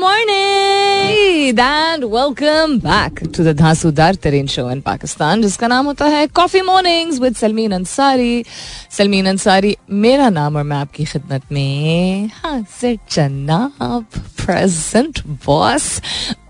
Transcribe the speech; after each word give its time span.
Morning. 0.00 1.58
And 1.58 2.04
welcome 2.04 2.78
back 2.78 3.20
to 3.32 3.42
the 3.42 3.54
धांसूदार 3.54 4.14
तरीन 4.14 4.46
show 4.46 4.70
in 4.70 4.80
Pakistan 4.80 5.42
जिसका 5.42 5.66
नाम 5.66 5.86
होता 5.86 6.04
है 6.04 6.26
coffee 6.26 6.60
mornings 6.60 7.20
with 7.20 7.36
Salmeen 7.36 7.72
Ansari 7.72 8.44
Salmeen 8.90 9.26
Ansari 9.26 9.76
मेरा 9.90 10.28
नाम 10.28 10.56
और 10.56 10.62
मैं 10.62 10.76
आपकी 10.76 11.04
खिदमत 11.04 11.42
में 11.52 12.30
हाजिर 12.34 12.98
जनाब 13.12 14.06
प्रेजेंट 14.44 15.20
बॉस 15.46 16.00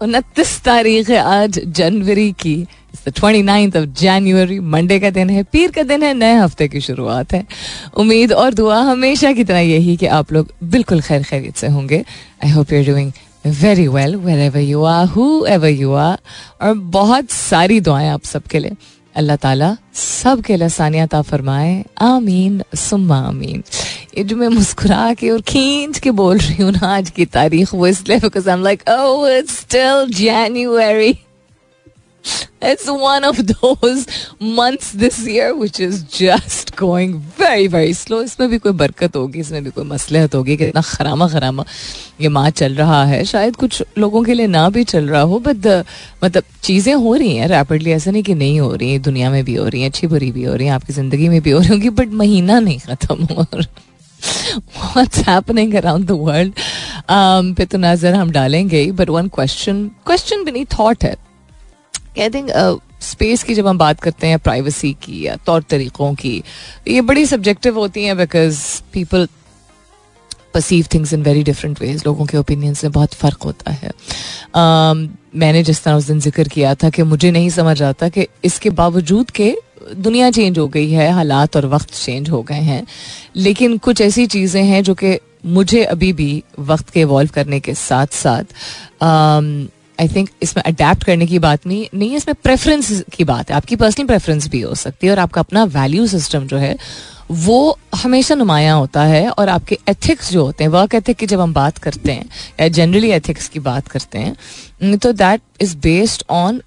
उनतीस 0.02 0.60
तारीख 0.64 1.10
है 1.10 1.18
आज 1.18 1.60
जनवरी 1.66 2.32
की। 2.32 2.66
Twenty 3.08 3.42
ninth 3.42 3.76
of 3.76 3.84
January 3.84 4.58
Monday 4.60 4.98
का 5.00 5.10
दिन 5.10 5.30
है, 5.30 5.42
पीर 5.42 5.70
का 5.70 5.82
दिन 5.82 6.02
है, 6.02 6.14
नए 6.14 6.34
हफ़्ते 6.34 6.68
की 6.68 6.80
शुरुआत 6.80 7.32
है। 7.32 7.46
उम्मीद 7.96 8.32
और 8.32 8.54
दुआ 8.54 8.78
हमेशा 8.80 9.32
की 9.32 9.44
तरह 9.44 9.58
यही 9.58 9.96
कि 9.96 10.06
आप 10.06 10.32
लोग 10.32 10.52
बिल्कुल 10.64 11.00
खैर 11.00 11.22
खैरियत 11.22 11.56
से 11.56 11.66
होंगे। 11.66 12.04
I 12.40 12.50
hope 12.50 12.72
you 12.72 12.78
are 12.78 12.86
doing 12.86 13.12
very 13.62 13.86
well 13.88 14.16
wherever 14.40 14.60
you 14.60 14.82
are 14.84 15.06
whoever 15.46 15.68
you 15.68 15.92
are 15.92 16.18
और 16.62 16.74
बहुत 16.98 17.30
सारी 17.30 17.80
दुआएँ 17.80 18.08
आप 18.08 18.24
सबके 18.24 18.58
लिए। 18.58 18.76
अल्लाह 19.16 19.36
ताला 19.36 19.76
सब 19.94 20.40
के 20.42 20.56
लिए 20.56 20.68
सानियत 20.68 21.14
फरमाए। 21.14 21.84
आमीन, 22.02 22.62
सुम्मा 22.74 23.18
आमीन। 23.26 23.62
ये 24.18 24.24
जो 24.24 24.36
मैं 24.36 24.48
मुस्कुरा 24.48 25.12
के 25.14 25.30
और 25.30 25.40
खींच 25.40 25.98
के 25.98 26.10
बोल 26.10 26.38
रही 26.38 26.62
हूँ 26.62 26.72
ना 26.72 26.94
आज 26.96 27.10
की 27.10 27.24
तारीख, 27.26 27.74
वो 27.74 27.86
इसलिए 27.86 28.18
because 28.20 28.48
I 28.50 28.56
am 28.56 28.62
like 28.64 28.82
oh 28.88 29.28
it's 29.30 29.58
still 29.58 30.06
January 30.14 31.12
it's 32.62 32.88
one 32.90 33.24
of 33.24 33.40
those 33.52 34.06
months 34.40 34.92
this 34.92 35.18
year 35.26 35.54
which 35.54 35.78
is 35.80 36.02
just 36.04 36.74
going 36.76 37.18
very 37.38 37.66
very 37.66 37.92
slow. 37.92 38.22
इसमें 38.22 38.48
भी 38.50 38.58
कोई 38.58 38.72
बरकत 38.72 39.16
होगी 39.16 39.40
इसमें 39.40 39.64
भी 39.64 39.70
कोई 39.70 39.84
मसलहत 39.84 40.34
होगी 40.34 40.56
कि 40.56 40.64
इतना 40.64 40.80
खरामा 40.80 41.28
खरामा 41.28 41.64
ये 42.20 42.28
माह 42.28 42.50
चल 42.50 42.74
रहा 42.74 43.04
है। 43.04 43.24
शायद 43.24 43.56
कुछ 43.56 43.82
लोगों 43.98 44.22
के 44.24 44.34
लिए 44.34 44.46
ना 44.46 44.68
भी 44.70 44.84
चल 44.84 45.08
रहा 45.08 45.22
हो 45.22 45.38
बट 45.38 45.66
मतलब 46.24 46.42
चीज़ें 46.62 46.94
हो 46.94 47.14
रही 47.14 47.36
हैं 47.36 47.48
रैपिडली 47.48 47.90
ऐसा 47.90 48.10
नहीं 48.10 48.22
कि 48.22 48.34
नहीं 48.34 48.60
हो 48.60 48.74
रही 48.74 48.90
हैं 48.90 49.02
दुनिया 49.02 49.30
में 49.30 49.44
भी 49.44 49.54
हो 49.54 49.68
रही 49.68 49.80
हैं 49.80 49.88
अच्छी 49.90 50.06
बुरी 50.06 50.32
भी 50.32 50.44
हो 50.44 50.54
रही 50.54 50.66
हैं 50.66 50.74
आपकी 50.74 50.92
ज़िंदगी 50.92 51.28
में 51.28 51.40
भी 51.42 51.50
हो 51.50 51.58
रही 51.58 51.68
होंगी 51.68 51.90
बट 51.90 52.12
महीना 52.22 52.60
नहीं 52.60 52.78
ख़त्म 52.78 53.26
हो 53.34 53.46
What's 54.94 55.20
happening 55.20 55.74
around 55.76 56.06
the 56.10 56.16
world? 56.16 56.52
Um, 57.08 57.54
पे 57.56 57.64
तो 57.64 57.78
नज़र 57.78 58.14
हम 58.14 58.30
डालेंगे 58.30 58.92
बट 58.92 59.10
वन 59.10 59.28
क्वेश्चन 59.28 59.84
क्वेश्चन 60.06 60.44
भी 60.44 60.52
नहीं 60.52 60.64
थॉट 60.78 61.04
है। 61.04 61.14
आई 62.22 62.30
थिंक 62.30 62.50
स्पेस 63.02 63.42
की 63.42 63.54
जब 63.54 63.66
हम 63.66 63.78
बात 63.78 64.00
करते 64.00 64.26
हैं 64.26 64.38
प्राइवेसी 64.38 64.92
की 65.02 65.26
या 65.26 65.36
तौर 65.36 65.62
तरीक़ों 65.62 66.14
की 66.14 66.42
ये 66.88 67.00
बड़ी 67.00 67.26
सब्जेक्टिव 67.26 67.78
होती 67.78 68.04
हैं 68.04 68.16
because 68.16 68.60
people 68.92 69.28
perceive 70.54 70.86
things 70.94 71.12
in 71.12 71.22
very 71.22 71.42
different 71.42 71.80
ways 71.80 72.02
लोगों 72.06 72.26
के 72.26 72.36
ओपिनियंस 72.36 72.84
में 72.84 72.92
बहुत 72.92 73.14
फ़र्क 73.14 73.42
होता 73.42 73.70
है। 73.70 73.90
Um, 73.90 75.08
मैंने 75.36 75.62
जिस 75.62 75.82
तरह 75.84 75.94
उस 75.94 76.04
दिन 76.04 76.20
ज़िक्र 76.20 76.48
किया 76.48 76.74
था 76.74 76.90
कि 76.90 77.02
मुझे 77.02 77.30
नहीं 77.30 77.50
समझ 77.50 77.82
आता 77.82 78.08
कि 78.08 78.26
इसके 78.44 78.70
बावजूद 78.70 79.30
के 79.30 79.54
दुनिया 79.96 80.30
चेंज 80.30 80.58
हो 80.58 80.66
गई 80.68 80.90
है 80.90 81.10
हालात 81.10 81.56
और 81.56 81.66
वक्त 81.66 81.94
चेंज 81.94 82.30
हो 82.30 82.42
गए 82.42 82.60
हैं। 82.62 82.86
लेकिन 83.36 83.76
कुछ 83.78 84.00
ऐसी 84.00 84.26
चीज़ें 84.26 84.62
हैं 84.62 84.82
जो 84.82 84.94
कि 84.94 85.18
मुझे 85.46 85.82
अभी 85.84 86.12
भी 86.12 86.42
वक्त 86.58 86.90
के 86.90 87.00
इवॉल्व 87.00 87.30
करने 87.34 87.60
के 87.60 87.74
साथ 87.74 88.06
साथ 88.06 88.54
आई 90.00 90.08
थिंक 90.08 90.28
इसमें 90.42 90.62
अडेप्ट 90.64 91.04
करने 91.04 91.26
की 91.26 91.38
बात 91.38 91.66
नहीं 91.66 91.86
नहीं 91.94 92.10
है 92.10 92.16
इसमें 92.16 92.34
प्रेफरेंस 92.42 93.02
की 93.12 93.24
बात 93.24 93.50
है। 93.50 93.56
आपकी 93.56 93.76
पर्सनल 93.76 94.06
प्रेफरेंस 94.06 94.48
भी 94.48 94.60
हो 94.60 94.74
सकती 94.74 95.06
है 95.06 95.12
और 95.12 95.18
आपका 95.18 95.40
अपना 95.40 95.64
वैल्यू 95.64 96.06
सिस्टम 96.06 96.46
जो 96.46 96.56
है, 96.56 96.76
वो 97.30 97.78
हमेशा 97.94 98.34
नुमाया 98.34 98.72
होता 98.74 99.02
है 99.04 99.28
और 99.28 99.48
आपके 99.48 99.78
एथिक्स 99.88 100.30
जो 100.32 100.44
होते 100.44 100.64
हैं 100.64 100.70
वर्क 100.70 100.94
एथिक 100.94 101.16
की 101.16 101.26
जब 101.26 101.40
हम 101.40 101.52
बात 101.54 101.78
करते 101.78 102.12
हैं, 102.12 102.28
या 102.60 102.68
जनरली 102.70 103.10
एथिक्स 103.12 103.48
की 103.48 103.60
बात 103.60 103.88
करते 103.88 104.18
हैं 104.18 104.96
तो 104.98 105.12
that 105.14 105.40
is 105.60 105.76
based 105.78 106.24
on 106.30 106.60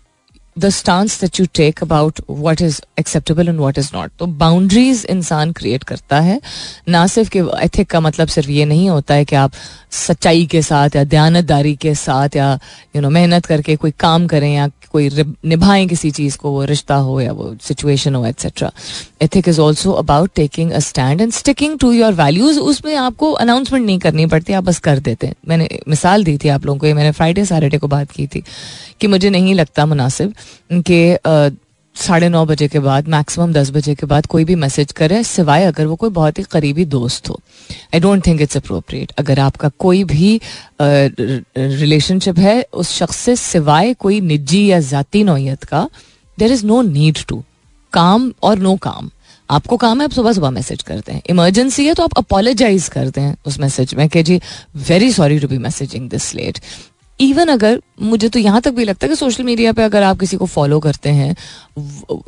the 0.58 0.70
stance 0.70 1.20
that 1.22 1.40
you 1.40 1.46
take 1.56 1.82
about 1.84 2.20
what 2.30 2.62
is 2.62 2.80
acceptable 3.00 3.50
and 3.50 3.60
what 3.60 3.78
is 3.78 3.90
not 3.94 4.12
तो 4.20 4.26
बाउंड्रीज 4.26 5.06
इंसान 5.10 5.52
क्रिएट 5.52 5.84
करता 5.84 6.20
है। 6.20 6.40
ना 6.88 7.06
सिर्फ़ 7.08 7.30
कि 7.30 7.40
एथिक 7.64 7.90
का 7.90 8.00
मतलब 8.00 8.28
सिर्फ़ 8.28 8.50
ये 8.50 8.66
नहीं 8.66 8.90
होता 8.90 9.14
है 9.14 9.26
कि 9.26 9.36
आप 9.36 9.52
सच्चाई 9.92 10.46
के 10.46 10.62
साथ 10.62 10.96
या 10.96 11.04
दयानतदारी 11.04 11.76
के 11.76 11.94
साथ 11.96 12.36
या 12.36 12.52
यू 12.96 13.02
नो 13.02 13.10
मेहनत 13.10 13.46
करके 13.46 13.76
कोई 13.76 13.92
काम 14.00 14.28
करें 14.28 14.54
या 14.54 14.68
कोई 14.98 15.10
निभाएँ 15.46 15.88
किसी 15.88 16.12
चीज़ 16.12 16.38
को, 16.38 16.52
वो 16.52 16.64
रिश्ता 16.66 16.96
हो 16.98 17.20
या 17.22 17.32
वो 17.34 17.56
सिचुएशन 17.62 18.16
हो 18.16 18.26
etcetera 18.26 18.72
ethic 19.22 19.48
is 19.50 19.60
also 19.62 19.92
about 19.94 20.32
taking 20.36 20.72
a 20.72 20.80
stand 20.82 21.22
and 21.22 21.32
sticking 21.34 21.78
to 21.80 21.92
your 21.92 22.14
values 22.16 22.60
उसमें 22.62 22.96
आपको 22.98 23.32
अनाउंसमेंट 23.34 23.86
नहीं 23.86 24.00
करनी 24.00 24.26
पड़ती, 24.26 24.54
आप 24.54 24.64
बस 24.64 24.80
कर 24.80 25.00
देते 25.00 25.28
हैं। 25.28 25.36
मैंने 25.48 25.70
मिसाल 25.88 26.24
दी 26.24 26.38
थी 26.38 26.50
आप 26.50 26.66
लोगों 26.66 26.80
को 26.80 26.96
मैंने 26.96 27.12
फ्राइडे 27.12 27.46
सैटरडे 27.46 27.78
को 27.78 27.88
बात 27.88 28.12
की 28.12 28.28
थी 28.28 28.44
कि 29.02 29.08
मुझे 29.08 29.30
नहीं 29.30 29.56
लगता 29.56 29.86
मुनासिब 29.86 30.34
कि 30.74 31.18
साढ़े 31.98 32.30
नौ 32.30 32.46
बजे 32.46 32.68
के 32.68 32.80
बाद 32.80 33.08
मैक्सिमम 33.08 33.54
दस 33.54 33.70
बजे 33.72 33.96
के 33.96 34.06
बाद 34.06 34.26
कोई 34.26 34.46
भी 34.46 34.56
मैसेज 34.56 34.92
करे 34.92 35.24
सिवाय 35.24 35.64
अगर 35.66 35.86
वो 35.86 35.96
कोई 35.96 36.10
बहुत 36.10 36.40
ही 36.40 36.44
करीबी 36.52 36.86
दोस्त 36.86 37.30
हो। 37.30 37.40
I 37.94 38.00
don't 38.00 38.26
think 38.28 38.42
it's 38.42 38.58
appropriate 38.58 39.12
अगर 39.20 39.40
आपका 39.40 39.70
कोई 39.80 40.04
भी 40.04 40.40
रिलेशनशिप 40.82 42.36
uh, 42.36 42.42
है 42.42 42.66
उस 42.74 42.92
शख्स 42.94 43.18
से 43.18 43.36
सिवाय 43.36 43.94
कोई 43.96 44.22
निजी 44.22 44.66
या 44.66 44.80
ज़ाती 44.80 45.24
नोयत 45.24 45.64
का 45.64 45.90
there 46.38 46.52
is 46.52 46.66
no 46.66 46.82
need 46.82 47.24
to 47.28 47.44
calm 47.94 48.32
और 48.44 48.60
नो 48.60 48.76
काम. 48.78 49.10
आपको 49.50 49.78
काम 49.78 50.00
है 50.00 50.06
आप 50.06 50.12
सुबह 50.12 50.34
सुबह 50.34 50.50
मैसेज 50.50 50.82
करते 50.84 51.12
हैं. 51.12 51.22
इमरजेंसी 51.30 51.86
है 51.86 51.94
तो 51.94 52.04
आप 52.04 52.18
अपोलोजाइज 52.18 52.88
करते 52.90 53.22
हैं 53.22 53.36
उस 53.48 53.60
मैसेज 53.60 53.94
में 53.96 54.08
कि 54.10 54.24
जी 54.24 54.40
very 54.90 55.12
sorry 55.12 55.40
to 55.40 55.48
be 55.48 55.58
messaging 55.58 56.10
this 56.10 56.34
late 56.36 56.60
even 57.20 57.48
अगर 57.48 57.82
मुझे 58.02 58.30
तो 58.30 58.40
यहाँ 58.40 58.62
तक 58.62 58.72
भी 58.72 58.84
लगता 58.86 59.06
है 59.06 59.10
कि 59.10 59.16
सोशल 59.16 59.44
मीडिया 59.44 59.72
पे 59.74 59.84
अगर 59.84 60.04
आप 60.04 60.20
किसी 60.20 60.38
को 60.38 60.46
फॉलो 60.48 60.80
करते 60.80 61.10
हैं 61.12 61.36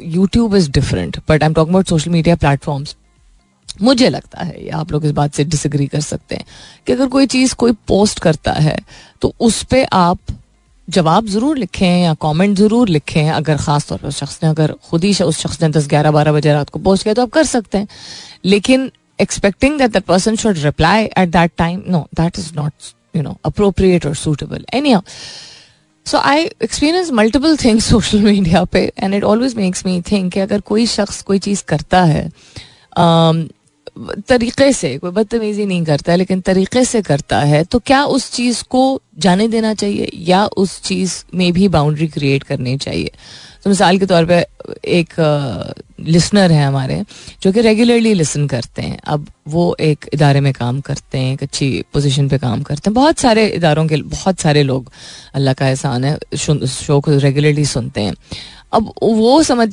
YouTube 0.02 0.56
is 0.56 0.70
different 0.72 1.18
but 1.30 1.44
I 1.44 1.48
am 1.48 1.54
talking 1.54 1.74
about 1.74 1.88
social 1.88 2.12
media 2.12 2.36
platforms 2.36 2.96
मुझे 3.82 4.10
लगता 4.10 4.44
है, 4.44 4.66
या 4.68 4.78
आप 4.78 4.92
लोग 4.92 5.06
इस 5.06 5.12
बात 5.12 5.34
से 5.34 5.44
डिसग्री 5.46 5.86
कर 5.88 6.02
सकते 6.02 6.36
हैं, 6.36 6.46
कि 6.88 6.94
अगर 6.94 7.08
कोई 7.08 7.26
चीज़ 7.28 7.54
कोई 7.56 7.72
पोस्ट 7.88 8.20
करता 8.20 8.52
है 8.54 8.78
तो 9.22 9.34
उस 9.40 9.62
पर 9.64 9.86
आप 9.94 10.20
जवाब 10.88 11.28
ज़रूर 11.28 11.58
लिखें 11.58 12.02
या 12.02 12.14
कमेंट 12.22 12.58
ज़रूर 12.58 12.90
लिखें, 12.90 13.30
अगर 13.30 13.58
ख़ास 13.58 13.88
तौर 13.88 13.98
पर 14.00 14.12
शख्स 14.12 14.40
ने 14.44 14.50
अगर 14.50 14.74
खुद 14.90 15.04
ही 15.04 15.12
उस 15.24 15.40
शख्स 15.40 15.62
ने 15.62 15.70
दस 15.70 15.88
ग्यारह 15.88 16.12
बारह 16.12 16.32
बजे 16.34 16.54
रात 16.54 16.70
को 16.70 16.80
पोस्ट 16.80 17.04
किया 17.04 17.14
तो 17.14 17.22
आप 17.22 17.30
कर 17.32 17.44
सकते 17.46 17.78
हैं. 17.78 17.88
लेकिन 18.46 18.92
expecting 19.20 19.78
that 19.80 19.92
that 19.92 20.04
person 20.06 20.36
should 20.36 20.58
reply 20.60 21.04
at 21.06 21.30
that 21.30 21.52
time 21.58 21.84
no 21.88 22.08
that 22.16 22.40
is 22.40 22.54
not 22.56 22.72
you 23.16 23.22
know 23.22 23.38
appropriate 23.46 24.06
और 24.06 24.16
suitable 24.16 24.66
any 24.74 24.96
so 26.06 26.18
I 26.18 26.44
experience 26.64 27.12
multiple 27.12 27.58
things 27.58 27.86
social 27.86 28.20
media 28.20 28.64
पे 28.64 28.92
and 29.00 29.14
it 29.14 29.24
always 29.24 29.56
makes 29.56 29.86
me 29.86 30.02
think 30.02 30.34
कि 30.34 30.40
अगर 30.40 30.62
कोई 30.62 30.86
शख्स 30.86 31.22
कोई 31.22 31.40
चीज़ 31.40 31.64
करता 31.64 32.03
है 32.03 32.30
um, 33.00 33.50
तरीके 34.28 34.72
से 34.74 34.97
कोई 34.97 35.12
बदतमीजी 35.12 35.66
नहीं 35.66 35.84
करता 35.86 36.12
है 36.12 36.18
लेकिन 36.18 36.42
तरीके 36.42 36.84
से 36.86 37.02
करता 37.02 37.40
है 37.40 37.64
तो 37.64 37.80
क्या 37.80 38.03
उस 38.06 38.31
चीज़ 38.31 38.64
को 38.70 39.02
जाने 39.18 39.47
देना 39.47 39.74
चाहिए 39.74 40.09
या 40.14 40.46
उस 40.58 40.81
चीज़ 40.81 41.24
में 41.36 41.52
भी 41.53 41.68
बाउंड्री 41.68 42.08
क्रिएट 42.08 42.44
करनी 42.44 42.78
चाहिए? 42.78 43.12
तो 43.64 43.70
मिसाल 43.70 43.97
के 44.00 44.06
तौर 44.06 44.25
पे 44.25 44.46
एक 44.88 45.14
लिसनर 46.00 46.52
है 46.52 46.66
हमारे, 46.66 47.03
जो 47.42 47.52
कि 47.52 47.62
रेगुलरली 47.62 48.14
लिसन 48.14 48.47
करते 48.47 48.81
हैं। 48.81 49.00
अब 49.06 49.28
वो 49.47 49.75
एक 49.80 50.06
इदारे 50.14 50.40
में 50.42 50.52
काम 50.53 50.80
करते 50.81 51.18
हैं, 51.18 51.34
एक 51.34 51.44
अच्छी 51.44 51.84
पोजीशन 51.94 52.28
पे 52.30 52.38
काम 52.38 52.62
करते 52.64 52.90
हैं। 52.90 52.94
बहुत 52.94 53.20
सारे 53.20 53.47
इदारों 53.50 53.86
के, 53.88 53.97
बहुत 53.97 54.40
सारे 54.40 54.64
लोग, 54.64 54.92
अल्लाह 55.36 55.53
का 55.53 55.68
एहसान 55.68 56.03
है 56.03 56.18
शो 56.38 57.00
को 57.00 57.18
रेगुलरली 57.18 57.66
सुनते 57.68 58.02
हैं। 58.02 58.14
अब 58.74 58.94
वो 59.02 59.42
समझ, 59.44 59.70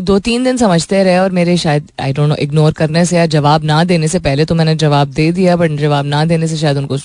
दो 0.00 0.18
तीन 0.18 0.44
दिन 0.44 0.56
समझते 0.56 1.02
रहे 1.04 1.18
और 1.18 1.30
मेरे 1.32 1.56
शायद 1.56 1.88
आई 2.00 2.12
डोंट 2.12 2.28
नो 2.28 2.34
इग्नोर 2.38 2.72
करने 2.72 3.04
से 3.04 3.16
या 3.16 3.26
जवाब 3.28 3.64
ना 3.64 3.82
देने 3.84 4.08
से 4.08 4.18
पहले 4.20 4.44
तो 4.44 4.54
मैंने 4.54 4.74
जवाब 4.76 5.08
दे 5.12 5.30
दिया 5.32 5.56
बट 5.56 5.70
जवाब 5.80 6.06
ना 6.06 6.24
देने 6.24 6.48
से 6.48 6.56
शायद 6.56 6.76
उनको 6.78 6.96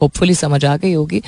होपफुली 0.00 0.34
समझ 0.34 0.64
आ 0.64 0.76
गई 0.76 0.92
होगी। 0.92 1.22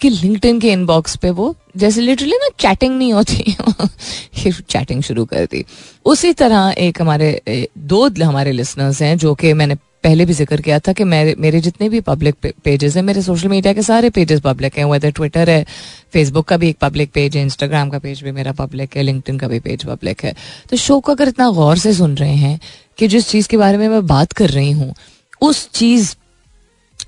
कि 0.00 0.08
लिंक्डइन 0.10 0.60
के 0.60 0.72
इनबॉक्स 0.72 1.16
पे 1.16 1.30
वो, 1.30 1.54
जैसे 1.76 2.00
लिटरली 2.00 2.36
ना 2.36 2.48
चैटिंग 2.58 2.96
नहीं 2.98 3.12
होती, 3.12 3.56
ये 4.38 4.52
चैटिंग 4.52 5.02
शुरू 5.02 5.24
कर 5.24 5.44
दी। 5.44 5.64
उसी 6.04 6.32
तरह 6.32 6.74
एक 6.78 7.00
हमारे 7.02 7.68
दो 7.78 8.08
हमारे 8.24 8.52
लिसनर्स 8.52 9.02
हैं, 9.02 9.16
जो 9.18 9.34
कि 9.34 9.52
मैंने 9.52 9.74
पहले 10.04 10.24
भी 10.24 10.32
ज़िक्र 10.32 10.60
किया 10.60 10.78
था 10.78 10.92
कि 10.92 11.04
मेरे 11.04 11.34
मेरे 11.38 11.60
जितने 11.60 11.88
भी 11.88 12.00
पब्लिक 12.00 12.34
पेजेस 12.64 12.96
हैं, 12.96 13.02
मेरे 13.02 13.22
सोशल 13.22 13.48
मीडिया 13.48 13.72
के 13.72 13.82
सारे 13.82 14.10
पेजेस 14.10 14.40
पब्लिक 14.40 14.76
हैं 14.78 14.84
वेदर 14.84 15.10
ट्विटर 15.10 15.50
है 15.50 15.64
फेसबुक 16.12 16.46
का 16.48 16.56
भी 16.56 16.68
एक 16.68 16.76
पब्लिक 16.80 17.10
पेज 17.12 17.36
है 17.36 17.42
इंस्टाग्राम 17.42 17.90
का 17.90 17.98
पेज 17.98 18.22
भी 18.22 18.32
मेरा 18.32 18.52
पब्लिक 18.52 18.96
है 18.96 19.02
लिंक्डइन 19.02 19.38
का 19.38 19.48
भी 19.48 19.60
पेज 19.60 19.84
पब्लिक 19.84 20.24
है। 20.24 20.34
तो 20.70 20.76
शो 20.76 21.00
को 21.00 21.12
अगर 21.12 21.28
इतना 21.28 21.48
गौर 21.50 21.78
से 21.78 21.92
सुन 21.94 22.14
रहे 22.16 22.34
हैं 22.34 22.58
कि 22.98 23.08
जिस 23.08 23.28
चीज़ 23.28 23.48
के 23.48 23.56
बारे 23.56 23.78
में 23.78 23.88
मैं 23.88 24.06
बात 24.06 24.32
कर 24.32 24.50
रही 24.50 24.70
हूँ, 24.70 24.94
उस 25.40 25.68
चीज़ 25.70 26.14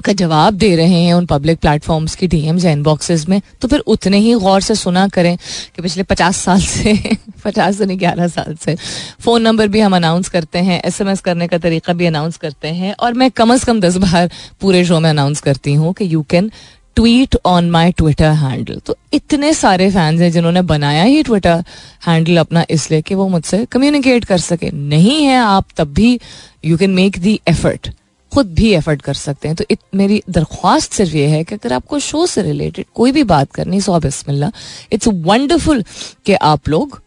का 0.05 0.13
जवाब 0.13 0.55
दे 0.55 0.75
रहे 0.77 1.01
हैं 1.03 1.15
उन 1.15 1.27
पब्लिक 1.27 1.59
प्लेटफॉर्म्स 1.59 2.15
की 2.15 2.27
डीएम्स 2.27 2.65
या 2.65 2.71
इनबॉक्सेस 2.71 3.29
में 3.29 3.41
तो 3.61 3.69
फिर 3.69 3.81
उतने 3.87 4.19
ही 4.19 4.35
गौर 4.37 4.61
से 4.61 4.75
सुना 4.75 5.07
करें 5.09 5.37
कि 5.37 5.83
पिछले 5.83 6.03
पचास 6.03 6.37
साल 6.37 6.61
से, 6.61 6.95
पचास 7.45 7.79
से 7.79 7.87
नहीं, 7.87 7.99
ग्यारह 7.99 8.29
साल 8.29 8.55
से 8.65 8.77
फ़ोन 9.21 9.43
नंबर 9.43 9.69
भी 9.69 9.81
हम 9.81 9.97
अनाउंस 9.97 10.29
करते 10.29 10.59
हैं 10.61 10.81
एसएमएस 10.83 11.21
करने 11.21 11.49
का 11.49 11.59
तरीका 11.59 11.93
भी 11.93 12.07
अनाउंस 12.07 12.37
करते 12.37 12.69
हैं, 12.71 12.95
और 12.95 13.15
मैं 13.15 13.31
कम 13.31 13.53
अज़ 13.53 13.65
कम 13.67 13.81
दस 13.81 13.97
बार 13.99 14.31
पूरे 14.61 14.85
शो 14.85 15.01
में 15.01 15.11
अनाउंस 15.11 15.41
करती 15.41 15.75
हूँ 15.75 15.93
कि 15.93 16.13
you 16.15 16.23
can 16.31 16.51
tweet 16.97 17.37
on 17.47 17.71
my 17.71 17.93
Twitter 17.93 18.31
handle 18.37 18.79
तो 18.87 18.97
इतने 19.13 19.53
सारे 19.55 19.91
फैंस 19.91 20.21
हैं 20.21 20.31
जिन्होंने 20.33 20.63
बनाया 20.65 21.03
ही 21.05 21.23
ट्विटर 21.23 21.63
हैंडल 22.07 22.37
अपना 22.37 22.65
इसलिए 22.71 23.03
कि 23.03 23.15
वो 23.15 23.29
मुझसे 23.29 23.65
कम्युनिकेट 23.73 24.25
कर 24.25 24.39
सके। 24.39 24.71
नहीं 24.71 25.23
है 25.25 25.37
आप 25.37 25.67
तब 25.77 25.93
भी 25.95 26.19
you 26.65 26.77
can 26.79 26.91
make 26.91 27.19
the 27.19 27.39
effort 27.49 27.91
खुद 28.39 28.53
भी 28.55 28.73
एफर्ट 28.75 29.03
कर 29.03 29.15
सकते 29.15 29.49
हैं। 29.49 29.57
तो 29.57 29.65
इत, 29.71 29.79
मेरी 29.95 30.23
दरख्वास्त 30.31 30.93
सिर्फ़ 30.93 31.17
ये 31.17 31.27
है 31.27 31.45
कि 31.45 31.55
अगर 31.55 31.73
आपको 31.73 31.99
शो 31.99 32.27
से 32.27 32.43
रिलेटेड 32.43 32.87
कोई 32.95 33.13
भी 33.13 33.23
बात 33.25 33.53
करनी 33.53 33.81
सो 33.81 33.99
बिस्मिल्ला 34.01 34.51
इट्स 34.93 35.09
वंडरफुल 35.09 35.85
कि 36.27 36.35
आप 36.35 36.69
लोग 36.69 37.01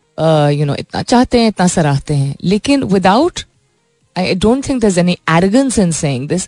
यू 0.53 0.65
नो 0.65 0.75
इतना 0.75 1.01
चाहते 1.01 1.39
हैं 1.39 1.47
इतना 1.47 1.67
सराहते 1.67 2.13
हैं। 2.13 2.35
लेकिन 2.43 2.83
without 2.83 3.39
I 4.17 4.33
don't 4.35 4.67
think 4.69 4.81
there 4.85 4.99
any 4.99 5.17
arrogance 5.29 5.79
in 5.79 5.91
saying 5.91 6.27
this 6.29 6.47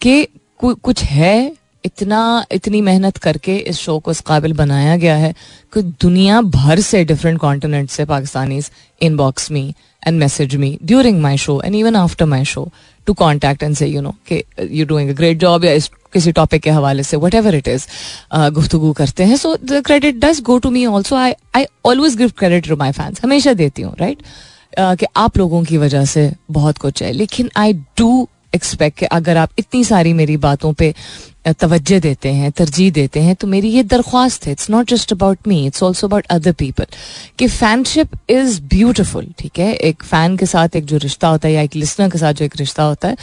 कि 0.00 0.26
कुछ 0.62 1.02
है 1.04 1.56
इतना 1.84 2.20
इतनी 2.52 2.80
मेहनत 2.80 3.16
करके 3.16 3.56
इस 3.56 3.76
शो 3.76 3.98
को 3.98 4.10
इस 4.10 4.20
काबिल 4.20 4.52
बनाया 4.52 4.96
गया 4.96 5.16
है 5.16 5.32
कि 5.74 5.82
दुनिया 5.82 6.40
भर 6.40 6.80
से 6.80 7.04
डिफरेंट 7.04 7.38
कॉन्टिनेंट 7.38 7.90
से 7.90 8.04
Pakistani 8.04 8.60
inbox 9.02 9.50
me 9.50 9.74
and 10.06 10.18
message 10.20 10.56
me 10.56 10.78
during 10.82 11.20
my 11.20 11.36
show 11.36 11.60
and 11.64 11.74
even 11.74 11.96
after 11.96 12.24
my 12.26 12.44
show 12.44 12.68
to 13.06 13.14
contact 13.14 13.62
and 13.62 13.74
say 13.76 13.86
you 13.86 14.00
know 14.00 14.14
कि 14.28 14.42
you 14.70 14.86
doing 14.86 15.10
a 15.10 15.12
great 15.12 15.38
job 15.38 15.64
या 15.64 15.72
इस 15.72 15.90
किसी 16.12 16.32
टॉपिक 16.32 16.62
के 16.62 16.70
हवाले 16.70 17.02
से 17.02 17.16
वट 17.16 17.34
एवर 17.34 17.54
इट 17.54 17.68
इज़ 17.68 17.86
गुफ्तु 18.54 18.92
करते 18.92 19.24
हैं. 19.24 19.36
So 19.36 19.56
the 19.64 19.82
credit 19.86 20.24
does 20.24 20.40
go 20.42 20.58
to 20.58 20.70
me 20.70 20.86
also 20.86 21.16
I 21.16 21.32
I 21.56 21.66
always 21.84 22.16
give 22.16 22.32
credit 22.38 22.68
to 22.68 22.76
my 22.76 22.92
fans 22.92 23.20
हमेशा 23.24 23.52
देती 23.52 23.82
हूँ 23.82 23.94
राइट 24.00 24.18
right? 24.18 24.30
uh, 24.78 24.98
कि 25.00 25.06
आप 25.16 25.38
लोगों 25.38 25.62
की 25.64 25.76
वजह 25.78 26.04
से 26.04 26.30
बहुत 26.50 26.78
कुछ 26.78 27.02
है। 27.02 27.12
लेकिन 27.12 27.50
आई 27.56 27.72
डू 27.72 28.28
एक्सपेक्ट 28.54 28.98
कि 28.98 29.06
अगर 29.12 29.36
आप 29.36 29.50
इतनी 29.58 29.84
सारी 29.84 30.12
मेरी 30.14 30.36
बातों 30.38 30.72
पे 30.72 30.94
तवज्जो 31.60 31.98
देते 32.00 32.28
हैं, 32.28 32.50
तरजीह 32.52 32.90
देते 32.92 33.20
हैं 33.20 33.34
तो 33.36 33.46
मेरी 33.46 33.68
ये 33.68 33.82
दरख्वास्त 33.84 34.46
है 34.46 34.52
it's 34.52 34.70
not 34.70 34.88
just 34.88 35.12
about 35.12 35.48
me 35.48 35.64
it's 35.66 35.82
also 35.82 36.06
about 36.06 36.26
other 36.30 36.52
people 36.54 36.86
कि 37.38 37.48
फैनशिप 37.48 38.16
इज़ 38.30 38.60
ब्यूटिफुल 38.64 39.26
ठीक 39.38 39.58
है? 39.58 39.72
एक 39.72 40.02
फ़ैन 40.04 40.36
के 40.36 40.46
साथ 40.46 40.76
एक 40.76 40.84
जो 40.84 40.96
रिश्ता 40.98 41.28
होता 41.28 41.48
है, 41.48 41.54
या 41.54 41.62
एक 41.62 41.76
लिसनर 41.76 42.10
के 42.10 42.18
साथ 42.18 42.32
जो 42.32 42.44
एक 42.44 42.56
रिश्ता 42.56 42.82
होता 42.82 43.08
है, 43.08 43.16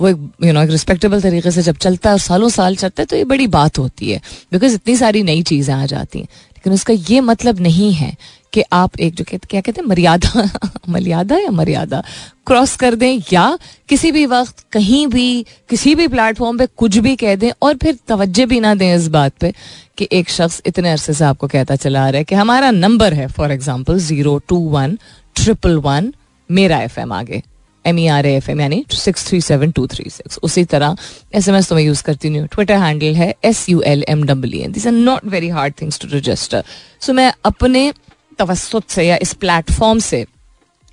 वो 0.00 0.08
एक 0.08 0.16
यू 0.44 0.52
नो 0.52 0.62
एक 0.62 0.70
रिस्पेक्टेबल 0.70 1.22
तरीके 1.22 1.50
से 1.50 1.62
जब 1.62 1.76
चलता 1.78 2.10
है 2.10 2.18
सालों 2.20 2.48
साल 2.48 2.76
चलता 2.76 3.02
है 3.02 3.06
तो 3.06 3.16
ये 3.16 3.24
बड़ी 3.26 3.46
बात 3.48 3.78
होती 3.78 4.10
है 4.10 4.20
बिकॉज़ 4.52 4.74
इतनी 4.74 4.96
सारी 4.96 5.22
नई 5.22 5.42
चीज़ें 5.44 5.74
आ 5.74 5.86
जाती 5.86 6.18
हैं, 6.18 6.28
लेकिन 6.48 6.72
उसका 6.72 6.94
ये 7.08 7.20
मतलब 7.22 7.60
नहीं 7.60 7.92
है 7.94 8.16
कि 8.52 8.62
आप 8.72 8.98
एक 9.00 9.14
जो 9.14 9.24
कहते, 9.24 9.46
क्या 9.50 9.60
कहते 9.60 9.80
हैं, 9.80 9.88
मर्यादा 9.88 10.48
मर्यादा 10.88 11.36
या 11.36 11.50
मर्यादा 11.50 12.02
क्रॉस 12.46 12.76
कर 12.76 12.94
दें 12.94 13.20
या 13.32 13.58
किसी 13.88 14.12
भी 14.12 14.24
वक्त 14.26 14.64
कहीं 14.72 15.06
भी, 15.06 15.44
किसी 15.68 15.94
भी 15.94 16.08
प्लेटफॉर्म 16.08 16.58
पे 16.58 16.66
कुछ 16.76 16.98
भी 16.98 17.14
कह 17.16 17.36
दें 17.36 17.50
और 17.62 17.76
फिर 17.76 17.98
तवज्जो 18.08 18.46
भी 18.46 18.60
ना 18.60 18.74
दें 18.74 18.94
इस 18.94 19.08
बात 19.08 19.32
पे 19.40 19.52
कि 19.98 20.08
एक 20.12 20.30
शख्स 20.30 20.62
इतने 20.66 20.90
अरसे 20.90 21.12
से 21.12 21.24
आपको 21.24 21.46
कहता 21.48 21.76
चला 21.76 22.06
आ 22.06 22.08
रहा 22.08 22.18
है 22.18 22.24
कि 22.24 22.34
हमारा 22.34 22.70
नंबर 22.70 23.14
है 23.14 23.26
for 23.28 23.52
example 23.52 23.98
zero 24.00 24.38
two 24.48 24.58
one 24.70 24.98
triple 25.36 25.76
one 25.84 26.12
मेरा 26.50 26.80
एफ़ 26.82 27.00
एम 27.00 27.12
आगे 27.12 27.42
M 27.84 27.98
E 27.98 28.06
R 28.06 28.26
F 28.26 28.50
M 28.50 28.60
यानी 28.60 28.84
six 28.92 29.26
three 29.28 29.40
seven 29.40 29.70
two 29.70 29.86
three 29.86 30.08
six 30.10 30.38
उसी 30.42 30.64
तरह 30.64 30.96
एस 31.34 31.48
एम 31.48 31.56
एस 31.56 31.68
तो 31.68 31.74
मैं 31.74 31.82
यूज़ 31.82 32.02
करती 32.02 32.28
हूँ 32.28 32.46
ट्विटर 32.46 32.76
हैंडल 32.76 33.14
है 33.14 33.34
S 33.44 33.68
U 33.68 33.80
L 33.86 34.04
M 34.08 34.22
W 34.26 34.62
N 34.64 34.72
this 34.72 34.86
are 34.86 34.92
not 34.92 35.26
very 35.26 35.48
hard 35.48 35.74
things 35.80 36.00
to 36.00 36.08
register 36.12 36.64
so 37.00 37.12
मैं 37.12 37.32
अपने 37.44 37.92
तवसत 38.38 38.88
से 38.88 39.06
या 39.06 39.18
इस 39.22 39.32
प्लेटफॉर्म 39.34 39.98
से 39.98 40.26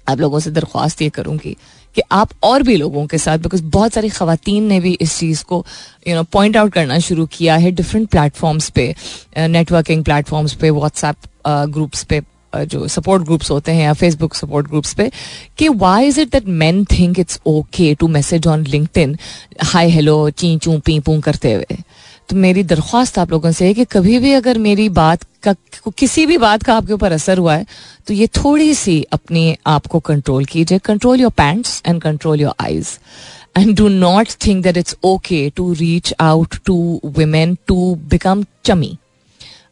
आप 0.09 0.19
लोगों 0.19 0.39
से 0.39 0.51
दरख्वास्त 0.51 1.01
ये 1.01 1.09
करूँगी 1.09 1.57
कि 1.95 2.01
आप 2.11 2.29
और 2.43 2.63
भी 2.63 2.75
लोगों 2.75 3.05
के 3.07 3.17
साथ 3.17 3.37
बिकॉज़ 3.37 3.63
बहुत 3.63 3.93
सारी 3.93 4.09
खातन 4.09 4.63
ने 4.63 4.79
भी 4.79 4.97
इस 5.01 5.17
चीज़ 5.19 5.43
को 5.43 5.65
यू 6.07 6.15
नो 6.15 6.23
पॉइंट 6.23 6.57
आउट 6.57 6.73
करना 6.73 6.99
शुरू 6.99 7.25
किया 7.25 7.55
है 7.55 7.71
डिफरेंट 7.71 8.09
प्लेटफॉर्म्स 8.09 8.69
पे 8.69 8.95
नेटवर्किंग 9.37 10.03
प्लेटफॉर्म्स 10.03 10.53
पे 10.53 10.69
व्हाट्सएप 10.69 11.15
ग्रुप्स 11.47 12.03
पे 12.03 12.21
जो 12.55 12.87
सपोर्ट 12.87 13.23
ग्रुप्स 13.23 13.51
होते 13.51 13.71
हैं 13.71 13.83
या 13.83 13.93
फेसबुक 13.93 14.33
सपोर्ट 14.35 14.67
ग्रुप्स 14.67 14.93
पे, 14.93 15.11
कि 15.57 15.69
why 15.69 16.07
is 16.07 16.19
it 16.21 16.31
that 16.31 16.47
man 16.47 16.85
think 16.85 17.19
it's 17.19 17.39
okay 17.45 17.95
to 17.95 18.07
message 18.07 18.47
on 18.47 18.65
LinkedIn 18.97 19.17
hi 19.63 19.89
hello 19.89 20.29
ची 20.29 20.57
चू 20.57 20.77
पी 20.79 20.99
पू 20.99 21.19
करते 21.19 21.53
हुए? 21.53 21.77
तो 22.29 22.35
मेरी 22.35 22.63
दरख्वास्त 22.63 23.17
आप 23.19 23.31
लोगों 23.31 23.51
से 23.51 23.65
है 23.65 23.73
कि 23.73 23.85
कभी 23.85 24.17
भी 24.19 24.31
अगर 24.33 24.57
मेरी 24.57 24.87
बात 24.89 25.23
का, 25.43 25.53
किसी 25.89 26.25
भी 26.25 26.37
बात 26.37 26.63
का 26.63 26.75
आपके 26.75 26.93
ऊपर 26.93 27.11
असर 27.11 27.37
हुआ 27.37 27.55
है 27.55 27.65
तो 28.07 28.13
ये 28.13 28.27
थोड़ी 28.35 28.73
सी 28.73 29.01
अपने 29.13 29.45
आप 29.67 29.85
को 29.85 29.99
कंट्रोल 30.01 30.45
कीजिए। 30.45 30.79
Control 30.85 31.21
your 31.21 31.31
pants 31.37 31.81
and 31.87 32.01
control 32.01 32.41
your 32.41 32.53
eyes 32.61 32.97
and 33.57 33.75
do 33.77 33.87
not 33.89 34.29
think 34.47 34.63
that 34.63 34.77
it's 34.77 34.95
okay 35.05 35.49
to 35.55 35.71
reach 35.73 36.13
out 36.21 36.55
to 36.65 36.75
women 37.07 37.57
to 37.67 37.95
become 38.09 38.43
चमी 38.65 38.97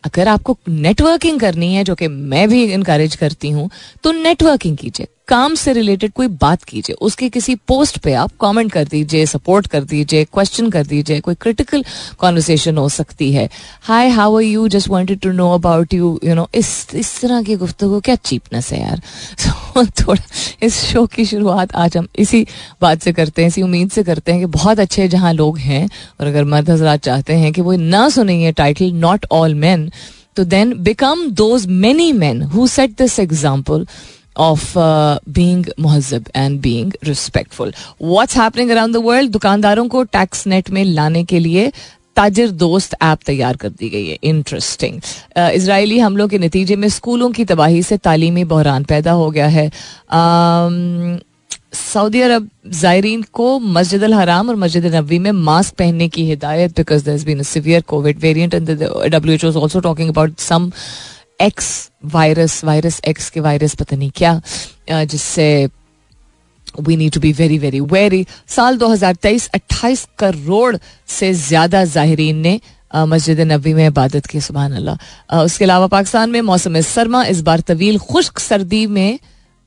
अगर 0.05 0.27
आपको 0.27 0.57
नेटवर्किंग 0.69 1.39
करनी 1.39 1.73
है, 1.73 1.83
जो 1.83 1.95
कि 1.95 2.07
मैं 2.07 2.47
भी 2.49 2.63
इनकरेज 2.65 3.15
करती 3.15 3.49
हूँ 3.49 3.69
तो 4.03 4.11
नेटवर्किंग 4.11 4.77
कीजिए। 4.77 5.07
काम 5.27 5.55
से 5.55 5.73
रिलेटेड 5.73 6.11
कोई 6.11 6.27
बात 6.27 6.63
कीजिए 6.63 6.95
उसके 7.01 7.29
किसी 7.29 7.55
पोस्ट 7.55 7.97
पे 7.97 8.13
आप 8.13 8.31
कमेंट 8.41 8.71
कर 8.71 8.85
दीजिए 8.85 9.25
सपोर्ट 9.25 9.67
कर 9.67 9.83
दीजिए 9.83 10.23
क्वेश्चन 10.23 10.69
कर 10.69 10.85
दीजिए 10.85 11.19
कोई 11.19 11.35
क्रिटिकल 11.35 11.85
कॉन्वर्सेशन 12.19 12.77
हो 12.77 12.89
सकती 12.89 13.31
है। 13.33 13.49
Hi 13.81 14.09
how 14.09 14.35
are 14.35 14.41
you 14.41 14.67
just 14.67 14.89
wanted 14.89 15.19
to 15.19 15.31
know 15.31 15.49
about 15.53 15.93
you 15.93 16.19
you 16.23 16.35
know 16.35 16.49
इस 16.55 16.87
इस 16.93 17.21
तरह 17.21 17.43
की 17.43 17.55
गुफ्तु 17.55 17.99
क्या 17.99 18.15
चीपनेस 18.15 18.71
है 18.73 18.81
यार? 18.81 19.01
so, 19.37 19.91
थोड़ा 20.07 20.23
इस 20.63 20.83
शो 20.83 21.05
की 21.05 21.25
शुरुआत 21.25 21.75
आज 21.75 21.97
हम 21.97 22.07
इसी 22.15 22.47
बात 22.81 23.01
से 23.01 23.13
करते 23.13 23.41
हैं 23.41 23.49
इसी 23.49 23.61
उम्मीद 23.61 23.91
से 23.91 24.03
करते 24.03 24.31
हैं 24.31 24.41
कि 24.41 24.45
बहुत 24.45 24.79
अच्छे 24.79 25.07
जहाँ 25.07 25.33
लोग 25.33 25.57
हैं 25.57 25.89
और 26.21 26.27
अगर 26.27 26.43
मर्द 26.43 26.69
हजरात 26.69 26.99
चाहते 26.99 27.33
हैं 27.33 27.53
कि 27.53 27.61
वो 27.61 27.75
ना 27.75 28.09
सुने 28.09 28.43
ये 28.43 28.51
टाइटल 28.51 28.91
नॉट 28.91 29.25
ऑल 29.31 29.55
मैन 29.55 29.91
तो 30.35 30.43
then 30.43 30.73
become 30.73 31.29
those 31.31 31.67
many 31.67 32.11
man 32.13 32.41
who 32.41 32.67
set 32.67 32.89
this 32.89 33.19
example 33.19 33.87
uh, 34.35 35.17
being 35.37 35.65
महजब 35.79 36.29
and 36.35 36.59
being 36.61 36.91
respectful 37.03 37.73
what's 38.01 38.37
happening 38.37 38.69
around 38.71 38.93
the 38.93 39.03
world 39.05 39.31
दुकानदारों 39.31 39.87
को 39.87 40.03
टैक्स 40.03 40.45
नेट 40.47 40.69
में 40.69 40.83
लाने 40.85 41.23
के 41.23 41.39
लिए 41.39 41.71
ताजिर 42.15 42.51
दोस्त 42.51 42.95
ऐप 43.01 43.19
तैयार 43.25 43.55
कर 43.57 43.69
दी 43.69 43.89
गई 43.89 44.07
है. 44.07 44.17
इंटरेस्टिंग 44.23 44.99
इसराइली 45.37 45.97
uh, 45.97 46.03
हमलों 46.03 46.27
के 46.27 46.37
नतीजे 46.37 46.75
में 46.75 46.87
स्कूलों 46.89 47.29
की 47.31 47.45
तबाही 47.45 47.83
से 47.83 47.97
तालीमी 47.97 48.43
बहरान 48.45 48.83
पैदा 48.83 49.11
हो 49.11 49.29
गया 49.31 49.47
है. 49.47 49.69
सऊदी 51.73 52.19
अरब 52.21 52.49
जायरीन 52.79 53.21
को 53.33 53.47
मस्जिद 53.59 54.03
हराम 54.13 54.49
और 54.49 54.55
मस्जिद 54.63 54.85
नबी 54.95 55.19
में 55.19 55.31
मास्क 55.31 55.73
पहनने 55.75 56.07
की 56.07 56.25
हिदायत 56.25 56.75
because 56.77 57.05
there 57.05 57.23
been 57.25 57.41
severe 57.43 57.81
Covid 57.87 58.19
variant 58.21 58.53
and 58.53 58.69
W 59.11 59.35
H 59.35 59.45
also 59.45 59.79
talking 59.79 60.09
about 60.09 60.37
some 60.39 60.69
X 61.43 61.69
virus 62.13 62.63
virus 62.65 62.99
X 63.07 63.29
के 63.29 63.39
वायरस 63.39 63.75
पता 63.75 63.95
नहीं 63.95 64.11
क्या 64.15 64.33
जिससे 64.89 65.47
we 66.81 66.95
need 66.97 67.13
to 67.13 67.19
be 67.19 67.31
very 67.33 67.57
very 67.57 67.79
very 67.89 68.25
साल 68.49 68.77
2023 68.77 69.49
28 69.55 70.07
करोड़ 70.19 70.75
से 71.07 71.33
ज़्यादा 71.33 71.83
जाहरीन 71.87 72.37
ने 72.37 72.59
मस्जिद 73.07 73.39
नबी 73.41 73.73
में 73.73 73.85
इबादत 73.87 74.25
की 74.25 74.41
सुबह 74.41 74.75
अल्लाह 74.75 75.43
उसके 75.43 75.65
अलावा 75.65 75.87
पाकिस्तान 75.87 76.29
में 76.29 76.41
मौसम 76.41 76.79
सरमा, 76.81 77.23
इस 77.25 77.41
बार 77.41 77.59
तवील 77.67 77.97
खुश्क 77.99 78.39
सर्दी 78.39 78.85
में 78.87 79.19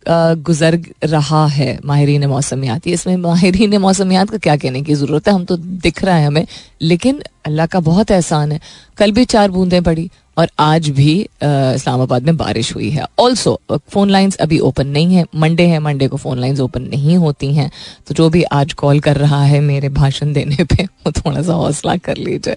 गुजर 0.07 0.79
रहा 1.05 1.47
है। 1.47 1.79
माहरीन 1.85 2.27
मौसमियात 2.27 2.87
इसमें 2.89 3.17
माहरीन 3.17 3.77
मौसमियात 3.79 4.31
का 4.31 4.39
क्या 4.39 4.57
कहने 4.57 4.83
की 4.83 4.95
ज़रूरत 4.95 5.29
है? 5.29 5.35
हम 5.35 5.45
तो 5.45 5.57
दिख 5.57 6.03
रहा 6.05 6.17
है 6.17 6.27
हमें, 6.27 6.47
लेकिन 6.83 7.23
अल्लाह 7.47 7.67
का 7.67 7.81
बहुत 7.81 8.11
एहसान 8.11 8.53
है। 8.53 8.61
कल 8.99 9.13
भी 9.13 9.25
चार 9.27 9.51
बूंदें 9.51 9.83
पड़ी 9.83 10.11
और 10.37 10.49
आज 10.59 10.89
भी 10.89 11.15
इस्लामाबाद 11.21 12.23
में 12.23 12.37
बारिश 12.37 12.75
हुई 12.75 12.91
है। 12.91 13.05
ऑल्सो 13.19 13.61
फ़ोन 13.73 14.11
लाइंस 14.11 14.37
अभी 14.37 14.59
ओपन 14.59 14.87
नहीं 14.87 15.15
है। 15.15 15.25
मंडे 15.37 15.67
है 15.67 15.79
मंडे 15.79 16.09
को 16.09 16.17
फ़ोन 16.17 16.39
लाइंस 16.39 16.61
ओपन 16.61 16.83
नहीं 16.83 17.17
होती 17.17 17.53
हैं। 17.55 17.71
तो 18.09 18.15
जो 18.15 18.29
भी 18.31 18.43
आज 18.43 18.73
कॉल 18.73 19.01
कर 19.01 19.17
रहा 19.17 19.43
है 19.45 19.61
मेरे 19.61 19.89
भाषण 19.89 20.33
देने 20.33 20.65
पे, 20.65 20.85
वो 21.07 21.13
थोड़ा 21.13 21.43
सा 21.43 21.53
हौसला 21.53 21.97
कर 21.97 22.17
लीजिए। 22.17 22.57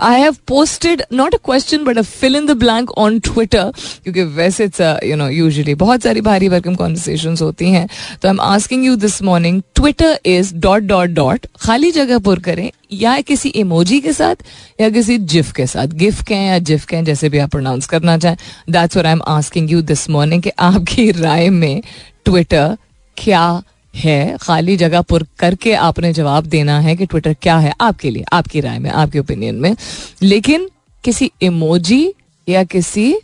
I 0.00 0.20
have 0.20 0.36
posted 0.48 1.02
not 1.12 1.34
a 1.34 1.38
question 1.44 1.84
but 1.84 1.98
a 1.98 2.02
fill 2.02 2.36
in 2.36 2.46
the 2.46 2.56
blank 2.58 2.90
on 2.98 3.18
Twitter 3.20 3.72
क्योंकि 4.04 4.22
वैसे 4.22 4.64
इट्स 4.64 4.80
यू 4.80 5.16
नो 5.16 5.28
यूजली 5.28 5.74
बहुत 5.74 6.02
सारी 6.02 6.20
भारी 6.20 6.48
वर्कम 6.48 6.74
कॉन्वर्सेशन 6.74 7.36
होती 7.42 7.70
हैं। 7.70 7.86
तो 8.22 8.28
I 8.28 8.34
am 8.34 8.40
asking 8.40 8.84
you 8.84 8.96
this 8.96 9.22
morning 9.22 9.62
Twitter 9.74 10.18
is 10.26 10.54
dot 10.54 10.82
dot 10.82 11.08
dot 11.10 11.46
खाली 11.60 11.90
जगह 11.90 12.18
पुर 12.18 12.38
करें 12.38 12.70
या 12.92 13.20
किसी 13.20 13.48
इमोजी 13.48 14.00
के 14.00 14.12
साथ 14.12 14.34
या 14.80 14.90
किसी 14.90 15.18
जिफ 15.18 15.52
के 15.52 15.66
साथ। 15.66 15.86
गिफ 15.86 16.22
कहें 16.22 16.46
या 16.46 16.58
जिफ 16.58 16.84
के 16.84 17.02
जैसे 17.02 17.28
भी 17.28 17.38
आप 17.38 17.50
प्रोनाउंस 17.50 17.86
करना 17.86 18.18
चाहें। 18.18 18.36
That's 18.70 18.96
I 18.96 19.12
am 19.12 19.20
asking 19.28 19.70
you 19.70 19.82
this 19.82 20.10
morning 20.10 20.42
कि 20.42 20.50
आपकी 20.58 21.10
राय 21.10 21.48
में 21.48 21.82
ट्विटर 22.24 22.76
क्या 23.16 23.62
है? 23.96 24.36
खाली 24.40 24.76
जगह 24.76 25.00
पुर 25.00 25.26
करके 25.38 25.74
आपने 25.74 26.12
जवाब 26.12 26.46
देना 26.46 26.80
है 26.80 26.96
कि 26.96 27.06
ट्विटर 27.06 27.36
क्या 27.42 27.58
है 27.58 27.74
आपके 27.80 28.10
लिए, 28.10 28.24
आपकी 28.32 28.60
राय 28.60 28.78
में, 28.78 28.90
आपके 28.90 29.18
ओपिनियन 29.18 29.54
में। 29.54 29.76
लेकिन 30.22 30.68
किसी 31.04 31.30
इमोजी 31.42 32.14
या 32.48 32.64
किसी 32.64 33.14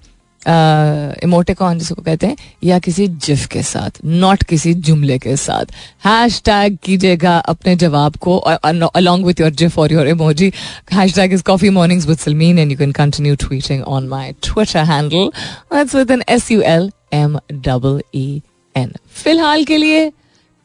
इमोटिकॉन 0.48 1.78
जिसको 1.78 2.02
कहते 2.02 2.26
हैं, 2.26 2.36
या 2.64 2.78
किसी 2.78 3.06
जिफ 3.08 3.46
के 3.52 3.62
साथ 3.62 3.98
नॉट 4.04 4.42
किसी 4.44 4.74
जुमले 4.74 5.18
के 5.18 5.36
साथ। 5.36 5.72
हैश 6.06 6.40
टैग 6.44 6.76
कीजिएगा 6.84 7.36
अपने 7.38 7.74
जवाब 7.76 8.16
को 8.26 8.36
अलॉन्ग 8.38 9.26
विथ 9.26 9.40
योर 9.40 9.50
जिफ 9.52 9.78
और 9.78 9.92
your 9.92 10.08
emoji 10.08 10.52
hashtag 11.14 11.32
is 11.32 11.42
coffee 11.46 11.70
mornings 11.70 12.06
with 12.08 12.18
Salmeen 12.18 12.58
and 12.58 12.70
you 12.72 12.78
can 12.78 12.92
continue 12.92 13.34
tweeting 13.46 13.82
on 13.84 14.08
my 14.08 14.32
Twitter 14.42 14.84
handle 14.92 15.30
with 15.96 16.10
N 16.10 16.22
S 16.28 16.50
U 16.50 16.60
L 16.74 16.90
M 17.14 17.38
double 17.52 18.00
E 18.14 18.42
N 18.74 18.92
फ़िलहाल 19.14 19.64
के 19.64 19.76
लिए 19.76 20.10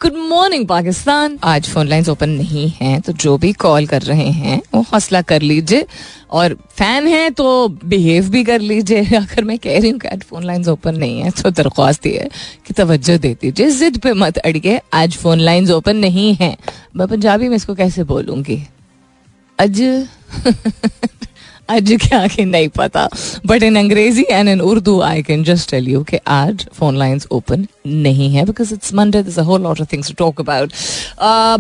good 0.02 0.16
morning 0.18 0.66
Pakistan 0.68 1.38
आज 1.44 1.68
phone 1.70 1.88
lines 1.88 2.08
open 2.10 2.30
नहीं 2.30 2.70
हैं 2.70 3.02
तो 3.02 3.14
जो 3.14 3.38
भी 3.38 3.52
call 3.54 3.88
कर 3.88 4.02
रहे 4.02 4.30
हैं, 4.30 4.62
वो 4.74 4.82
हौसला 4.82 5.22
कर 5.22 5.42
लीजिए। 5.42 5.86
और 6.32 6.54
फ़ैन 6.70 7.08
है 7.08 7.30
तो 7.30 7.68
बिहेव 7.86 8.30
भी 8.30 8.44
कर 8.44 8.60
लीजिए। 8.60 9.04
अगर 9.16 9.44
मैं 9.44 9.58
कह 9.60 9.80
रही 9.80 9.90
हूँ 9.90 10.00
कि 10.00 10.08
आज 10.08 10.24
फ़ोन 10.24 10.44
लाइंस 10.44 10.68
ओपन 10.68 10.96
नहीं 10.96 11.22
है 11.22 11.32
तो 11.32 11.50
दरख्वास्त 11.52 12.06
है 12.06 12.30
कि 12.68 12.74
तवज्जो 12.74 13.18
दे 13.18 13.34
दीजिए। 13.42 13.70
जिद 13.72 13.98
पे 13.98 14.14
मत 14.14 14.38
अड़िए, 14.38 14.80
आज 14.94 15.18
फ़ोन 15.18 15.40
लाइंस 15.40 15.72
ओपन 15.72 15.98
नहीं 15.98 16.34
है। 16.36 16.56
मैं 16.96 17.08
पंजाबी 17.08 17.50
में 17.50 17.56
इसको 17.56 17.76
कैसे 17.76 18.04
बोलूँगी? 18.04 18.62
अज 19.60 19.82
आज 21.72 21.92
क्या 22.02 22.26
कि 22.28 22.46
नहीं 22.46 22.68
पता 22.78 23.08
बट 23.46 23.64
इन 23.64 23.76
अंग्रेज़ी 23.80 24.26
and 24.30 24.50
in 24.50 24.62
Urdu 24.62 25.00
I 25.02 25.22
can 25.24 25.44
just 25.44 25.70
tell 25.72 25.88
you 25.88 26.04
कि 26.04 26.18
आज 26.28 26.66
फ़ोन 26.80 26.98
लाइंस 26.98 27.28
ओपन 27.32 27.66
नहीं 27.88 28.30
है 28.34 28.46
because 28.46 28.74
it's 28.74 28.94
Monday 28.94 29.22
this 29.24 29.38
whole 29.40 29.62
lot 29.62 29.82
of 29.82 29.88
things 29.94 30.08
to 30.08 30.14
talk 30.18 30.42
about 30.42 30.74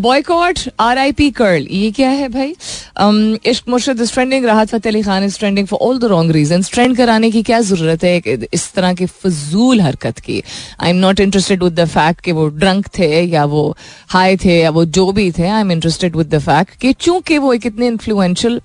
boycott 0.01 0.59
R 0.79 0.97
I 0.97 1.11
P 1.11 1.29
curl 1.31 1.67
ये 1.71 1.91
क्या 1.91 2.09
है 2.09 2.27
भाई? 2.29 2.55
Um, 3.01 3.47
इश्क 3.47 3.69
मुर्शद 3.69 4.01
is 4.01 4.13
trending 4.13 4.45
Rahat 4.45 4.69
Fateh 4.69 4.91
Ali 4.91 5.01
Khan 5.01 5.23
is 5.23 5.37
trending 5.39 5.67
for 5.67 5.79
all 5.81 5.99
the 5.99 6.05
wrong 6.05 6.31
reason 6.31 6.61
trend 6.71 6.95
कराने 6.97 7.31
की 7.31 7.43
क्या 7.43 7.59
ज़रूरत 7.61 8.03
है? 8.03 8.17
इस 8.53 8.71
तरह 8.73 8.93
की 8.93 9.05
फजूल 9.05 9.81
हरकत 9.81 10.19
की। 10.19 10.41
I 10.81 10.89
am 10.89 10.95
not 10.95 11.19
interested 11.19 11.63
with 11.63 11.79
the 11.79 11.85
fact 11.89 12.21
कि 12.21 12.31
वो 12.31 12.47
ड्रंक 12.57 12.87
थे 12.97 13.21
या 13.21 13.45
वो 13.45 13.63
हाई 14.09 14.37
थे 14.37 14.59
या 14.59 14.69
वो 14.69 14.85
जो 14.99 15.11
भी 15.11 15.31
थे 15.31 15.47
I 15.47 15.61
am 15.61 15.71
interested 15.71 16.15
with 16.15 16.35
the 16.35 16.39
fact 16.41 16.75
कि 16.81 16.93
चूँकि 16.99 17.37
वो 17.37 17.53
एक 17.53 17.65
इतने 17.65 17.87
इन्फ्लुएंशियल 17.87 18.61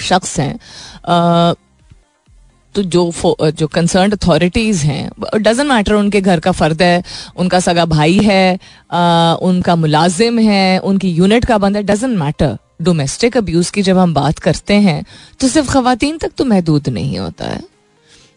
शख्स 0.00 0.38
हैं 0.40 0.54
तो 2.74 2.82
जो 2.84 3.10
जो 3.42 3.66
कंसर्न 3.66 4.12
अथॉरिटीज़ 4.12 4.84
हैं 4.86 5.10
डजन 5.36 5.66
मैटर 5.66 5.94
उनके 5.94 6.20
घर 6.20 6.40
का 6.40 6.52
फ़र्द 6.52 6.82
है 6.82 7.02
उनका 7.36 7.60
सगा 7.60 7.84
भाई 7.84 8.18
है 8.24 8.58
आ, 8.92 9.34
उनका 9.42 9.76
मुलाजिम 9.76 10.38
है 10.38 10.78
उनकी 10.80 11.10
यूनिट 11.12 11.44
का 11.44 11.58
बंद 11.58 11.76
है 11.76 11.82
डजेंट 11.82 12.18
मैटर 12.18 12.56
डोमेस्टिक 12.82 13.36
अब्यूज़ 13.36 13.72
की 13.72 13.82
जब 13.82 13.98
हम 13.98 14.14
बात 14.14 14.38
करते 14.38 14.74
हैं 14.80 15.04
तो 15.40 15.48
सिर्फ़ 15.48 15.72
खातन 15.72 16.18
तक 16.18 16.32
तो 16.38 16.44
महदूद 16.44 16.88
नहीं 16.88 17.18
होता 17.18 17.46
है। 17.46 17.60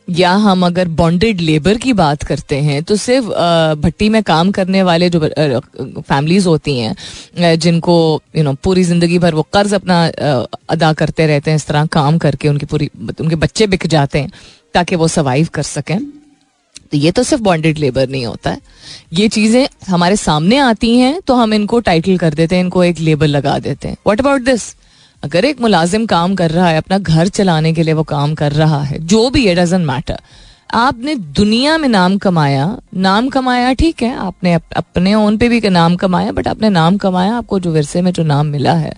या 0.08 0.32
हम 0.44 0.66
अगर 0.66 0.88
बॉन्डेड 0.94 1.42
लेबर 1.42 1.78
की 1.78 1.94
बात 1.94 2.24
करते 2.24 2.56
हैं 2.62 2.82
तो 2.84 2.96
सिर्फ़ 2.98 3.28
भट्टी 3.82 4.10
में 4.10 4.22
काम 4.24 4.52
करने 4.52 4.82
वाले 4.84 5.10
जो 5.10 5.20
फैमिलीज़ 5.20 6.48
होती 6.48 6.78
हैं 6.80 7.56
जिनको 7.58 7.96
यू 8.36 8.44
नो 8.44 8.54
पूरी 8.64 8.84
ज़िंदगी 8.84 9.20
भर 9.20 9.36
वो 9.36 9.46
कर्ज 9.54 9.74
अपना 9.74 10.06
अदा 10.70 10.92
करते 10.94 11.28
रहते 11.28 11.52
हैं, 11.52 11.56
इस 11.56 11.68
तरह 11.68 11.86
काम 11.88 12.18
करके 12.18 12.50
उनकी 12.50 12.66
पूरी, 12.66 12.90
उनके 13.22 13.36
बच्चे 13.38 13.68
बिक 13.68 13.88
जाते 13.88 14.20
हैं, 14.20 14.32
ताकि 14.74 14.96
वो 14.96 15.08
सर्वाइव 15.10 15.48
कर 15.54 15.64
सकें। 15.64 15.98
तो 16.92 16.98
ये 16.98 17.12
तो 17.12 17.24
सिर्फ़ 17.24 17.44
बॉन्डेड 17.44 17.78
लेबर 17.78 18.10
नहीं 18.10 18.26
होता 18.26 18.50
है। 18.50 18.60
ये 19.14 19.28
चीज़ें 19.30 19.68
हमारे 19.88 20.16
सामने 20.18 20.58
आती 20.60 20.96
हैं 20.98 21.20
तो 21.22 21.36
हम 21.36 21.54
इनको 21.54 21.80
टाइटल 21.82 22.18
कर 22.18 22.34
देते 22.34 22.56
हैं, 22.56 22.64
इनको 22.64 22.84
एक 22.84 23.00
लेबल 23.00 23.30
लगा 23.30 23.58
देते 23.60 23.88
हैं। 23.88 23.98
वट 24.08 24.20
अबाउट 24.20 24.42
दिस 24.44 24.74
अगर 25.24 25.46
एक 25.46 25.62
मुलाजिम 25.62 26.06
काम 26.06 26.36
कर 26.36 26.52
रहा 26.52 26.68
है 26.68 26.78
अपना 26.78 26.98
घर 26.98 27.28
चलाने 27.28 27.74
के 27.74 27.84
लिए 27.84 27.94
वो 27.94 28.04
काम 28.04 28.36
कर 28.36 28.52
रहा 28.52 28.84
है 28.84 29.00
जो 29.00 29.30
भी 29.30 29.48
है 29.48 29.56
डजेंट 29.56 29.86
मैटर 29.86 30.20
आपने 30.74 31.16
दुनिया 31.16 31.78
में 31.78 31.90
नाम 31.90 32.18
कमाया 32.18 32.78
नाम 32.96 33.30
कमाया 33.30 33.74
ठीक 33.74 34.04
है 34.04 34.16
आपने 34.16 34.54
अप, 34.54 34.62
अपने 34.78 35.16
ओन 35.16 35.38
पे 35.38 35.50
भी 35.50 35.62
नाम 35.70 35.96
कमाया 35.96 36.32
बट 36.32 36.48
आपने 36.48 36.70
नाम 36.70 36.98
कमाया 36.98 37.36
आपको 37.36 37.60
जो 37.60 37.72
विरसे 37.72 38.02
में 38.02 38.12
जो 38.12 38.24
नाम 38.24 38.46
मिला 38.46 38.74
है 38.74 38.94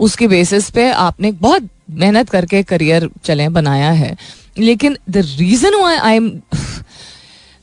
उसके 0.00 0.28
बेसिस 0.28 0.70
पे 0.70 0.90
आपने 0.90 1.32
बहुत 1.32 1.68
मेहनत 1.90 2.28
करके 2.28 2.62
करियर 2.62 3.10
चले 3.24 3.48
बनाया 3.48 3.90
है. 3.90 4.16
लेकिन 4.58 4.96
the 5.10 5.16
reason 5.16 5.84
I 5.84 6.16
am 6.16 6.40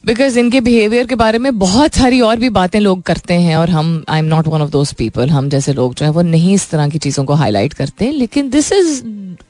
because 0.03 0.37
इनके 0.39 0.59
बिहेवियर 0.61 1.07
के 1.07 1.15
बारे 1.15 1.37
में 1.37 1.57
बहुत 1.59 1.95
सारी 1.95 2.19
और 2.21 2.35
भी 2.39 2.49
बातें 2.49 2.79
लोग 2.79 3.01
करते 3.03 3.33
हैं 3.35 3.55
और 3.57 3.69
हम 3.69 4.03
I 4.09 4.19
am 4.19 4.25
not 4.25 4.47
one 4.47 4.61
of 4.61 4.69
those 4.71 4.93
people 4.93 5.29
हम 5.29 5.49
जैसे 5.49 5.73
लोग 5.73 5.93
जो 5.95 6.05
है, 6.05 6.11
वो 6.11 6.21
नहीं 6.21 6.53
इस 6.53 6.69
तरह 6.69 6.87
की 6.89 6.97
चीज़ों 6.97 7.25
को 7.25 7.33
हाईलाइट 7.33 7.73
करते 7.73 8.05
हैं, 8.05 8.13
लेकिन 8.13 8.49
this 8.49 8.71
is 8.71 9.01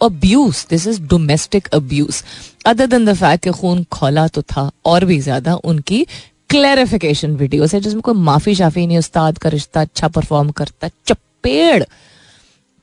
abuse 0.02 0.66
this 0.70 0.88
is 0.88 1.02
domestic 1.04 1.68
abuse 1.74 2.24
other 2.66 2.88
than 2.88 3.06
the 3.06 3.14
fact 3.16 3.44
कि 3.44 3.52
खून 3.52 3.84
खोला 3.92 4.28
तो 4.28 4.42
था 4.42 4.70
और 4.86 5.06
भी 5.06 5.20
ज़्यादा 5.20 5.56
उनकी 5.56 6.06
क्लैरिफिकेशन 6.50 7.36
वीडियो 7.36 7.64
है, 7.64 7.80
जिसमें 7.80 8.02
कोई 8.02 8.14
माफ़ी 8.16 8.56
शाफी 8.56 8.88
नहीं, 8.88 8.98
उस्ताद 8.98 9.38
का 9.38 9.50
रिश्ता 9.50 9.82
अच्छा 9.82 10.08
परफॉर्म 10.10 10.50
करता 10.52 10.90
चपेड़ 11.06 11.84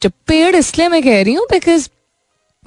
चपेड़ 0.03 0.55
इसलिए 0.57 0.89
मैं 0.89 1.03
कह 1.03 1.23
रही 1.23 1.35
हूँ 1.35 1.47
because 1.51 1.89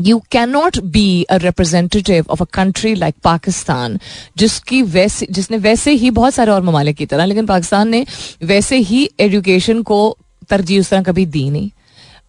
you 0.01 0.23
can 0.31 0.49
not 0.49 0.79
be 0.79 1.23
a 1.23 1.35
representative 1.35 2.25
of 2.29 2.43
a 2.43 2.45
country 2.45 2.95
like 2.95 3.15
Pakistan 3.23 3.99
जिसकी 4.37 4.81
वैसे 4.81 5.27
जिसने 5.31 5.57
वैसे 5.57 5.91
ही 5.91 6.11
बहुत 6.11 6.33
सारे 6.33 6.51
और 6.51 6.61
ममालिक 6.61 6.95
की 6.95 7.05
तरह 7.05 7.25
लेकिन 7.25 7.45
पाकिस्तान 7.45 7.89
ने 7.89 8.05
वैसे 8.43 8.77
ही 8.77 9.09
एजुकेशन 9.19 9.81
को 9.81 10.17
तरजीह 10.49 10.79
उस 10.79 10.89
तरह 10.89 11.01
कभी 11.01 11.25
दी 11.25 11.49
नहीं। 11.49 11.69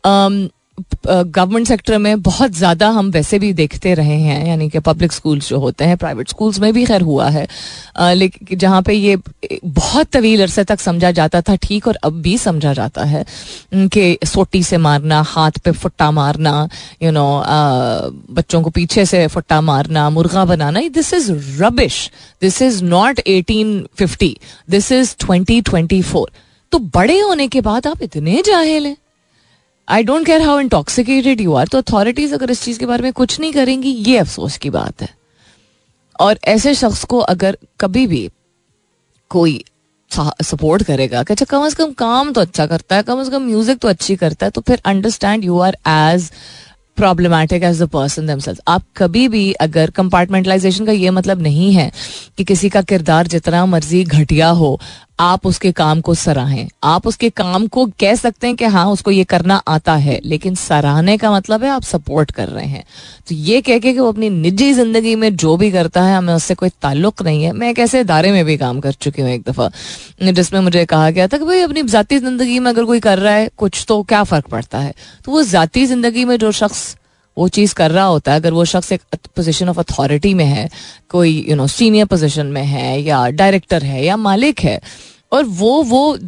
Um, 0.06 0.50
गवर्नमेंट 1.06 1.66
सेक्टर 1.66 1.98
में 1.98 2.22
बहुत 2.22 2.52
ज़्यादा 2.52 2.88
हम 2.90 3.10
वैसे 3.10 3.38
भी 3.38 3.52
देखते 3.52 3.94
रहे 3.94 4.18
हैं 4.20 4.46
यानी 4.46 4.68
कि 4.70 4.78
पब्लिक 4.80 5.12
स्कूल्स 5.12 5.48
जो 5.48 5.58
होते 5.58 5.84
हैं 5.84 5.96
प्राइवेट 5.96 6.28
स्कूल्स 6.28 6.58
में 6.60 6.72
भी 6.74 6.84
खैर 6.86 7.02
हुआ 7.02 7.28
है। 7.28 7.46
लेकिन 8.14 8.58
जहाँ 8.58 8.82
पे 8.82 8.92
ये 8.92 9.16
बहुत 9.64 10.06
तवील 10.12 10.42
अरसे 10.42 10.64
तक 10.64 10.80
समझा 10.80 11.10
जाता 11.10 11.40
था 11.40 11.56
ठीक 11.62 11.86
और 11.88 11.98
अब 12.04 12.20
भी 12.22 12.36
समझा 12.38 12.72
जाता 12.74 13.04
है 13.04 13.24
कि 13.74 14.26
सोटी 14.26 14.62
से 14.62 14.76
मारना 14.78 15.20
हाथ 15.28 15.58
पे 15.64 15.70
फुट्टा 15.72 16.10
मारना 16.10 16.68
यू 17.02 17.08
you 17.08 17.14
नो 17.14 17.26
know, 17.30 18.34
बच्चों 18.36 18.62
को 18.62 18.70
पीछे 18.70 19.04
से 19.06 19.26
फुट्टा 19.26 19.60
मारना 19.60 20.08
मुर्गा 20.10 20.44
बनाना 20.44 20.80
this 20.90 21.12
is 21.14 21.32
rubbish 21.62 22.10
this 22.42 22.60
is 22.62 22.82
not 22.84 23.20
eighteen 23.26 23.86
fifty 23.98 24.36
this 24.70 24.92
is 24.92 25.14
twenty 25.20 25.60
twenty 25.62 26.02
four 26.02 26.30
तो 26.72 26.78
बड़े 26.94 27.18
होने 27.20 27.46
के 27.48 27.60
बाद 27.60 27.86
आप 27.86 28.02
इतने 28.02 28.42
जाहिल 28.46 28.86
हैं। 28.86 28.96
I 29.90 30.02
don't 30.02 30.26
care 30.26 30.42
how 30.42 30.58
intoxicated 30.60 31.40
you 31.40 31.54
are 31.54 31.68
तो 31.68 31.78
अथॉरिटीज 31.78 32.32
अगर 32.34 32.50
इस 32.50 32.62
चीज़ 32.64 32.78
के 32.78 32.86
बारे 32.86 33.02
में 33.02 33.12
कुछ 33.12 33.38
नहीं 33.40 33.52
करेंगी, 33.52 33.90
ये 33.90 34.18
अफसोस 34.18 34.56
की 34.58 34.70
बात 34.70 35.02
है। 35.02 35.08
और 36.20 36.38
ऐसे 36.48 36.74
शख्स 36.74 37.04
को 37.04 37.18
अगर 37.18 37.56
कभी 37.80 38.06
भी 38.06 38.28
कोई 39.30 39.62
सपोर्ट 40.10 40.82
करेगा, 40.82 41.22
कि 41.22 41.32
अच्छा 41.32 41.44
कम 41.50 41.64
अज 41.66 41.74
कम 41.74 41.92
काम 41.98 42.32
तो 42.32 42.40
अच्छा 42.40 42.66
करता 42.66 42.96
है, 42.96 43.02
कम 43.02 43.20
अज 43.20 43.28
कम 43.30 43.42
म्यूज़िक 43.42 43.78
तो 43.78 43.88
अच्छी 43.88 44.16
करता 44.16 44.46
है 44.46 44.50
तो 44.50 44.60
फिर 44.60 44.80
understand 44.86 45.44
you 45.44 45.58
are 45.60 45.76
as 45.88 46.30
problematic 46.98 47.62
as 47.64 47.82
the 47.82 47.88
person 47.88 48.26
damsels 48.26 48.60
आप 48.68 48.84
कभी 48.96 49.26
भी 49.28 49.52
अगर 49.60 49.90
कंपार्टमेंटलाइजेशन 49.90 50.86
का 50.86 50.92
ये 50.92 51.10
मतलब 51.10 51.42
नहीं 51.42 51.72
है 51.74 51.90
कि 52.38 52.44
किसी 52.44 52.68
का 52.68 52.82
किरदार 52.82 53.26
जितना 53.26 53.64
मर्ज़ी 53.66 54.02
घटिया 54.04 54.48
हो 54.60 54.78
आप 55.20 55.46
उसके 55.46 55.70
काम 55.72 56.00
को 56.00 56.14
सराहें। 56.14 56.68
आप 56.84 57.06
उसके 57.06 57.28
काम 57.30 57.66
को 57.66 57.84
कह 58.00 58.14
सकते 58.14 58.46
हैं 58.46 58.56
कि 58.56 58.64
हाँ 58.66 58.86
उसको 58.88 59.10
ये 59.10 59.24
करना 59.24 59.56
आता 59.68 59.94
है, 59.94 60.18
लेकिन 60.24 60.54
सराहने 60.54 61.16
का 61.18 61.32
मतलब 61.32 61.64
है 61.64 61.70
आप 61.70 61.82
सपोर्ट 61.82 62.30
कर 62.30 62.48
रहे 62.48 62.66
हैं। 62.66 62.84
तो 63.28 63.34
ये 63.34 63.60
कह 63.60 63.78
के 63.78 63.92
कि 63.92 63.98
वो 63.98 64.08
अपनी 64.08 64.30
निजी 64.30 64.72
ज़िंदगी 64.72 65.14
में 65.16 65.34
जो 65.36 65.56
भी 65.56 65.70
करता 65.70 66.02
है, 66.02 66.16
हमें 66.16 66.32
उससे 66.34 66.54
कोई 66.54 66.68
ताल्लुक 66.82 67.22
नहीं 67.22 67.42
है। 67.44 67.52
मैं 67.52 67.70
एक 67.70 67.78
ऐसे 67.78 68.00
इदारे 68.00 68.32
में 68.32 68.44
भी 68.44 68.56
काम 68.56 68.80
कर 68.80 68.92
चुकी 68.92 69.22
हूँ 69.22 69.30
एक 69.30 69.42
दफ़ा, 69.42 69.70
जिसमें 70.22 70.60
मुझे 70.60 70.84
कहा 70.84 71.10
गया 71.10 71.26
था 71.26 71.38
कि 71.38 71.44
भाई, 71.44 71.60
अपनी 71.60 71.82
जाती 71.84 72.18
ज़िंदगी 72.18 72.58
में 72.58 72.70
अगर 72.70 72.84
कोई 72.84 73.00
कर 73.00 73.18
रहा 73.18 73.34
है, 73.34 73.50
कुछ 73.56 73.84
तो 73.88 74.02
क्या 74.02 74.22
फ़र्क 74.24 74.48
पड़ता 74.48 74.78
है? 74.78 74.94
तो 75.24 75.32
वो 75.32 75.42
जाती 75.44 75.86
ज़िंदगी 75.86 76.24
में 76.24 76.36
जो 76.38 76.52
शख्स 76.52 76.96
वो 77.40 77.48
चीज़ 77.48 77.74
कर 77.74 77.90
रहा 77.90 78.04
होता 78.04 78.32
है, 78.32 78.40
अगर 78.40 78.52
वो 78.52 78.64
शख्स 78.64 78.92
एक 78.92 79.02
पोजीशन 79.36 79.68
ऑफ़ 79.68 79.78
अथॉरिटी 79.80 80.34
में 80.34 80.44
है, 80.44 80.68
कोई 81.10 81.46
यू 81.48 81.56
नो 81.56 81.66
सीनियर 81.66 82.06
पोजीशन 82.06 82.46
में 82.46 82.64
है, 82.64 83.00
या 83.02 83.26
डायरेक्टर 83.30 83.84
है, 83.84 84.04
या 84.04 84.16
मालिक 84.16 84.60
है, 84.60 84.80
और 85.32 85.44
वो 85.44 85.82
वो 85.82 86.18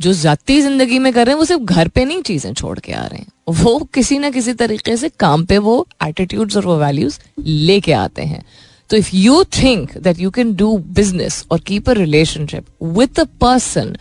जो 0.00 0.12
जाती 0.12 0.60
ज़िंदगी 0.62 0.98
में 0.98 1.12
कर 1.12 1.26
रहे 1.26 1.32
हैं, 1.32 1.38
वो 1.38 1.44
सिर्फ़ 1.44 1.62
घर 1.62 1.88
पे 1.88 2.04
नहीं 2.04 2.22
चीज़ें 2.22 2.52
छोड़ 2.54 2.78
के 2.78 2.92
आ 2.92 3.04
रहे 3.06 3.18
हैं। 3.18 3.54
वो 3.62 3.78
किसी 3.94 4.18
ना 4.18 4.30
किसी 4.30 4.52
तरीके 4.54 4.96
से 4.96 5.08
काम 5.20 5.44
पे 5.44 5.58
वो 5.58 5.86
एटीट्यूड्स 6.04 6.56
और 6.56 6.66
वो 6.66 6.76
वैल्यूज़ 6.78 7.18
लेके 7.40 7.92
आते 7.92 8.22
हैं। 8.22 8.42
तो 8.90 8.96
if 8.96 9.10
you 9.14 9.42
think 9.56 9.96
that 9.98 10.18
you 10.20 10.30
can 10.30 10.54
do 10.54 10.76
business 10.78 11.44
और 11.50 11.60
keep 11.60 11.88
a 11.90 11.92
relationship 11.92 12.66
with 12.98 13.20
a 13.20 13.24
person 13.40 13.96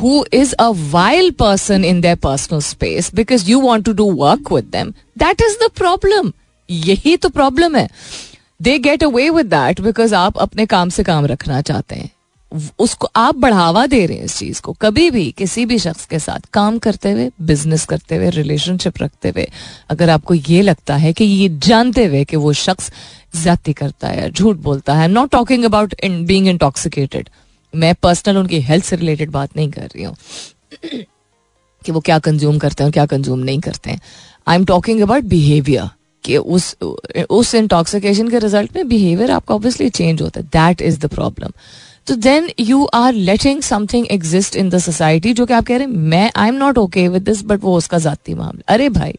who 0.00 0.24
is 0.32 0.54
a 0.58 0.72
vile 0.72 1.30
person 1.32 1.84
in 1.84 2.00
their 2.00 2.16
personal 2.16 2.60
space 2.60 3.10
because 3.10 3.48
you 3.48 3.58
want 3.58 3.84
to 3.84 3.94
do 3.94 4.04
work 4.04 4.50
with 4.50 4.70
them, 4.70 4.94
that 5.16 5.40
is 5.40 5.56
the 5.58 5.70
problem. 5.82 6.32
यही 6.70 7.16
तो 7.16 7.28
problem 7.28 7.76
है 7.76 7.88
they 8.62 8.78
get 8.78 9.04
away 9.04 9.30
with 9.30 9.46
that 9.46 9.80
because 9.80 10.14
आप 10.14 10.38
अपने 10.38 10.66
काम 10.66 10.88
से 10.88 11.04
काम 11.04 11.26
रखना 11.26 11.60
चाहते 11.60 11.94
हैं 11.94 12.10
उसको 12.78 13.08
आप 13.16 13.36
बढ़ावा 13.36 13.86
दे 13.86 14.06
रहे 14.06 14.16
हैं 14.18 14.24
इस 14.24 14.38
चीज़ 14.38 14.60
को। 14.60 14.72
कभी 14.72 15.10
भी 15.10 15.34
किसी 15.38 15.66
भी 15.66 15.78
शख्स 15.78 16.06
के 16.06 16.18
साथ 16.18 16.40
काम 16.52 16.78
करते 16.78 17.10
हुए 17.10 17.30
बिज़नेस 17.42 17.84
करते 17.84 18.16
हुए 18.16 18.30
रिलेशनशिप 18.30 19.02
रखते 19.02 19.28
हुए 19.28 19.48
अगर 19.90 20.10
आपको 20.10 20.34
ये 20.34 20.62
लगता 20.62 20.96
है 20.96 21.12
कि 21.12 21.24
ये 21.24 21.48
जानते 21.48 22.04
हुए 22.04 22.24
कि 22.24 22.36
वो 22.36 22.52
शख्स 22.52 22.92
ज़्यादा 23.36 23.72
करता 23.72 24.08
है 24.08 24.30
झूठ 24.30 24.56
बोलता 24.56 24.94
है 24.94 25.08
not 25.08 25.30
talking 25.30 25.64
about 25.64 25.94
being 26.04 26.48
intoxicated 26.48 27.28
मैं 27.76 27.94
पर्सनल 28.02 28.38
उनकी 28.38 28.60
हेल्थ 28.62 28.84
से 28.84 28.96
रिलेटेड 28.96 29.30
बात 29.30 29.56
नहीं 29.56 29.70
कर 29.70 29.88
रही 29.94 30.04
हूँ 30.04 30.16
कि 31.82 31.92
वो 31.92 32.00
क्या 32.00 32.18
कंज्यूम 32.18 32.58
करते 32.58 32.84
हैं 32.84 32.92
क्या 32.92 33.06
कंज्यूम 33.06 33.38
नहीं 33.40 33.60
करते 33.60 33.90
हैं। 33.90 34.00
I 34.46 34.56
am 34.56 34.64
talking 34.64 35.00
about 35.02 35.24
behaviour 35.24 35.88
कि 36.24 36.36
उस 36.36 36.74
उस 37.30 37.54
इंटॉक्सिकेशन 37.54 38.28
के 38.28 38.38
रिज़ल्ट 38.38 38.76
में 38.76 38.88
बिहेवियर 38.88 39.30
आपका 39.30 39.54
ऑब्वियसली 39.54 39.88
चेंज 39.90 40.22
होता 40.22 40.40
है। 40.40 40.46
दैट 40.46 40.82
इज़ 40.82 40.98
द 41.00 41.06
प्रॉब्लम 41.10 41.52
तो 42.06 42.14
then 42.16 42.48
you 42.60 42.84
are 42.94 43.12
letting 43.12 43.60
something 43.62 44.06
exist 44.10 44.56
in 44.56 44.68
the 44.70 44.78
society 44.78 45.32
जो 45.32 45.46
कि 45.46 45.54
आप 45.54 45.64
कह 45.66 45.76
रहे 45.76 45.86
हैं, 45.86 45.92
मैं 45.92 46.30
I 46.36 46.48
am 46.48 46.54
not 46.54 46.78
okay 46.78 47.06
with 47.08 47.22
this 47.22 47.44
but 47.44 47.62
वो 47.62 47.76
उसका 47.76 47.98
जाती 47.98 48.34
मामला। 48.34 48.72
अरे 48.74 48.88
भाई, 48.90 49.14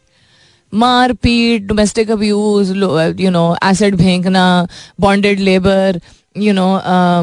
मारपीट 0.72 1.62
domestic 1.66 2.10
abuse 2.10 2.70
you 3.20 3.30
know 3.30 3.56
acid 3.64 3.96
फेंकना 3.98 4.46
bonded 5.00 5.40
labour 5.40 6.00
you 6.38 6.52
know 6.52 6.66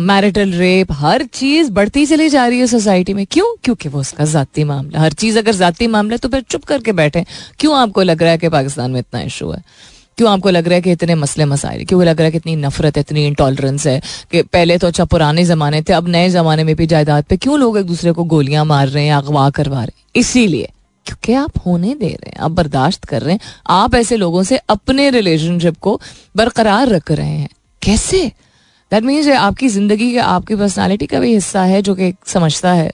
marital 0.02 0.52
rape 0.52 0.92
हर 0.92 1.24
चीज़ 1.24 1.72
बढ़ती 1.72 2.06
चली 2.06 2.30
जा 2.30 2.46
रही 2.48 2.60
है 2.60 2.68
सोसाइटी 2.68 3.14
में। 3.14 3.26
क्यों? 3.26 3.46
क्योंकि 3.64 3.90
वो 3.90 4.00
उसका 4.00 4.26
जाती 4.26 4.64
मामला। 4.64 5.00
हर 5.00 5.14
चीज़ 5.14 5.38
अगर 5.40 5.56
जाती 5.56 5.88
मामला 5.88 6.18
तो 6.18 6.30
फिर 6.30 6.42
चुप 6.42 6.64
करके 6.64 6.92
बैठे 6.94 7.26
क्यों 7.60 7.78
आपको 7.78 8.04
लग 8.04 8.22
रहा 8.24 8.32
है 8.32 8.38
कि 8.38 8.50
पाकिस्तान 8.50 8.92
में 8.92 9.00
इतना 9.00 9.22
इशू 9.22 9.52
है? 9.52 9.64
क्यों 10.18 10.32
आपको 10.32 10.50
लग 10.50 10.68
रहा 10.68 10.76
है 10.76 10.82
कि 10.82 10.92
इतने 10.92 11.16
मसले 11.16 11.46
मसाइल, 11.46 11.84
क्यों 11.86 12.04
लग 12.04 12.18
रहा 12.18 12.26
है 12.26 12.32
कि 12.32 12.38
इतनी 12.38 12.56
नफरत 12.56 12.98
है, 12.98 13.02
इतनी 13.02 13.26
इंटॉलरेंस 13.28 13.88
है 13.88 14.00
कि 14.32 14.42
पहले 14.44 14.78
तो 14.78 14.88
अच्छा 14.88 15.06
पुराने 15.06 15.44
जमाने 15.44 15.82
थे, 15.82 15.94
अब 15.94 16.08
नए 16.08 16.30
जमाने 16.30 16.64
में 16.64 16.76
भी 16.76 16.88
जायदाद 16.88 17.24
पे 17.24 17.38
क्यों 17.38 17.60
लोग 17.60 17.78
एक 17.78 17.86
दूसरे 17.86 18.12
को 18.12 18.24
गोलियाँ 18.24 18.64
मार 18.66 18.88
रहे 18.88 19.06
हैं, 19.06 19.14
अगवा 19.14 19.50
करवा 19.50 19.78
रहे 19.78 19.86
हैं? 19.86 20.04
इसीलिए, 20.16 20.70
क्योंकि 21.06 21.34
आप 21.34 21.58
होने 21.66 21.94
दे 21.94 22.08
रहे 22.08 22.30
हैं, 22.30 22.38
आप 22.40 22.52
बर्दाश्त 22.52 23.06
कर 23.06 23.22
रहे 23.22 23.34
हैं। 23.34 23.40
आप 23.70 23.96
ऐसे 23.96 24.18
लोगों 24.18 24.44
से 24.44 24.58
अपने 24.70 25.10
रिलेशनशिप 25.10 25.78
को 25.78 26.00
बरकरार 26.36 26.88
रख 26.88 27.12
रहे 27.12 27.28
हैं। 27.28 27.50
कैसे? 27.82 28.32
दैट 28.92 29.04
मीन्स 29.04 29.28
आपकी 29.30 29.68
ज़िंदगी 29.70 30.14
का 30.16 30.24
आपकी 30.26 30.56
पर्सनैलिटी 30.56 31.06
का 31.06 31.20
भी 31.20 31.34
हिस्सा 31.34 31.64
है 31.64 31.82
जो 31.82 31.96
कि 31.96 32.14
समझता 32.28 32.74
है 32.74 32.92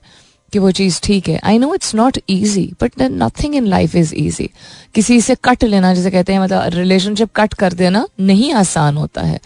कि 0.53 0.59
वो 0.59 0.71
चीज़ 0.71 0.99
ठीक 1.03 1.27
है। 1.29 1.39
I 1.43 1.57
know 1.59 1.73
it's 1.75 1.93
not 1.95 2.17
easy 2.29 2.65
but 2.81 3.01
nothing 3.01 3.55
in 3.55 3.65
life 3.65 3.95
is 3.95 4.13
easy 4.15 4.49
किसी 4.95 5.19
से 5.21 5.35
कट 5.43 5.63
लेना 5.63 5.93
जैसे 5.93 6.11
कहते 6.11 6.33
हैं 6.33 6.39
मतलब 6.39 6.73
रिलेशनशिप 6.73 7.29
कट 7.35 7.53
कर 7.53 7.73
देना 7.73 8.05
नहीं 8.19 8.51
आसान 8.53 8.97
होता 8.97 9.21
है। 9.21 9.39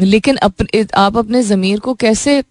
लेकिन 0.00 0.36
अप, 0.36 0.62
आप 0.94 1.16
अपने 1.18 1.42
ज़मीर 1.42 1.78
को 1.80 1.94
कैसे 1.94 2.42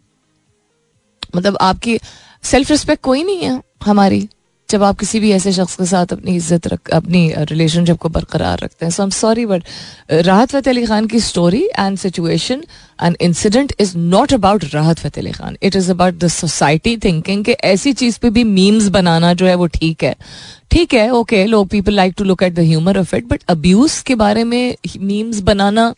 मतलब 1.35 1.57
आपकी 1.61 1.99
सेल्फ 2.43 2.71
रिस्पेक्ट 2.71 3.03
कोई 3.03 3.23
नहीं 3.23 3.41
है 3.41 3.61
हमारी। 3.85 4.27
जब 4.69 4.83
आप 4.83 4.99
किसी 4.99 5.19
भी 5.19 5.31
ऐसे 5.31 5.51
शख्स 5.53 5.75
के 5.75 5.85
साथ 5.85 6.13
अपनी 6.13 6.35
इज़्ज़त 6.35 6.67
रख, 6.67 6.89
अपनी 6.89 7.33
रिलेशनशिप 7.39 7.97
को 7.97 8.09
बरकरार 8.09 8.59
रखते 8.59 8.85
हैं। 8.85 8.91
सो 8.91 9.03
M 9.03 9.09
sorry 9.09 9.45
but 9.45 9.63
Rahat 10.11 10.51
Fateh 10.51 10.73
Ali 10.73 10.85
Khan 10.85 11.07
की 11.07 11.19
story 11.19 11.63
and 11.79 11.97
situation 11.97 12.63
and 13.03 13.17
incident 13.21 13.73
is 13.79 13.97
not 13.97 14.33
about 14.33 14.65
Rahat 14.73 14.99
Fateh 14.99 15.23
Ali 15.23 15.31
Khan. 15.31 15.57
It 15.63 15.75
is 15.75 15.89
about 15.91 16.13
the 16.15 16.27
society 16.29 16.95
thinking 16.97 17.43
कि 17.45 17.51
ऐसी 17.51 17.93
चीज़ 17.93 18.19
पे 18.21 18.29
भी 18.29 18.43
मीम्स 18.43 18.87
बनाना 18.89 19.33
जो 19.33 19.47
है 19.47 19.55
वो 19.55 19.67
ठीक 19.79 20.03
है। 20.03 20.15
ठीक 20.71 20.93
है 20.93 21.09
ओके 21.11 21.45
लोग 21.45 21.67
people 21.69 21.93
like 21.93 22.13
to 22.17 22.23
look 22.23 22.43
at 22.43 22.53
the 22.53 22.59
humour 22.69 22.97
of 22.99 23.15
it 23.15 23.27
but 23.27 23.43
abuse 23.49 23.99
के 24.07 24.15
बारे 24.15 24.43
में 24.43 24.75
मीम्स 24.99 25.39
बनाना 25.43 25.93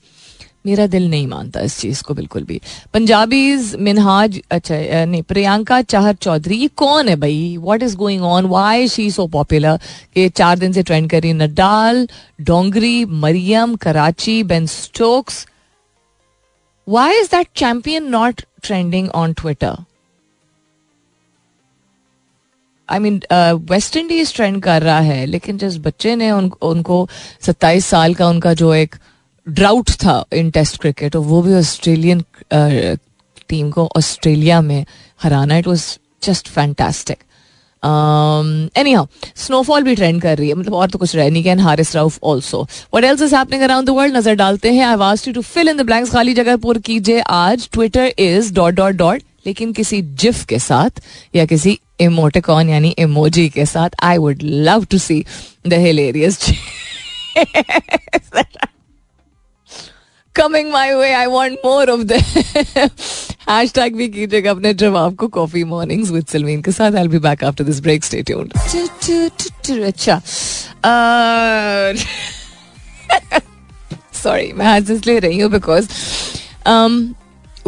मेरा 0.65 0.85
दिल 0.87 1.09
नहीं 1.09 1.27
मानता 1.27 1.61
इस 1.61 1.77
चीज़ 1.79 2.03
को 2.03 2.13
बिल्कुल 2.13 2.43
भी। 2.43 2.59
पंजाबीज 2.93 3.75
मिनहाज 3.79 4.39
अच्छा 4.51 4.75
नहीं 5.05 5.21
प्रियंका 5.23 5.81
चाहर 5.81 6.15
चौधरी 6.15 6.55
ये 6.55 6.67
कौन 6.75 7.09
है 7.09 7.15
भाई? 7.15 7.57
What 7.59 7.83
is 7.83 7.95
going 7.97 8.23
on 8.23 8.45
why 8.45 8.87
she 8.87 9.09
so 9.11 9.27
popular 9.27 9.79
कि 10.15 10.29
चार 10.29 10.59
दिन 10.59 10.73
से 10.73 10.83
ट्रेंड 10.83 11.09
कर 11.09 11.21
रही 11.21 11.33
Nadal 11.33 12.07
Dongri 12.41 13.05
Maryam 13.05 13.75
Karachi 13.75 14.41
Ben 14.43 14.65
Stokes 14.65 15.45
why 16.87 17.19
is 17.19 17.27
that 17.27 17.47
champion 17.55 18.09
not 18.09 18.41
trending 18.63 19.09
on 19.09 19.33
Twitter 19.33 19.77
I 22.89 22.99
mean 22.99 23.21
West 23.69 23.95
Indies 23.97 24.33
trend 24.35 24.61
कर 24.63 24.81
रहा 24.81 24.99
है 24.99 25.25
लेकिन 25.25 25.57
जिस 25.57 25.77
बच्चे 25.77 26.15
ने 26.15 26.31
उन, 26.31 26.51
उनको 26.61 27.07
सत्ताईस 27.41 27.85
साल 27.85 28.13
का 28.15 28.27
उनका 28.29 28.53
जो 28.53 28.73
एक 28.73 28.95
ड्राउट 29.47 29.89
था 30.03 30.23
इन 30.33 30.51
टेस्ट 30.51 30.81
क्रिकेट 30.81 31.15
और 31.15 31.23
वो 31.25 31.41
भी 31.41 31.53
ऑस्ट्रेलियन 31.55 32.23
टीम 33.49 33.71
को 33.71 33.89
ऑस्ट्रेलिया 33.97 34.61
में 34.61 34.85
हराना 35.23 35.57
it 35.57 35.67
was 35.67 35.85
just 36.23 36.47
fantastic 36.47 37.17
anyhow 38.93 39.05
snowfall 39.35 39.83
भी 39.83 39.95
ट्रेंड 39.95 40.21
कर 40.21 40.37
रही 40.37 40.49
है 40.49 40.55
मतलब 40.55 40.73
और 40.73 40.89
तो 40.89 40.99
कुछ 40.99 41.15
रह 41.15 41.29
नहीं 41.29 41.43
गया 41.43 41.55
Haris 41.63 41.95
Rauf 41.95 42.19
also 42.23 42.67
what 42.95 43.03
else 43.03 43.21
is 43.21 43.35
happening 43.35 43.63
around 43.63 43.87
the 43.87 43.89
world 43.89 44.15
नज़र 44.17 44.35
डालते 44.35 44.71
हैं। 44.73 44.85
I 44.85 44.95
want 44.95 45.27
you 45.27 45.33
to 45.33 45.41
fill 45.41 45.69
in 45.69 45.77
the 45.77 45.81
blanks 45.85 46.11
खाली 46.11 46.33
जगह 46.33 46.57
पूर 46.57 46.77
कीजिए। 46.79 47.19
आज 47.19 47.69
Twitter 47.73 48.13
is 48.19 48.53
dot 48.53 48.73
dot 48.73 48.95
dot 48.95 49.23
लेकिन 49.45 49.71
किसी 49.73 50.01
जिफ 50.01 50.43
के 50.45 50.59
साथ 50.59 51.01
या 51.35 51.45
किसी 51.45 51.79
इमोटिकॉन 52.01 52.69
यानी 52.69 52.89
इमोजी 52.99 53.47
के 53.49 53.65
साथ 53.65 53.89
I 54.03 54.17
would 54.17 54.39
love 54.43 54.85
to 54.91 54.97
see 54.97 55.23
the 55.67 55.73
hilarious 55.73 56.39
coming 60.36 60.70
my 60.72 60.92
way 60.94 61.12
I 61.12 61.26
want 61.26 61.58
more 61.64 61.90
of 61.90 62.00
the 62.00 62.12
hashtag 63.74 63.96
भी 63.96 64.08
कीजिएगा 64.08 64.50
अपने 64.50 64.72
जवाब 64.82 65.14
को 65.16 65.28
कॉफी 65.36 65.64
मॉर्निंग्स 65.64 66.10
विद 66.10 66.26
सलमीन 66.32 66.62
के 66.62 66.72
साथ 66.72 66.96
I 66.98 67.08
be 67.08 67.18
back 67.28 67.44
after 67.44 67.64
this 67.64 67.80
break 67.82 68.04
stay 68.04 68.22
tuned 68.30 68.52
अच्छा 69.84 70.20
सॉरी 74.22 74.52
मैं 74.56 74.66
आज 74.66 74.90
इसलिए 74.90 75.18
रही 75.18 75.38
हूँ 75.40 75.50
because 75.50 75.88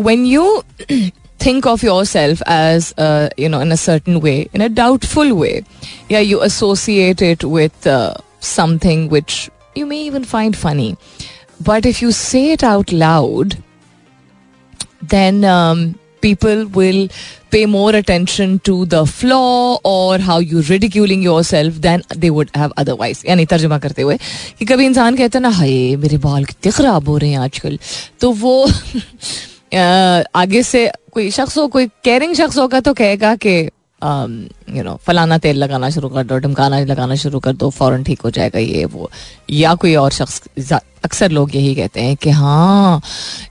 when 0.06 0.24
you 0.26 0.42
think 1.44 1.66
of 1.70 1.82
yourself 1.86 2.42
as 2.56 2.88
uh, 3.04 3.28
you 3.36 3.48
know 3.54 3.60
in 3.66 3.72
a 3.76 3.78
certain 3.84 4.20
way 4.26 4.34
in 4.58 4.64
a 4.66 4.68
doubtful 4.74 5.32
way 5.40 5.54
yeah 6.12 6.22
you 6.26 6.38
associate 6.48 7.24
it 7.28 7.46
with 7.56 7.88
uh, 7.94 8.12
something 8.50 9.02
which 9.14 9.38
you 9.80 9.86
may 9.92 9.98
even 10.10 10.28
find 10.34 10.58
funny 10.60 10.88
But 11.67 11.85
if 11.85 12.03
you 12.03 12.11
say 12.11 12.51
it 12.53 12.63
out 12.63 12.93
loud 12.93 13.53
then 15.03 15.41
people 16.21 16.63
will 16.77 17.09
pay 17.51 17.65
more 17.65 17.95
attention 17.95 18.57
to 18.57 18.85
the 18.85 19.03
flaw 19.05 19.39
और 19.85 20.21
how 20.21 20.39
you 20.41 20.61
ridiculing 20.69 21.23
yourself 21.43 21.75
then 21.75 22.03
they 22.17 22.29
would 22.29 22.49
have 22.57 22.69
otherwise 22.77 23.23
यानी 23.29 23.45
तर्जुमा 23.45 23.77
करते 23.79 24.01
हुए 24.01 24.17
कि 24.59 24.65
कभी 24.65 24.85
इंसान 24.85 25.15
कहता 25.15 25.39
है 25.39 25.43
ना, 25.43 25.49
हाय, 25.49 25.95
मेरे 25.95 26.17
बाल 26.17 26.45
कितने 26.45 26.71
खराब 26.71 27.09
हो 27.09 27.17
रहे 27.17 27.29
हैं 27.29 27.39
आजकल। 27.39 27.79
तो 28.19 28.31
वो 28.31 28.67
आगे 30.35 30.63
से 30.63 30.91
कोई 31.11 31.29
शख्स 31.31 31.57
हो, 31.57 31.67
कोई 31.67 31.87
केयरिंग 32.03 32.35
शख्स 32.35 32.57
होगा 32.57 32.79
तो 32.79 32.93
कहेगा 32.93 33.35
कि 33.35 33.69
यू 34.03 34.83
नो 34.83 34.95
फलाना 35.07 35.37
तेल 35.37 35.57
लगाना 35.63 35.89
शुरू 35.89 36.09
कर 36.09 36.23
दो, 36.23 36.37
ढमकाना 36.37 36.79
लगाना 36.79 37.15
शुरू 37.15 37.39
कर 37.39 37.53
दो 37.53 37.69
फ़ौर 37.69 38.01
ठीक 38.03 38.21
हो 38.21 38.29
जाएगा 38.29 38.59
ये, 38.59 38.85
वो। 38.85 39.09
या 39.51 39.73
कोई 39.75 39.95
और 39.95 40.11
शख्स 40.11 40.41
अक्सर 41.05 41.31
लोग 41.31 41.55
यही 41.55 41.73
कहते 41.75 42.01
हैं 42.01 42.15
कि 42.15 42.29
हाँ 42.29 43.01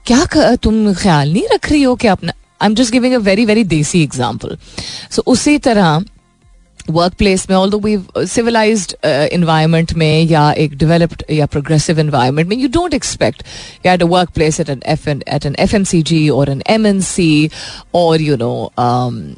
क्या 0.07 0.55
तुम 0.63 0.93
ख्याल 0.93 1.33
नहीं 1.33 1.47
रख 1.53 1.69
रही 1.71 1.83
हो 1.83 1.95
कि 1.95 2.07
अपना 2.07 2.33
I 2.61 2.67
am 2.67 2.75
just 2.75 2.91
giving 2.91 3.13
a 3.13 3.17
very 3.27 3.45
very 3.45 3.63
desi 3.75 4.01
example 4.03 4.57
so 5.11 5.23
उसी 5.27 5.57
तरह 5.67 6.03
वर्क 6.89 7.13
प्लेस 7.13 7.49
में 7.49 7.55
ऑल 7.57 7.69
दो 7.69 7.79
वी 7.79 7.97
सिविलाइज 8.17 8.95
इन्वायरमेंट 9.05 9.93
में 9.93 10.21
या 10.21 10.51
एक 10.57 10.75
डेवलप्ड 10.77 11.23
या 11.31 11.45
प्रोग्रेसिव 11.45 11.99
इन्वायरमेंट 11.99 12.47
में 12.49 12.57
you 12.57 12.67
don't 12.69 12.93
expect 12.93 13.43
at 13.85 14.01
a 14.01 14.05
work 14.05 14.29
place 14.35 14.59
at 14.59 14.69
an 14.69 14.81
F 14.85 15.09
at 15.09 15.45
an 15.45 15.55
F 15.59 15.75
M 15.75 15.83
C 15.83 16.01
G 16.01 16.27
और 16.29 16.49
एन 16.49 16.61
एम 16.69 16.87
एन 16.87 17.01
सी 17.01 17.49
और 17.95 18.21
you 18.21 18.37
know 18.37 18.53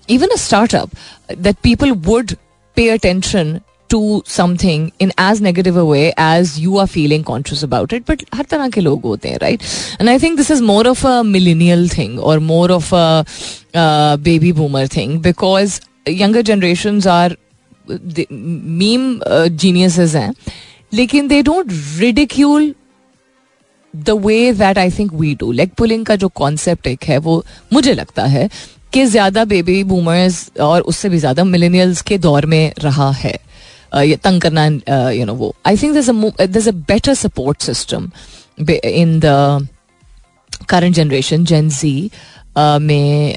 even 0.09 0.27
a 0.27 0.37
startup 0.37 0.89
that 1.37 1.55
people 1.63 1.91
would 2.07 2.35
pay 2.77 2.89
attention 2.89 3.59
to 3.89 4.21
something 4.27 4.89
in 5.01 5.11
as 5.21 5.41
negative 5.41 5.79
a 5.79 5.83
way 5.83 6.07
as 6.19 6.53
you 6.59 6.77
are 6.77 6.87
feeling 6.87 7.23
conscious 7.23 7.63
about 7.63 7.93
it 7.93 8.03
but 8.09 8.23
हर 8.35 8.45
तरह 8.51 8.69
के 8.69 8.81
लोग 8.81 9.01
होते 9.05 9.29
हैं 9.29 9.37
right 9.41 9.61
and 10.01 10.09
I 10.09 10.19
think 10.19 10.37
this 10.37 10.51
is 10.51 10.63
more 10.63 10.87
of 10.87 11.05
a 11.07 11.21
millennial 11.23 11.89
thing 11.89 12.19
और 12.19 12.39
more 12.39 12.71
of 12.71 12.93
a 12.95 13.23
baby 14.23 14.51
boomer 14.53 14.87
thing 14.87 15.19
because 15.21 15.79
younger 16.05 16.41
generation 16.43 17.01
are 17.09 17.35
meme 18.31 19.19
geniuses 19.23 20.15
हैं, 20.15 20.33
लेकिन 20.93 21.27
they 21.27 21.41
don't 21.41 21.71
ridicule 21.99 22.73
the 23.93 24.09
way 24.25 24.51
that 24.53 24.77
I 24.77 24.91
think 24.91 25.13
we 25.13 25.33
do 25.35 25.51
leg 25.51 25.69
pulling 25.77 26.05
का 26.05 26.15
जो 26.15 26.27
concept 26.35 26.87
एक 26.87 27.03
है, 27.03 27.17
वो 27.17 27.43
मुझे 27.73 27.93
लगता 27.93 28.23
है 28.25 28.49
कि 28.93 29.05
ज़्यादा 29.05 29.43
बेबी 29.45 29.83
बूमर्स 29.83 30.49
और 30.61 30.81
उससे 30.81 31.09
भी 31.09 31.17
ज़्यादा 31.17 31.43
मिलेनियल्स 31.43 32.01
के 32.01 32.17
दौर 32.17 32.45
में 32.45 32.73
रहा 32.79 33.09
है। 33.13 33.37
ये 33.93 34.15
तंग 34.15 34.41
करना 34.41 34.65
यू 35.11 35.25
नो 35.25 35.33
वो। 35.33 35.53
I 35.65 35.77
think 35.77 35.93
there 35.93 36.67
a 36.67 36.71
better 36.71 37.13
support 37.15 37.61
system 37.61 38.09
in 38.69 39.19
the 39.19 39.67
current 40.69 40.95
generation 40.95 41.45
gen 41.45 41.69
Z 41.69 42.09
में 42.57 43.35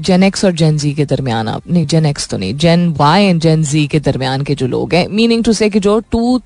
जेन 0.00 0.22
एक्स 0.22 0.44
और 0.44 0.52
जेन 0.52 0.78
जी 0.78 0.92
के 0.94 1.04
दरमियान 1.06 1.48
आप 1.48 1.68
नहीं 1.68 1.86
जेन 1.86 2.06
एक्स 2.06 2.28
तो 2.28 2.38
नहीं 2.38 2.54
जेन 2.56 2.88
वाई 2.98 3.24
एंड 3.24 3.40
जेन 3.40 3.62
जी 3.64 3.86
के 3.86 4.00
दरमियान 4.00 4.42
के 4.44 4.54
जो 4.54 4.66
लोग 4.68 4.94
हैं 4.94 5.06
मीनिंग 5.10 5.44
टू 5.44 5.52
से 5.52 5.70
कि 5.70 5.80
जो 5.80 5.98
टू 6.12 6.38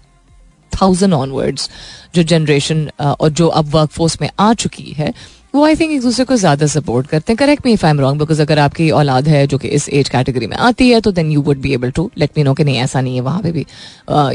थाउज़ेंड 0.73 1.13
ऑनवर्ड्स 1.15 1.71
जो 2.15 2.23
जनरेशन 2.25 2.89
और 3.01 3.31
जो 3.31 3.49
अब 3.49 3.75
वर्क 3.75 3.91
फोर्स 3.91 4.21
में 4.21 4.29
आ 4.31 4.53
चुकी 4.55 4.93
है, 4.93 5.13
वो 5.55 5.65
आई 5.65 5.77
थिंक 5.77 5.93
एक 5.93 6.01
दूसरे 6.03 6.25
को 6.25 6.37
ज़्यादा 6.37 6.67
सपोर्ट 6.67 7.07
करते 7.07 7.33
हैं। 7.33 7.37
Correct 7.39 7.67
me 7.67 7.73
if 7.73 7.85
I 7.87 7.91
am 7.91 8.01
wrong 8.01 8.19
because 8.19 8.41
अगर 8.43 8.59
आपकी 8.59 8.91
औलाद 8.93 9.29
है 9.29 9.47
जो 9.47 9.59
कि 9.59 9.69
इस 9.69 9.89
एज 9.91 10.09
कैटेगरी 10.09 10.47
में 10.47 10.57
आती 10.59 10.89
है 10.91 11.01
तो 11.01 11.13
then 11.13 11.31
you 11.33 11.43
would 11.43 11.61
be 11.61 11.73
able 11.75 11.91
to 11.91 12.11
let 12.19 12.31
me 12.37 12.43
know 12.45 12.55
कि 12.55 12.65
नहीं, 12.65 12.77
ऐसा 12.77 13.01
नहीं 13.01 13.15
है, 13.15 13.21
वहाँ 13.21 13.43
पे 13.43 13.53
भी 13.53 13.67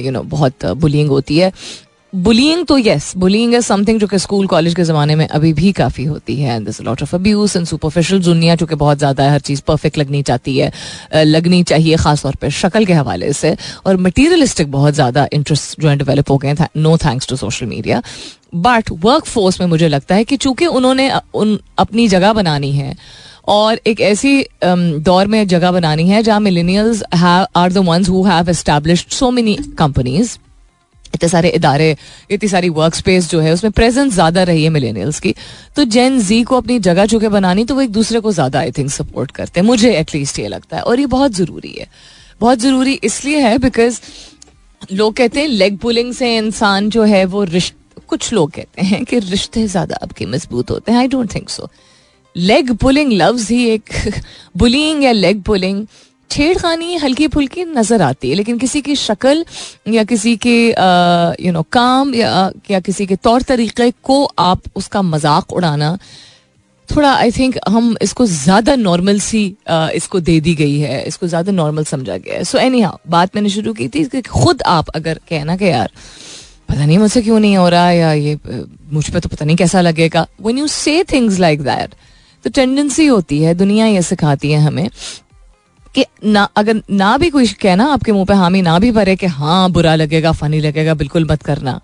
यू 0.06 0.12
नो 0.12 0.22
बहुत 0.26 0.66
बुलिंग 0.66 1.10
होती 1.10 1.38
है। 1.38 1.52
बुलिंग 2.14 2.66
तो 2.66 2.78
यस 2.78 3.12
बुलिंग 3.18 3.54
इज़ 3.56 3.66
समथिंग 3.66 4.00
जो 4.00 4.08
कि 4.08 4.18
स्कूल 4.20 4.48
कॉलेज 4.48 4.76
के 4.76 4.84
ज़माने 4.84 5.16
में 5.16 5.28
अभी 5.28 5.52
भी 5.54 5.72
काफ़ी 5.72 6.04
होती 6.04 6.36
है. 6.36 6.56
And 6.56 6.70
lot 6.82 7.02
of 7.04 7.16
abuse 7.16 7.54
and 7.58 7.66
superficial 7.68 8.22
दुनिया 8.24 8.56
जो 8.56 8.66
कि 8.66 8.76
बहुत 8.76 8.98
ज़्यादा 8.98 9.24
है, 9.24 9.32
हर 9.32 9.40
चीज़ 9.40 9.62
परफेक्ट 9.68 9.98
लगनी 9.98 10.22
चाहती 10.24 10.58
है 10.58 10.72
लगनी 11.16 11.62
चाहिए 11.64 11.96
ख़ासतौर 11.98 12.36
पर 12.42 12.50
शक्ल 12.52 12.86
के 12.86 12.94
हवाले 12.94 13.32
से. 13.34 13.56
और 13.86 13.98
मटीरियलिस्टिक 13.98 14.72
बहुत 14.72 14.94
ज़्यादा 14.94 15.28
इंटरेस्ट 15.34 15.80
जो 15.82 15.90
है 15.90 15.96
डेवलप 15.98 16.32
हो 16.32 16.38
गए 16.38 16.56
no 16.78 16.98
thanks 16.98 17.28
to 17.28 17.36
social 17.36 17.66
media 17.66 18.02
but 18.56 18.92
work 19.06 19.26
force 19.26 19.62
में 19.62 19.68
मुझे 19.68 19.88
लगता 19.88 20.16
है 20.16 20.24
कि 20.24 20.38
चूँकि 20.38 20.66
उन्होंने 20.66 21.12
उन, 21.34 21.58
अपनी 21.78 22.08
जगह 22.08 22.34
बनानी 22.34 22.72
है 22.72 22.96
और 23.48 23.80
एक 23.88 24.02
ऐसी 24.02 24.46
दौर 24.64 25.28
में 25.28 25.46
जगह 25.48 25.72
बनानी 25.72 26.10
है 26.10 26.24
जहाँ 26.24 26.40
millennials 26.40 27.04
are 27.14 27.72
the 27.72 27.88
ones 27.88 28.10
who 28.10 28.24
have 28.26 28.50
established 28.50 29.12
so 29.14 29.32
many 29.32 29.58
companies 29.78 30.38
इतने 31.14 31.30
सारे 31.30 31.50
इदारे, 31.50 31.96
इतनी 32.32 32.50
सारी 32.50 32.70
वर्क 32.70 32.96
स्पेस 32.96 33.30
जो 33.30 33.40
है, 33.40 33.54
उसमें 33.54 33.72
प्रेजेंस 33.72 34.14
ज़्यादा 34.14 34.44
रही 34.44 34.64
है 34.64 34.70
मिलेनियल्स 34.70 35.20
की। 35.20 35.34
तो 35.76 35.84
जेन 35.84 36.20
जी 36.20 36.42
को 36.44 36.58
अपनी 36.58 36.80
जगह 36.80 37.06
चुके 37.06 37.30
बनानी 37.30 37.66
तो 37.66 37.76
वो 37.76 37.82
एक 37.82 37.92
दूसरे 37.92 38.20
को 38.20 38.32
ज़्यादा 38.32 38.60
आई 38.60 38.72
थिंक 38.72 38.90
सपोर्ट 38.90 39.32
करते 39.32 39.60
हैं। 39.60 39.68
मुझे 39.68 39.94
एटलीस्ट 39.96 40.40
ये 40.40 40.48
लगता 40.48 40.78
है। 40.78 40.84
और 40.84 41.00
ये 41.00 41.06
बहुत 41.06 41.32
ज़रूरी 41.32 41.76
है। 41.80 41.88
बहुत 42.42 42.60
ज़रूरी 42.60 43.00
इसलिए 43.04 43.40
है 43.40 43.58
बिकॉज़ 43.58 44.00
लोग 44.94 45.14
कहते 45.16 45.40
हैं 45.40 45.48
लेग 45.48 45.78
पुलिंग 45.78 46.14
से 46.14 46.36
इंसान 46.38 46.90
जो 46.90 47.04
है, 47.04 47.26
वो 47.26 47.44
रिश्ते, 47.44 48.02
कुछ 48.08 48.32
लोग 48.34 48.52
कहते 48.52 48.82
हैं 48.82 49.04
कि 49.06 49.20
रिश्ते 49.20 49.68
ज़्यादा 49.68 50.00
आपके 50.04 50.26
मज़बूत 50.26 50.72
होते 50.72 50.92
हैं। 50.92 51.00
I 51.00 51.08
don't 51.08 51.34
think 51.36 51.50
so 51.50 51.70
leg 52.36 52.72
pulling 52.72 53.12
loves 53.14 53.50
ही 53.52 53.66
एक 53.70 53.90
बुलिंग 54.58 55.04
या 55.04 55.12
लेग 55.12 55.42
पुलिंग 55.44 55.86
छेड़खानी 56.32 56.96
हल्की 56.98 57.28
फुल्की 57.28 57.64
नज़र 57.66 58.02
आती 58.02 58.30
है 58.30 58.36
लेकिन 58.36 58.58
किसी 58.58 58.82
की 58.82 58.96
शक्ल 58.96 59.46
या 59.88 60.04
किसी 60.04 60.36
के 60.38 60.58
यू 61.46 61.52
नो 61.52 61.62
काम 61.72 62.14
या, 62.16 62.52
या 62.72 62.80
किसी 62.80 63.06
के 63.06 63.16
तौर 63.18 63.42
तरीके 63.44 63.92
को 64.04 64.24
आप 64.40 64.62
उसका 64.76 65.02
मज़ाक 65.04 65.54
उड़ाना 65.54 65.98
थोड़ा 66.90 67.12
आई 67.14 67.32
थिंक 67.32 67.58
हम 67.70 67.96
इसको 68.02 68.26
ज़्यादा 68.26 68.76
नॉर्मल 68.76 69.20
सी 69.20 69.44
इसको 69.70 70.20
दे 70.20 70.40
दी 70.42 70.54
गई 70.56 70.78
है 70.80 71.04
इसको 71.08 71.28
ज़्यादा 71.28 71.52
नॉर्मल 71.52 71.84
समझा 71.86 72.18
गया 72.18 72.36
है। 72.36 72.44
सो 72.44 72.58
एनी 72.58 72.82
हाँ 72.82 72.98
बात 73.08 73.36
मैंने 73.36 73.50
शुरू 73.50 73.74
की 73.74 73.88
थी 73.88 74.04
कि 74.06 74.22
खुद 74.24 74.62
आप 74.68 74.90
अगर 74.96 75.20
कहना 75.30 75.56
कि 75.58 75.66
यार 75.66 75.92
पता 76.70 76.86
नहीं 76.86 76.98
मुझसे 76.98 77.22
क्यों 77.22 77.40
नहीं 77.40 77.58
हो 77.58 77.68
रहा 77.70 77.92
या 77.92 78.12
ये 78.14 78.38
मुझ 78.94 79.10
पर 79.10 79.20
तो 79.20 79.30
पता 79.30 79.46
नहीं 79.46 79.58
कैसा 79.58 79.82
लगेगा। 79.82 80.26
When 80.42 80.58
you 80.58 80.68
say 80.68 81.04
things 81.12 81.40
like 81.40 81.62
that 81.64 81.94
तो 82.46 82.50
टेंडेंसी 82.50 83.06
होती 83.06 83.42
है 83.42 83.54
दुनिया 83.56 83.86
ये 83.86 84.02
सिखाती 84.02 84.52
है 84.52 84.60
हमें 84.62 84.90
कि 85.96 86.06
ना, 86.24 86.44
अगर 86.58 86.82
ना 86.90 87.18
भी 87.18 87.30
कोई 87.30 87.48
कहना 87.62 87.86
आपके 87.94 88.12
मुँह 88.12 88.26
पे 88.26 88.34
हामी, 88.34 88.62
ना 88.62 88.78
भी 88.80 88.92
भरे 88.92 89.16
कि 89.16 89.26
हाँ 89.28 89.70
बुरा 89.72 89.96
लगेगा, 89.96 90.32
फनी 90.32 90.60
लगेगा, 90.60 90.94
बिल्कुल 90.94 91.28
मत 91.32 91.44
करना। 91.44 91.80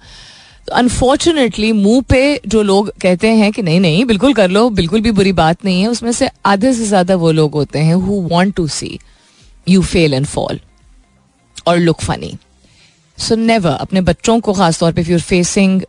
तो 0.68 0.74
अनफॉर्चुनेटली 0.74 1.72
मुँह 1.72 2.02
पे 2.10 2.42
जो 2.48 2.62
लोग 2.64 2.92
कहते 3.02 3.30
हैं 3.30 3.52
कि 3.52 3.62
नहीं 3.62 3.80
नहीं, 3.80 4.06
बिल्कुल 4.06 4.34
कर 4.34 4.50
लो, 4.50 4.70
बिल्कुल 4.72 5.02
भी 5.02 5.12
बुरी 5.12 5.32
बात 5.34 5.66
नहीं 5.66 5.82
है, 5.82 5.88
उसमें 5.88 6.12
से 6.12 6.30
आधे 6.46 6.74
से 6.74 6.86
ज़्यादा 6.86 7.16
वो 7.16 7.32
लोग 7.32 7.54
होते 7.54 7.80
हैं 7.80 7.96
who 7.96 8.22
want 8.30 8.56
to 8.56 8.68
see 8.68 9.00
you 9.70 9.82
fail 9.84 10.14
and 10.14 10.26
fall 10.26 10.60
और 11.68 11.78
लुक 11.78 12.02
फनी 12.02 12.38
सो 13.18 13.36
नेवर 13.36 13.72
अपने 13.72 14.02
बच्चों 14.02 14.40
को 14.40 14.54
खासतौर 14.54 14.94
पे 14.94 15.04
future 15.04 15.20
facing 15.20 15.82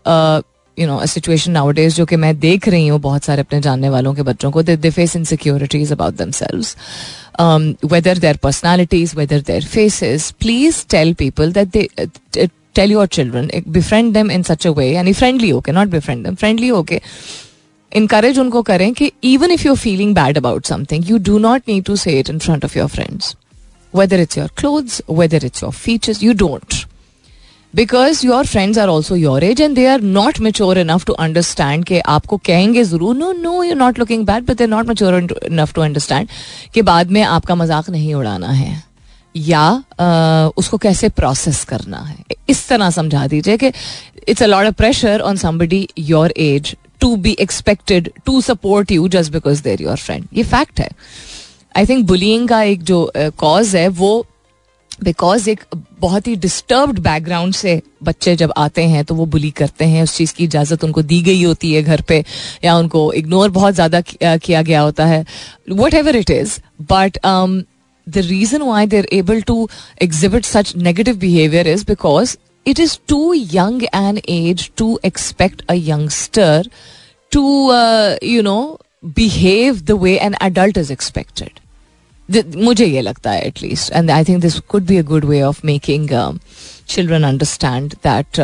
you 0.78 0.86
know 0.86 1.04
situation 1.06 1.52
nowadays 1.70 1.94
जो 1.96 2.04
कि 2.06 2.16
मैं 2.16 2.38
देख 2.40 2.68
रही 2.68 2.86
हूँ 2.88 3.00
बहुत 3.00 3.24
सारे 3.24 3.40
अपने 3.40 3.60
जानने 3.60 3.88
वालों 3.88 4.14
के 4.14 4.22
बच्चों 4.22 4.50
को 4.50 4.62
दे 4.62 4.90
face 4.90 5.16
insecurities 5.16 5.92
about 5.92 6.14
themselves 6.40 7.86
whether 7.92 8.18
their 8.18 8.36
personalities 8.42 9.14
whether 9.14 9.40
their 9.40 9.64
faces 9.66 10.30
please 10.40 10.84
tell 10.90 11.14
people 11.14 11.52
that 11.52 11.68
they 11.68 12.48
tell 12.74 12.92
your 12.92 13.06
children 13.08 13.50
befriend 13.68 14.12
them 14.14 14.30
in 14.30 14.42
such 14.42 14.66
a 14.66 14.70
way 14.70 14.90
यानी 14.90 15.12
फ्रेंडली 15.14 15.50
होके 15.50 15.72
नॉट 15.72 15.88
बिफ्रेंड 15.88 16.24
देम 16.24 16.34
फ्रेंडली 16.34 16.68
होके 16.68 17.00
इनकरेज 17.92 18.38
उनको 18.38 18.62
करें 18.62 18.92
कि 18.94 19.10
even 19.24 19.50
if 19.50 19.66
you 19.66 19.74
feeling 19.74 20.14
bad 20.14 20.38
about 20.38 20.66
something 20.66 21.10
you 21.10 21.18
do 21.26 21.38
not 21.38 21.68
need 21.68 21.84
to 21.84 21.96
say 21.96 22.18
it 22.20 22.30
in 22.30 22.38
front 22.38 22.64
of 22.64 22.78
your 22.78 22.88
friends 22.88 23.34
whether 23.94 24.20
it's 24.20 24.36
your 24.36 24.48
clothes, 24.60 25.00
whether 25.10 25.44
it's 25.44 25.62
your 25.62 25.72
features, 25.74 26.22
you 26.22 26.32
don't. 26.34 26.74
Because 27.76 28.24
your 28.26 28.46
friends 28.46 28.78
are 28.78 28.88
also 28.88 29.16
your 29.16 29.44
age 29.44 29.60
and 29.60 29.74
they 29.76 29.86
are 29.86 30.00
not 30.00 30.38
mature 30.40 30.78
enough 30.78 31.04
to 31.06 31.12
understand 31.12 31.84
कि 31.84 31.98
आपको 32.08 32.36
कहेंगे 32.46 32.84
ज़रूर 32.84 33.16
no 33.16 33.32
no 33.32 33.62
you 33.62 33.74
not 33.74 33.98
looking 33.98 34.24
bad 34.26 34.44
but 34.44 34.56
they 34.58 34.66
not 34.66 34.86
mature 34.88 35.14
enough 35.20 35.72
to 35.74 35.82
understand 35.82 36.28
कि 36.74 36.82
बाद 36.82 37.10
में 37.10 37.22
आपका 37.22 37.54
मज़ाक 37.54 37.90
नहीं 37.90 38.14
उड़ाना 38.14 38.50
है। 38.50 38.82
या 39.34 39.60
आ, 39.60 40.48
उसको 40.56 40.76
कैसे 40.78 41.08
प्रोसेस 41.10 41.62
करना 41.64 41.98
है? 41.98 42.16
इस 42.48 42.66
तरह 42.68 42.90
समझा 42.90 43.26
दीजिए 43.26 43.56
कि 43.56 43.70
it's 44.28 44.42
a 44.42 44.46
lot 44.46 44.66
of 44.66 44.74
pressure 44.74 45.20
on 45.20 45.36
somebody 45.36 45.88
your 45.98 46.32
age 46.36 46.74
to 47.00 47.14
be 47.16 47.36
expected 47.40 48.10
to 48.26 48.40
support 48.40 48.92
you 48.92 49.08
just 49.08 49.32
because 49.32 49.62
they're 49.62 49.82
your 49.82 49.96
friend 49.96 50.24
ये 50.34 50.42
फैक्ट 50.44 50.80
है। 50.80 50.88
आई 51.76 51.86
थिंक 51.86 52.06
बुलिंग 52.06 52.48
का 52.48 52.62
एक 52.62 52.82
जो 52.82 53.10
कॉज 53.16 53.68
uh, 53.68 53.74
है 53.74 53.88
वो 53.88 54.26
बिकॉज़ 55.04 55.48
एक 55.50 55.60
बहुत 56.00 56.26
ही 56.26 56.34
डिस्टर्ब्ड 56.36 56.98
बैकग्राउंड 56.98 57.54
से 57.54 57.80
बच्चे 58.02 58.34
जब 58.36 58.52
आते 58.56 58.82
हैं 58.84 59.04
तो 59.04 59.14
वो 59.14 59.26
बुली 59.26 59.50
करते 59.50 59.84
हैं। 59.84 60.02
उस 60.02 60.16
चीज़ 60.16 60.34
की 60.34 60.44
इजाज़त 60.44 60.84
उनको 60.84 61.02
दी 61.02 61.20
गई 61.22 61.42
होती 61.42 61.72
है 61.72 61.82
घर 61.82 62.00
पे, 62.00 62.24
या 62.64 62.76
उनको 62.78 63.12
इग्नोर 63.12 63.50
बहुत 63.50 63.74
ज़्यादा 63.74 64.00
किया 64.00 64.62
गया 64.62 64.80
होता 64.80 65.06
है। 65.06 65.24
Whatever 65.94 66.16
it 66.16 66.30
is 66.30 66.58
but 66.92 67.18
the 68.06 68.18
reason 68.18 68.62
why 68.62 68.86
they're 68.86 69.08
able 69.12 69.40
to 69.42 69.68
exhibit 70.02 70.44
such 70.44 70.72
negative 70.78 71.16
behaviour 71.18 71.68
is 71.68 71.84
because 71.86 72.36
it 72.66 72.80
is 72.80 72.98
too 73.08 73.32
young 73.34 73.82
an 73.84 74.20
age 74.28 74.70
to 74.76 74.98
expect 75.04 75.62
a 75.70 75.74
youngster 75.74 76.70
to 77.32 77.72
you 78.24 78.42
know 78.42 78.58
behave 79.04 79.80
the 79.80 80.00
way 80.02 80.16
an 80.18 80.34
adult 80.42 80.78
is 80.78 80.92
expected 80.92 81.60
मुझे 82.56 82.86
ये 82.86 83.00
लगता 83.00 83.30
है 83.30 83.42
at least 83.46 83.92
and 83.92 84.10
I 84.10 84.24
think 84.24 84.40
this 84.42 84.58
could 84.60 84.86
be 84.86 84.96
a 84.96 85.02
good 85.02 85.24
way 85.24 85.40
of 85.42 85.60
making 85.66 86.08
children 86.88 87.24
understand 87.24 87.94
that 88.06 88.40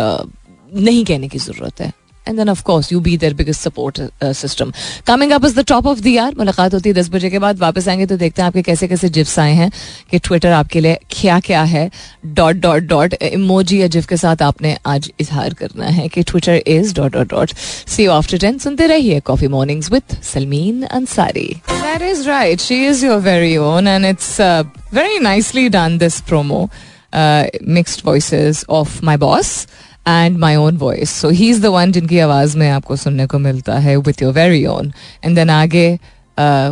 नहीं 0.75 1.05
कहने 1.05 1.29
की 1.29 1.39
ज़रूरत 1.39 1.81
है. 1.81 1.93
And 2.29 2.37
then 2.39 2.49
of 2.49 2.63
course 2.63 2.93
you 2.93 3.01
be 3.01 3.17
their 3.17 3.35
biggest 3.35 3.61
support 3.63 4.01
system 4.25 4.73
coming 5.07 5.33
up 5.33 5.45
is 5.45 5.59
the 5.61 5.65
top 5.69 5.87
of 5.87 6.01
the 6.01 6.07
year 6.07 6.35
मुलाकात 6.39 6.75
होती 6.75 6.89
है 6.89 6.95
दस 6.95 7.11
बजे 7.11 7.31
के 7.31 7.39
बाद. 7.39 7.59
वापस 7.59 7.89
आएँगे 7.89 8.07
तो 8.07 8.17
देखते 8.17 8.43
हैं 8.43 8.47
आपके 8.47 8.63
कैसे 8.63 8.89
कैसे 8.89 9.09
जिप्स 9.09 9.39
आए 9.39 9.53
हैं, 9.53 9.71
कि 10.11 10.19
ट्विटर 10.19 10.53
आपके 10.53 10.81
लिए 10.81 10.99
क्या 11.11 11.39
क्या 11.41 11.63
है. 11.65 11.91
डॉट 12.27 12.57
डॉट 12.57 12.83
डॉट 12.85 13.15
इमोजी 13.23 13.81
या 13.81 13.87
जिफ 13.89 14.07
के 14.07 14.17
साथ 14.17 14.43
आपने 14.43 14.77
आज 14.87 15.11
इजहार 15.21 15.55
करना 15.55 15.87
है 15.87 16.09
कि 16.09 16.23
Twitter 16.23 16.63
is 16.67 16.95
dot 16.95 17.13
dot 17.13 17.31
dot 17.31 17.55
see 17.89 18.07
after 18.13 18.39
ten 18.39 18.59
सुनते 18.59 18.87
रहिए 18.87 19.21
coffee 19.27 19.49
mornings 19.49 19.91
with 19.93 20.17
Salmeen 20.25 20.83
Ansari 20.83 21.49
that 21.71 22.03
is 22.03 22.27
right 22.29 22.61
she 22.61 22.85
is 22.87 23.05
your 23.07 23.21
very 23.21 23.57
own 23.57 23.89
and 23.89 24.07
it's 24.07 24.41
very 24.95 25.19
nicely 25.19 25.69
done 25.69 25.99
this 25.99 26.21
promo 26.29 26.69
mixed 27.15 28.03
voice 28.05 28.65
of 28.71 29.05
my 29.05 29.17
boss 29.17 29.67
and 30.09 30.39
my 30.39 30.57
own 30.57 30.77
voice 30.77 31.11
so 31.11 31.29
he 31.31 31.49
is 31.51 31.63
the 31.63 31.67
one 31.75 31.93
जिनकी 31.93 32.19
आवाज़ 32.19 32.57
में 32.59 32.69
आपको 32.71 32.97
सुनने 32.97 33.27
को 33.27 33.39
मिलता 33.39 33.79
है 33.79 33.97
with 33.99 34.23
your 34.23 34.33
very 34.33 34.65
own 34.67 34.93
and 35.25 35.37
then 35.37 35.51
आगे 35.51 35.89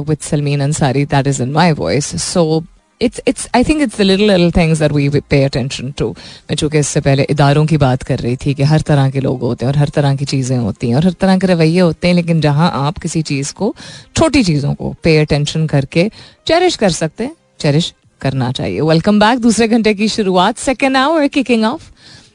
with 0.09 0.29
Salmeen 0.31 0.61
Ansari 0.61 1.05
that 1.07 1.27
is 1.27 1.43
in 1.43 1.53
my 1.53 1.73
voice 1.73 2.15
so 2.23 2.63
it's 3.01 3.21
it's 3.29 3.49
I 3.57 3.65
think 3.65 3.83
it's 3.83 4.01
little 4.01 4.31
little 4.31 4.51
things 4.53 4.79
that 4.79 4.93
we 4.93 5.09
pay 5.31 5.43
attention 5.45 5.91
to 5.99 6.09
मैं 6.11 6.55
चूँकि 6.57 6.79
इससे 6.79 7.01
पहले 7.01 7.27
इदारों 7.31 7.65
की 7.67 7.77
बात 7.77 8.03
कर 8.03 8.19
रही 8.19 8.37
थी 8.37 8.53
कि 8.55 8.63
हर 8.63 8.81
तरह 8.81 9.11
के 9.11 9.21
लोग 9.21 9.41
होते 9.41 9.65
हैं 9.67 9.73
और 9.73 9.79
हर 9.79 9.89
तरह 9.89 10.17
की 10.17 10.25
चीज़ें 10.25 10.57
होती 10.59 10.89
हैं 10.89 10.97
और 10.97 11.05
हर 11.05 11.13
तरह 11.21 11.39
के 11.39 11.47
रवैये 11.47 11.81
होते 11.81 12.09
हैं, 12.09 12.15
लेकिन 12.15 12.41
जहाँ 12.41 12.71
आप 12.75 12.99
किसी 12.99 13.23
चीज़ 13.23 13.53
को, 13.55 13.75
छोटी 14.17 14.43
चीज़ों 14.45 14.75
को 14.75 14.95
पे 15.05 15.17
अटेंशन 15.19 15.67
करके 15.67 16.09
चेरिश 16.47 16.77
कर 16.77 16.91
सकते 16.91 17.25
हैं 17.25 17.35
चेरिश 17.61 17.93
करना 18.21 18.51
चाहिए। 18.53 18.81
वेलकम 18.81 19.21
बैक 19.21 19.39
दूसरे 19.39 19.69
घंटे 19.69 19.95
की 19.95 20.09
शुरुआत 20.09 20.59
सेकेंड 20.59 20.97
आवर 20.97 21.27
किकिंग 21.29 21.65
ऑफ़ 21.65 21.91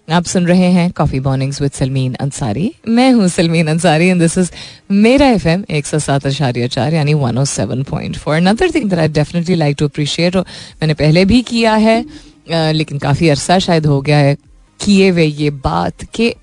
आप 0.07 0.25
सुन 0.25 0.45
रहे 0.47 0.65
हैं 0.71 0.89
coffee 0.91 1.19
mornings 1.19 1.61
with 1.61 1.71
Salmeen 1.71 2.13
Ansari 2.13 2.71
मैं 2.87 3.11
हूँ 3.11 3.27
Salmeen 3.27 3.67
Ansari 3.67 4.07
and 4.07 4.19
this 4.21 4.37
is 4.37 4.51
मेरा 4.91 5.27
एफ़ 5.27 5.47
एम 5.47 5.63
एक 5.69 5.85
सौ 5.85 5.99
सात 5.99 6.25
आशार्य 6.27 6.67
चार 6.67 6.93
यानी 6.93 7.13
one 7.13 7.37
O 7.37 7.45
seven 7.45 7.81
point 7.83 8.17
four 8.17 8.35
another 8.35 8.71
thing 8.71 8.89
that 8.89 8.99
I 8.99 9.07
definitely 9.07 9.55
like 9.55 9.75
to 9.79 9.85
appreciate 9.85 10.35
मैंने 10.35 10.93
पहले 10.93 11.23
भी 11.25 11.41
किया 11.41 11.73
है 11.75 12.03
लेकिन 12.49 12.97
काफ़ी 12.97 13.29
अरसा 13.29 13.57
शायद 13.59 13.85
हो 13.85 13.99
गया 14.01 14.17
है, 14.17 14.35
किए 14.79 15.09
हुए 15.09 15.25
ये 15.25 15.49
बात 15.63 16.03
कि 16.15 16.33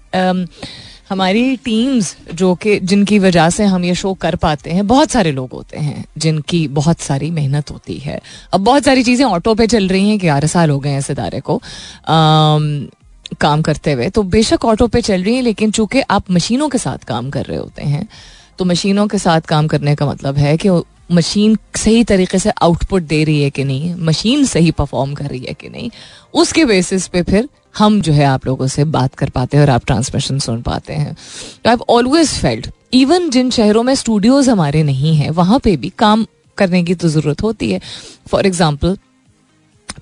हमारी 1.11 1.57
टीम्स 1.65 2.17
जो 2.35 2.55
कि, 2.55 2.79
जिनकी 2.81 3.19
वजह 3.19 3.49
से 3.51 3.65
हम 3.65 3.85
ये 3.85 3.95
शो 3.95 4.13
कर 4.15 4.37
पाते 4.37 4.71
हैं, 4.71 4.87
बहुत 4.87 5.11
सारे 5.11 5.33
लोग 5.33 5.51
होते 5.53 5.79
हैं, 5.79 6.05
जिनकी 6.19 6.67
बहुत 6.71 7.01
सारी 7.01 7.31
मेहनत 7.31 7.71
होती 7.71 7.97
है। 7.99 8.21
अब 8.53 8.61
बहुत 8.61 8.85
सारी 8.85 9.03
चीज़ें 9.05 9.25
ऑटो 9.27 9.55
पे 9.55 9.67
चल 9.67 9.89
रही 9.89 10.09
हैं 10.09 10.19
ग्यारह 10.21 10.47
साल 10.49 10.71
हो 10.71 10.79
गए 10.81 10.91
हैं 10.91 10.99
इस 10.99 11.11
इदारे 11.11 11.41
को 11.41 11.61
काम 13.41 13.63
करते 13.63 13.93
हुए 13.93 14.09
तो 14.11 14.23
बेशक 14.25 14.65
ऑटो 14.65 14.87
पे 14.87 15.01
चल 15.03 15.23
रही 15.23 15.35
हैं, 15.35 15.43
लेकिन 15.43 15.71
चूँकि 15.71 16.01
आप 16.03 16.31
मशीनों 16.31 16.69
के 16.69 16.79
साथ 16.79 17.05
काम 17.07 17.31
कर 17.31 17.45
रहे 17.45 17.59
होते 17.59 17.83
हैं 17.85 18.07
तो 18.59 18.65
मशीनों 18.65 19.07
के 19.07 19.19
साथ 19.19 19.41
काम 19.49 19.69
करने 19.69 19.95
का 19.95 20.07
मतलब 20.07 20.39
है 20.39 20.57
कि 20.57 20.83
मशीन 21.13 21.57
सही 21.77 22.05
तरीके 22.05 22.39
से 22.39 22.51
आउटपुट 22.63 23.03
दे 23.03 23.23
रही 23.25 23.43
है 23.43 23.51
कि 23.51 23.65
नहीं, 23.65 23.95
मशीन 23.97 24.45
सही 24.47 24.71
परफॉर्म 24.71 25.15
कर 25.15 25.25
रही 25.25 25.41
है 25.41 25.55
कि 25.55 25.69
नहीं, 25.69 25.91
उसके 26.35 26.65
बेसिस 26.65 27.07
पे 27.09 27.23
फिर 27.23 27.49
हम 27.79 28.01
जो 28.01 28.13
है 28.13 28.25
आप 28.25 28.47
लोगों 28.47 28.67
से 28.67 28.85
बात 28.87 29.15
कर 29.15 29.31
पाते 29.31 29.57
हैं 29.57 29.65
और 29.65 29.71
आप 29.71 29.85
ट्रांसमिशन 29.87 30.39
सुन 30.39 30.61
पाते 30.63 30.93
हैं। 30.95 31.15
तो 31.65 31.71
आई 31.71 31.77
ऑलवेज 31.89 32.31
फेल्ट 32.33 32.69
इवन 32.95 33.29
जिन 33.31 33.51
शहरों 33.51 33.83
में 33.83 33.95
स्टूडियोज 33.95 34.49
हमारे 34.49 34.83
नहीं 34.83 35.15
हैं, 35.17 35.31
वहाँ 35.31 35.59
पे 35.59 35.77
भी 35.77 35.93
काम 35.99 36.27
करने 36.59 36.83
की 36.83 36.95
तो 36.95 37.09
ज़रूरत 37.09 37.43
होती 37.43 37.71
है। 37.73 37.81
For 38.31 38.47
example 38.47 38.97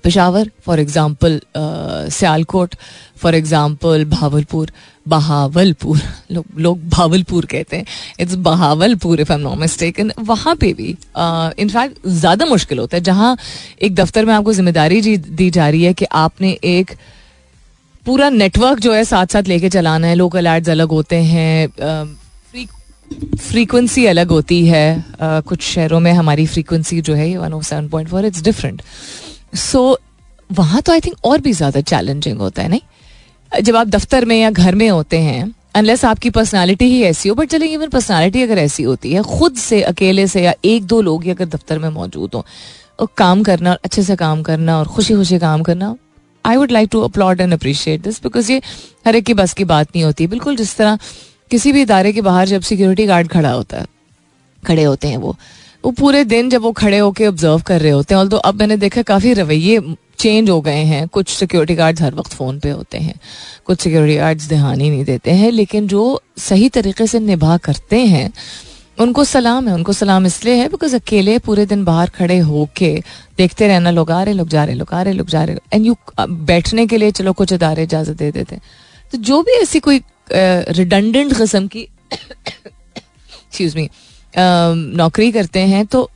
Peshawar 0.03 0.49
for 0.65 0.79
example 0.79 1.39
Sialkot 1.55 2.75
for 3.17 3.35
example 3.35 4.05
Bhawalpur 4.09 4.71
Bahawalpur 5.05 5.99
लोग 6.31 6.45
लोग 6.57 6.87
भावलपुर 6.89 7.45
कहते 7.45 7.77
हैं 7.77 7.85
it's 8.19 8.35
Bahawalpur 8.47 9.21
if 9.21 9.31
I 9.31 9.37
am 9.37 9.43
not 9.43 9.57
mistaken 9.57 10.11
वहाँ 10.21 10.55
पे 10.55 10.73
भी 10.73 10.89
इनफैक्ट 10.89 11.97
uh, 11.97 12.07
ज़्यादा 12.07 12.45
मुश्किल 12.45 12.79
होता 12.79 12.97
है 12.97 13.03
जहाँ 13.03 13.35
एक 13.81 13.95
दफ्तर 13.95 14.25
में 14.25 14.33
आपको 14.33 14.53
ज़िम्मेदारी 14.53 15.17
दी 15.17 15.49
जा 15.49 15.69
रही 15.69 15.83
है 15.83 15.93
कि 15.93 16.05
आपने 16.17 16.57
एक 16.65 16.91
पूरा 18.05 18.29
नेटवर्क 18.31 18.79
जो 18.79 18.93
है 18.93 19.03
साथ 19.05 19.33
साथ 19.33 19.47
लेके 19.47 19.69
चलाना 19.69 20.07
है 20.07 20.15
लोकल 20.15 20.47
एड्स 20.47 20.69
अलग 20.69 20.91
होते 20.91 21.15
हैं 21.25 21.69
फ्रीक्वेंसी 23.39 24.05
अलग 24.05 24.29
होती 24.29 24.65
है 24.67 24.85
uh, 24.97 25.41
कुछ 25.43 25.61
शहरों 25.63 25.99
में 25.99 26.11
हमारी 26.13 26.45
फ्रीक्वेंसी 26.47 27.01
जो 27.01 27.13
है 27.13 27.37
one 27.37 27.53
of 27.53 27.63
seven 27.63 27.87
point 27.89 28.09
four 28.09 28.25
it's 28.25 28.43
different 28.43 28.81
so 29.53 29.97
वहाँ 30.49 30.81
तो 30.81 30.91
आई 30.91 30.99
थिंक 30.99 31.25
और 31.25 31.41
भी 31.41 31.53
ज़्यादा 31.53 31.81
चैलेंजिंग 31.83 32.39
होता 32.39 32.61
है, 32.61 32.69
नहीं? 32.69 32.81
जब 33.51 33.75
आप 33.75 33.87
दफ्तर 33.87 34.25
में 34.25 34.39
या 34.39 34.49
घर 34.51 34.75
में 34.75 34.89
होते 34.89 35.17
हैं 35.19 35.53
अनलेस 35.75 36.03
आपकी 36.05 36.29
पर्सनालिटी 36.29 36.85
ही 36.85 37.01
ऐसी 37.03 37.29
हो 37.29 37.35
बट 37.35 37.49
चले 37.49 37.65
इवन 37.67 37.89
पर्सनालिटी 37.89 38.41
अगर 38.41 38.57
ऐसी 38.57 38.83
होती 38.83 39.13
है, 39.13 39.21
खुद 39.23 39.55
से, 39.55 39.81
अकेले 39.83 40.27
से 40.27 40.41
या 40.43 40.53
एक 40.65 40.85
दो 40.85 41.01
लोग 41.01 41.23
ही 41.23 41.29
अगर 41.29 41.45
दफ्तर 41.47 41.79
में 41.79 41.89
मौजूद 41.89 42.35
हो, 42.35 42.45
और 42.99 43.07
काम 43.17 43.43
करना 43.43 43.71
और 43.71 43.79
अच्छे 43.85 44.03
से 44.03 44.15
काम 44.15 44.41
करना 44.43 44.77
और 44.79 44.87
खुशी 44.87 45.15
खुशी 45.15 45.39
काम 45.39 45.61
करना 45.63 45.95
I 46.45 46.57
would 46.57 46.71
like 46.71 46.89
to 46.91 47.01
applaud 47.01 47.41
and 47.41 47.53
appreciate 47.53 48.01
this 48.01 48.21
because 48.23 48.51
ये 48.51 48.61
हर 49.07 49.15
एक 49.15 49.25
की 49.25 49.33
बस 49.33 49.53
की 49.53 49.63
बात 49.65 49.87
नहीं 49.87 50.03
होती। 50.03 50.27
बिल्कुल 50.27 50.55
जिस 50.55 50.75
तरह 50.77 50.97
किसी 51.51 51.71
भी 51.71 51.81
इदारे 51.81 52.13
के 52.13 52.21
बाहर 52.21 52.47
जब 52.47 52.61
सिक्योरिटी 52.63 53.05
गार्ड 53.05 53.27
खड़ा 53.27 53.51
होता 53.51 53.77
है, 53.77 53.85
खड़े 54.63 54.83
होते 54.83 55.07
हैं 55.07 55.17
वो 55.17 55.35
वो 55.83 55.91
पूरे 55.91 56.23
दिन 56.23 56.49
जब 56.49 56.61
वो 56.61 56.71
खड़े 56.71 56.97
होकर 56.97 57.27
ऑब्ज़र्व 57.27 57.61
कर 57.67 57.81
रहे 57.81 57.91
होते 57.91 58.13
हैं 58.13 58.19
और 58.19 58.27
तो 58.27 58.37
अब 58.37 58.59
मैंने 58.59 58.77
देखा 58.77 59.01
काफ़ी 59.01 59.33
रवैये 59.33 59.79
चेंज 60.19 60.49
हो 60.49 60.59
गए 60.61 60.83
हैं। 60.85 61.07
कुछ 61.07 61.29
सिक्योरिटी 61.29 61.75
गार्ड्स 61.75 62.01
हर 62.01 62.13
वक्त 62.15 62.33
फ़ोन 62.33 62.59
पे 62.59 62.69
होते 62.69 62.97
हैं, 62.97 63.13
कुछ 63.65 63.81
सिक्योरिटी 63.81 64.17
गार्ड्स 64.17 64.47
ध्यान 64.49 64.81
ही 64.81 64.89
नहीं 64.89 65.05
देते 65.05 65.31
हैं, 65.31 65.51
लेकिन 65.51 65.87
जो 65.87 66.21
सही 66.39 66.67
तरीके 66.69 67.07
से 67.07 67.19
निभा 67.19 67.57
करते 67.57 67.99
हैं, 68.05 68.31
उनको 68.99 69.23
सलाम 69.23 69.67
है, 69.67 69.73
उनको 69.73 69.93
सलाम 69.93 70.25
इसलिए 70.25 70.55
है 70.55 70.67
बिकॉज़ 70.69 70.95
अकेले 70.95 71.37
पूरे 71.39 71.65
दिन 71.65 71.83
बाहर 71.85 72.09
खड़े 72.09 72.37
होके 72.39 72.93
देखते 73.37 73.67
रहना, 73.67 73.91
लोग 73.91 74.11
आ 74.11 74.21
रहे, 74.23 74.33
लोग 74.33 74.49
जा 74.49 74.63
रहे, 74.63 74.75
लोग 74.75 74.93
आ 74.93 75.01
रहे, 75.01 75.13
लोग 75.13 75.27
जा 75.27 75.43
रहे 75.43 75.57
एंड 75.73 75.85
यू 75.85 75.95
बैठने 76.19 76.87
के 76.87 76.97
लिए 76.97 77.11
चलो 77.11 77.33
कुछ 77.33 77.53
इदारे 77.53 77.83
इजाज़त 77.83 78.17
दे 78.17 78.31
देते 78.31 78.59
तो 79.13 79.17
जो 79.19 79.41
भी 79.43 79.51
ऐसी 79.51 79.79
कोई 79.79 80.01
रिडंडेंट 80.33 81.37
किस्म 81.37 81.67
की 81.67 81.81
एक्सक्यूज 83.51 83.75
मी 83.75 83.89
नौकरी 84.33 85.31
करते 85.31 85.59
हैं 85.67 85.85
तो 85.85 86.09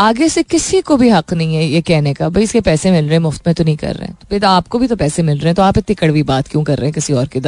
आगे 0.00 0.28
से 0.28 0.42
किसी 0.42 0.80
को 0.80 0.96
भी 0.96 1.08
हक 1.08 1.32
नहीं 1.34 1.54
है 1.54 1.64
ये 1.64 1.80
कहने 1.82 2.12
का, 2.14 2.28
भाई 2.28 2.42
इसके 2.42 2.60
पैसे 2.60 2.90
मिल 2.90 3.04
रहे 3.04 3.12
हैं, 3.12 3.20
मुफ़्त 3.20 3.46
में 3.46 3.54
तो 3.54 3.64
नहीं 3.64 3.76
कर 3.76 3.94
रहे 3.94 4.06
हैं। 4.06 4.14
तो 4.14 4.26
फिर 4.30 4.44
आपको 4.44 4.78
भी 4.78 4.86
तो 4.86 4.96
पैसे 4.96 5.22
मिल 5.22 5.38
रहे 5.38 5.46
हैं 5.46 5.54
तो 5.54 5.62
आप 5.62 5.78
इतनी 5.78 5.94
कड़वी 5.96 6.22
बात 6.24 6.48
क्यों 6.48 6.62
कर 6.64 6.78
रहे 6.78 6.86
हैं 6.86 6.94
किसी 6.94 7.12
और 7.12 7.28
के 7.28 7.40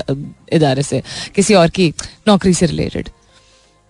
इदारे 0.56 0.82
से, 0.82 1.02
किसी 1.34 1.54
और 1.54 1.70
की 1.70 1.92
नौकरी 2.28 2.54
से 2.54 2.66
रिलेटेड 2.66 3.08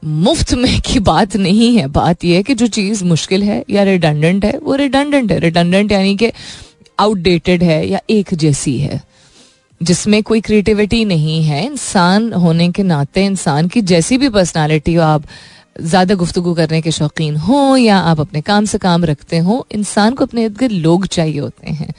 मुफ़्त 0.02 0.52
में 0.54 0.80
की 0.80 0.98
बात 1.00 1.36
नहीं 1.36 1.76
है, 1.76 1.86
बात 1.88 2.24
यह 2.24 2.36
है 2.36 2.42
कि 2.42 2.54
जो 2.54 2.66
चीज़ 2.68 3.04
मुश्किल 3.04 3.42
है 3.42 3.62
या 3.70 3.82
रिडंडेंट 3.84 4.44
है, 4.44 4.58
वो 4.58 4.74
रिडंडेंट 4.76 5.32
है। 5.32 5.38
रिडंडेंट 5.38 5.92
यानी 5.92 6.16
कि 6.16 6.30
आउटडेटेड 6.98 7.62
है 7.62 7.86
या 7.88 8.00
एक 8.10 8.34
जैसी 8.34 8.76
है, 8.78 9.00
जिसमें 9.80 10.22
कोई 10.22 10.40
क्रिएटिविटी 10.40 11.04
नहीं 11.04 11.42
है। 11.44 11.64
इंसान 11.66 12.32
होने 12.34 12.70
के 12.72 12.82
नाते 12.82 13.24
इंसान 13.24 13.68
की 13.68 13.80
जैसी 13.82 14.18
भी 14.18 14.28
पर्सनालिटी 14.30 14.94
हो 14.94 15.02
आप 15.04 15.24
ज़्यादा 15.76 16.14
गुफ्तु 16.14 16.54
करने 16.54 16.80
के 16.82 16.90
शौकीन 16.90 17.36
हो 17.38 17.76
या 17.76 17.98
आप 17.98 18.20
अपने 18.20 18.40
काम 18.42 18.64
से 18.64 18.78
काम 18.78 19.04
रखते 19.04 19.38
हो, 19.38 19.66
इंसान 19.72 20.14
को 20.14 20.24
अपने 20.24 20.44
इर्द 20.44 20.56
गिर्द 20.58 20.72
लोग 20.74 21.06
चाहिए 21.08 21.38
होते 21.40 21.70
हैं। 21.70 21.90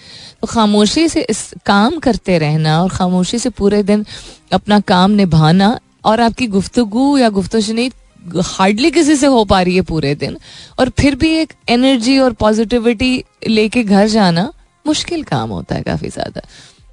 तो 0.41 0.47
खामोशी 0.47 1.07
से 1.09 1.21
इस 1.29 1.53
काम 1.65 1.97
करते 1.99 2.37
रहना 2.39 2.81
और 2.81 2.89
खामोशी 2.91 3.39
से 3.39 3.49
पूरे 3.51 3.81
दिन 3.83 4.05
अपना 4.53 4.79
काम 4.81 5.11
निभाना 5.11 5.77
और 6.05 6.21
आपकी 6.21 6.47
गुफ्तु 6.49 7.17
या 7.17 7.29
गुफ्तनी 7.31 7.89
हार्डली 8.25 8.89
किसी 8.91 9.15
से 9.15 9.27
हो 9.27 9.43
पा 9.45 9.61
रही 9.61 9.75
है 9.75 9.81
पूरे 9.83 10.13
दिन 10.15 10.37
और 10.79 10.89
फिर 10.99 11.15
भी 11.15 11.31
एक 11.37 11.53
एनर्जी 11.69 12.17
और 12.19 12.33
पॉजिटिविटी 12.33 13.23
लेके 13.47 13.83
घर 13.83 14.07
जाना 14.07 14.51
मुश्किल 14.85 15.23
काम 15.23 15.49
होता 15.49 15.75
है 15.75 15.81
काफ़ी 15.83 16.09
ज़्यादा। 16.09 16.41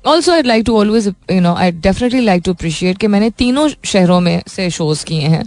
Also 0.04 0.32
I 0.32 0.42
like 0.42 0.64
to 0.66 0.76
always 0.78 1.06
you 1.06 1.40
know 1.40 1.54
I 1.54 1.70
definitely 1.72 2.20
like 2.20 2.42
to 2.44 2.52
appreciate 2.52 2.98
कि 2.98 3.06
मैंने 3.06 3.30
तीनों 3.38 3.68
शहरों 3.68 4.20
में 4.20 4.42
से 4.48 4.68
शोज़ 4.70 5.04
किए 5.04 5.28
हैं। 5.28 5.44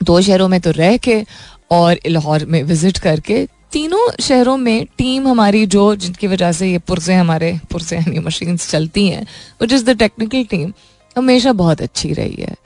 दो 0.00 0.20
शहरों 0.20 0.48
में 0.48 0.60
तो 0.60 0.70
रह 0.70 0.96
के 0.98 1.22
और 1.70 1.98
लाहौर 2.06 2.44
में 2.44 2.62
विज़िट 2.62 2.98
करके, 2.98 3.46
तीनों 3.72 4.08
शहरों 4.20 4.56
में 4.56 4.86
टीम 4.98 5.26
हमारी 5.28 5.64
जो, 5.66 5.94
जिनकी 5.96 6.26
वजह 6.26 6.52
से 6.52 6.70
ये 6.70 6.78
पुरजे 6.80 7.14
हमारे, 7.14 7.58
पुरजे 7.70 7.96
यानी 7.96 8.18
मशीन 8.18 8.56
चलती 8.58 9.08
हैं 9.08 9.26
which 9.60 9.72
is 9.72 9.84
the 9.84 9.96
technical 9.98 10.44
team 10.50 10.72
हमेशा 11.16 11.52
बहुत 11.54 11.82
अच्छी 11.82 12.12
रही 12.12 12.36
है। 12.40 12.56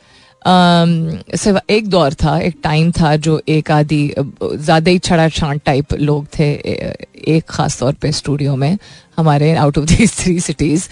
सिर्फ़ 0.44 1.58
एक 1.70 1.88
दौर 1.88 2.14
था, 2.14 2.38
एक 2.40 2.56
टाइम 2.62 2.90
था 2.92 3.14
जो 3.16 3.40
एक 3.48 3.70
आदि 3.70 4.14
ज़्यादा 4.42 4.90
ही 4.90 4.98
छड़ा 4.98 5.28
छांट 5.30 5.62
टाइप 5.64 5.92
लोग 5.94 6.26
थे, 6.38 6.50
एक 6.52 7.44
ख़ास 7.48 7.78
तौर 7.78 7.92
पे 8.02 8.12
स्टूडियो 8.12 8.56
में, 8.56 8.78
हमारे 9.18 9.52
out 9.56 9.78
of 9.78 9.86
these 9.86 10.16
three 10.18 10.38
cities 10.40 10.88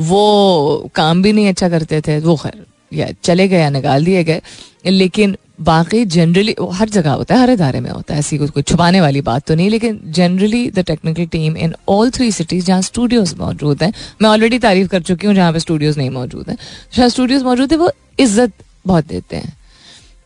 वो 0.00 0.90
काम 0.94 1.22
भी 1.22 1.32
नहीं 1.32 1.48
अच्छा 1.48 1.68
करते 1.68 2.00
थे, 2.00 2.18
वो 2.20 2.36
खैर, 2.36 2.64
या 2.92 3.08
चले 3.24 3.48
गए 3.48 3.60
या 3.60 3.70
निकाल 3.70 4.04
दिए 4.04 4.24
गए, 4.24 4.40
लेकिन 4.86 5.36
बाकी 5.62 6.04
जनरली 6.06 6.54
हर 6.72 6.88
जगह 6.88 7.12
होता 7.12 7.34
है, 7.34 7.40
हर 7.40 7.50
इदारे 7.50 7.80
में 7.80 7.90
होता 7.90 8.14
है, 8.14 8.20
ऐसी 8.20 8.38
कोई 8.38 8.62
छुपाने 8.62 9.00
वाली 9.00 9.20
बात 9.22 9.46
तो 9.46 9.54
नहीं, 9.54 9.70
लेकिन 9.70 10.00
generally 10.08 10.68
the 10.70 10.84
technical 10.86 11.26
team 11.28 11.56
in 11.56 11.74
all 11.88 12.10
three 12.10 12.30
cities 12.32 12.66
जहाँ 12.66 12.82
स्टूडियोज 12.82 13.34
मौजूद 13.38 13.82
हैं, 13.82 13.92
मैं 14.22 14.30
ऑलरेडी 14.30 14.58
तारीफ़ 14.60 14.88
कर 14.88 15.02
चुकी 15.02 15.26
हूँ 15.26 15.34
जहाँ 15.34 15.52
पे 15.52 15.58
स्टूडियोज 15.60 15.98
नहीं 15.98 16.10
मौजूद 16.10 16.48
हैं। 16.50 16.56
जहाँ 16.94 17.08
स्टूडियोज 17.08 17.42
मौजूद 17.42 17.72
है, 17.72 17.78
वो 17.78 17.90
इज़्ज़त 18.20 18.52
बहुत 18.86 19.06
देते 19.06 19.36
हैं। 19.36 19.56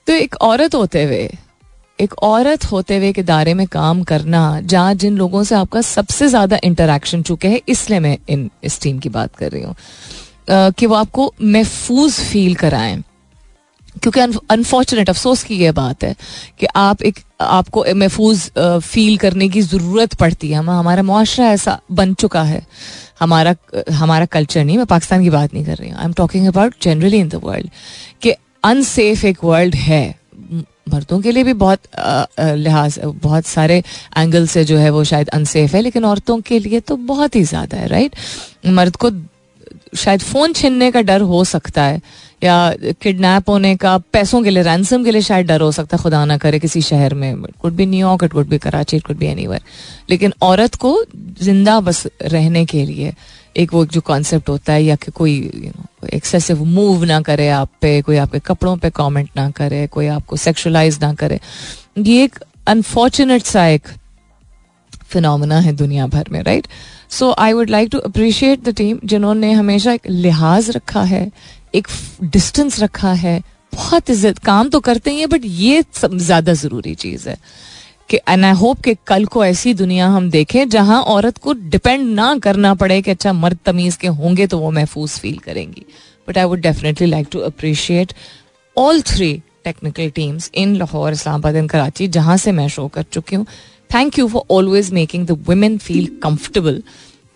तो 0.06 0.12
एक 0.12 0.34
औरत 0.42 0.74
होते 0.74 1.02
हुए, 1.04 1.28
एक 1.98 2.14
औरत 2.24 2.64
होते 2.64 2.96
हुए 2.96 3.08
एक 3.08 3.18
इदारे 3.18 3.54
में 3.54 3.66
काम 3.68 4.02
करना, 4.04 4.60
जहाँ 4.62 4.94
जिन 4.94 5.16
लोगों 5.16 5.42
से 5.44 5.54
आपका 5.54 5.80
सबसे 5.82 6.28
ज़्यादा 6.28 6.58
इंटरेक्शन 6.64 7.22
चुके 7.22 7.48
हैं, 7.48 7.60
इसलिए 7.68 8.00
मैं 8.00 8.16
इन, 8.28 8.50
इस 8.64 8.80
टीम 8.80 8.98
की 8.98 9.08
बात 9.10 9.36
कर 9.36 9.50
रही 9.50 9.62
हूँ 9.62 9.74
कि 10.72 10.86
वो 10.86 10.94
आपको 10.94 11.32
महफूज 11.42 12.12
फील 12.12 12.54
कराएँ। 12.54 13.02
क्योंकि 14.02 14.20
अनफॉर्चुनेट 14.50 15.10
अफसोस 15.10 15.42
की 15.42 15.56
यह 15.56 15.72
बात 15.72 16.04
है 16.04 16.14
कि 16.60 16.66
आप 16.76 17.02
एक, 17.02 17.18
आपको 17.40 17.84
महफूज 17.94 18.50
फील 18.58 19.16
करने 19.18 19.48
की 19.48 19.60
ज़रूरत 19.62 20.14
पड़ती 20.14 20.50
है। 20.50 20.56
हम, 20.56 20.70
हमारा 20.70 21.02
मुआरा 21.02 21.48
ऐसा 21.48 21.78
बन 21.92 22.14
चुका 22.14 22.42
है। 22.44 22.62
हमारा 23.20 23.54
हमारा 23.94 24.26
कल्चर 24.26 24.64
नहीं, 24.64 24.76
मैं 24.76 24.86
पाकिस्तान 24.86 25.22
की 25.22 25.30
बात 25.30 25.54
नहीं 25.54 25.64
कर 25.64 25.76
रही 25.76 25.90
हूँ। 25.90 25.98
I 25.98 26.04
am 26.04 26.12
talking 26.14 26.46
about 26.48 26.74
generally 26.82 27.18
in 27.18 27.28
the 27.28 27.40
world 27.44 27.70
कि 28.22 28.34
अनसेफ 28.64 29.24
एक 29.24 29.44
वर्ल्ड 29.44 29.74
है। 29.74 30.04
मर्दों 30.88 31.20
के 31.20 31.30
लिए 31.32 31.44
भी 31.44 31.52
बहुत 31.54 31.80
लिहाज, 32.38 32.98
बहुत 33.04 33.46
सारे 33.46 33.82
एंगल 34.18 34.46
से 34.46 34.64
जो 34.64 34.76
है 34.78 34.90
वो 34.90 35.02
शायद 35.04 35.28
अनसेफ 35.28 35.74
है, 35.74 35.80
लेकिन 35.80 36.04
औरतों 36.04 36.40
के 36.40 36.58
लिए 36.58 36.80
तो 36.80 36.96
बहुत 36.96 37.36
ही 37.36 37.42
ज़्यादा 37.44 37.76
है 37.76 37.86
राइट 37.88 38.16
मर्द 38.68 38.96
को 38.96 39.10
शायद 39.96 40.20
फ़ोन 40.22 40.52
छीनने 40.52 40.90
का 40.90 41.00
डर 41.02 41.20
हो 41.22 41.42
सकता 41.46 41.82
है 41.82 42.00
या 42.42 42.74
किडनैप 43.02 43.48
होने 43.50 43.74
का, 43.76 43.96
पैसों 43.98 44.42
के 44.42 44.50
लिए 44.50 44.62
रैंसम 44.62 45.04
के 45.04 45.10
लिए 45.10 45.22
शायद 45.22 45.46
डर 45.46 45.60
हो 45.60 45.70
सकता 45.72 45.96
है, 45.96 46.02
खुदा 46.02 46.24
ना 46.24 46.36
करे 46.38 46.58
किसी 46.58 46.80
शहर 46.82 47.14
में। 47.14 47.32
It 47.32 47.54
could 47.62 47.74
be 47.74 47.86
New York 47.86 48.24
it 48.24 48.32
could 48.32 48.48
be 48.48 48.58
Karachi 48.58 48.96
it 48.96 49.06
could 49.06 49.16
be 49.16 49.26
any 49.26 49.46
लेकिन 50.10 50.32
औरत 50.42 50.74
को 50.74 50.98
ज़िंदा 51.42 51.80
बस 51.80 52.06
रहने 52.22 52.64
के 52.66 52.84
लिए 52.84 53.12
एक 53.56 53.72
वो 53.74 53.84
जो 53.86 54.00
कॉन्सेप्ट 54.02 54.48
होता 54.48 54.72
है, 54.72 54.82
या 54.84 54.96
कि 54.96 55.10
कोई 55.10 55.34
यू 55.54 55.68
नो 55.68 56.08
एक्सेसिव 56.14 56.64
मूव 56.64 57.04
ना 57.04 57.20
करे 57.20 57.48
आप 57.50 57.68
पे, 57.80 58.00
कोई 58.02 58.16
आपके 58.16 58.38
कपड़ों 58.38 58.76
पे 58.76 58.90
कमेंट 58.90 59.28
ना 59.36 59.50
करे, 59.50 59.86
कोई 59.86 60.06
आपको 60.08 60.36
सेक्सुलाइज 60.36 60.98
ना 61.02 61.12
करे। 61.14 61.40
ये 61.98 62.24
एक 62.24 62.38
अनफॉर्चुनेट 62.68 63.42
सा 63.44 63.66
एक 63.66 63.88
फिनोमिना 65.08 65.58
है 65.60 65.72
दुनिया 65.72 66.06
भर 66.06 66.28
में 66.32 66.42
right 66.42 66.66
so 67.10 67.30
I 67.38 67.52
would 67.52 67.70
like 67.70 67.88
to 67.92 67.98
appreciate 67.98 68.62
the 68.64 68.74
team 68.76 68.98
जिन्होंने 69.04 69.52
हमेशा 69.52 69.92
एक 69.92 70.08
लिहाज 70.08 70.70
रखा 70.70 71.02
है 71.04 71.30
एक 71.76 71.88
डिस्टेंस 72.24 72.80
रखा 72.80 73.12
है। 73.14 73.40
बहुत 73.72 74.10
इज़्ज़त, 74.10 74.38
काम 74.40 74.68
तो 74.68 74.80
करते 74.80 75.10
ही 75.10 75.20
है 75.20 75.26
बट 75.28 75.42
ये 75.44 75.82
ज़्यादा 75.96 76.52
ज़रूरी 76.54 76.94
चीज़ 76.96 77.28
है 77.28 77.36
कि 78.10 78.16
एंड 78.18 78.44
आई 78.44 78.52
होप 78.54 78.80
कि 78.80 78.94
कल 79.06 79.24
को 79.26 79.44
ऐसी 79.44 79.72
दुनिया 79.74 80.08
हम 80.08 80.30
देखें 80.30 80.68
जहाँ 80.68 81.00
औरत 81.04 81.38
को 81.38 81.52
डिपेंड 81.52 82.08
ना 82.10 82.36
करना 82.38 82.74
पड़े 82.74 83.00
कि 83.02 83.10
अच्छा 83.10 83.32
मर्द 83.34 83.58
तमीज 83.66 83.96
के 83.96 84.08
होंगे 84.08 84.46
तो 84.46 84.58
वो 84.58 84.70
महफूज 84.70 85.18
फील 85.20 85.38
करेंगी। 85.38 85.84
But 86.28 86.38
I 86.38 86.44
would 86.44 86.60
definitely 86.60 87.06
like 87.06 87.28
to 87.32 87.40
appreciate 87.42 88.12
all 88.76 89.00
three 89.04 89.32
technical 89.64 90.10
teams 90.14 90.50
in 90.54 90.74
Lahore 90.76 91.12
Islamabad 91.12 91.56
and 91.56 91.70
Karachi 91.70 92.08
जहाँ 92.08 92.36
से 92.36 92.52
मैं 92.52 92.68
शो 92.68 92.86
कर 92.88 93.02
चुकी 93.12 93.36
हूँ। 93.36 93.46
Thank 93.90 94.18
you 94.18 94.28
for 94.28 94.42
always 94.50 94.92
making 94.92 95.26
the 95.26 95.38
women 95.48 95.78
feel 95.78 96.06
comfortable 96.22 96.82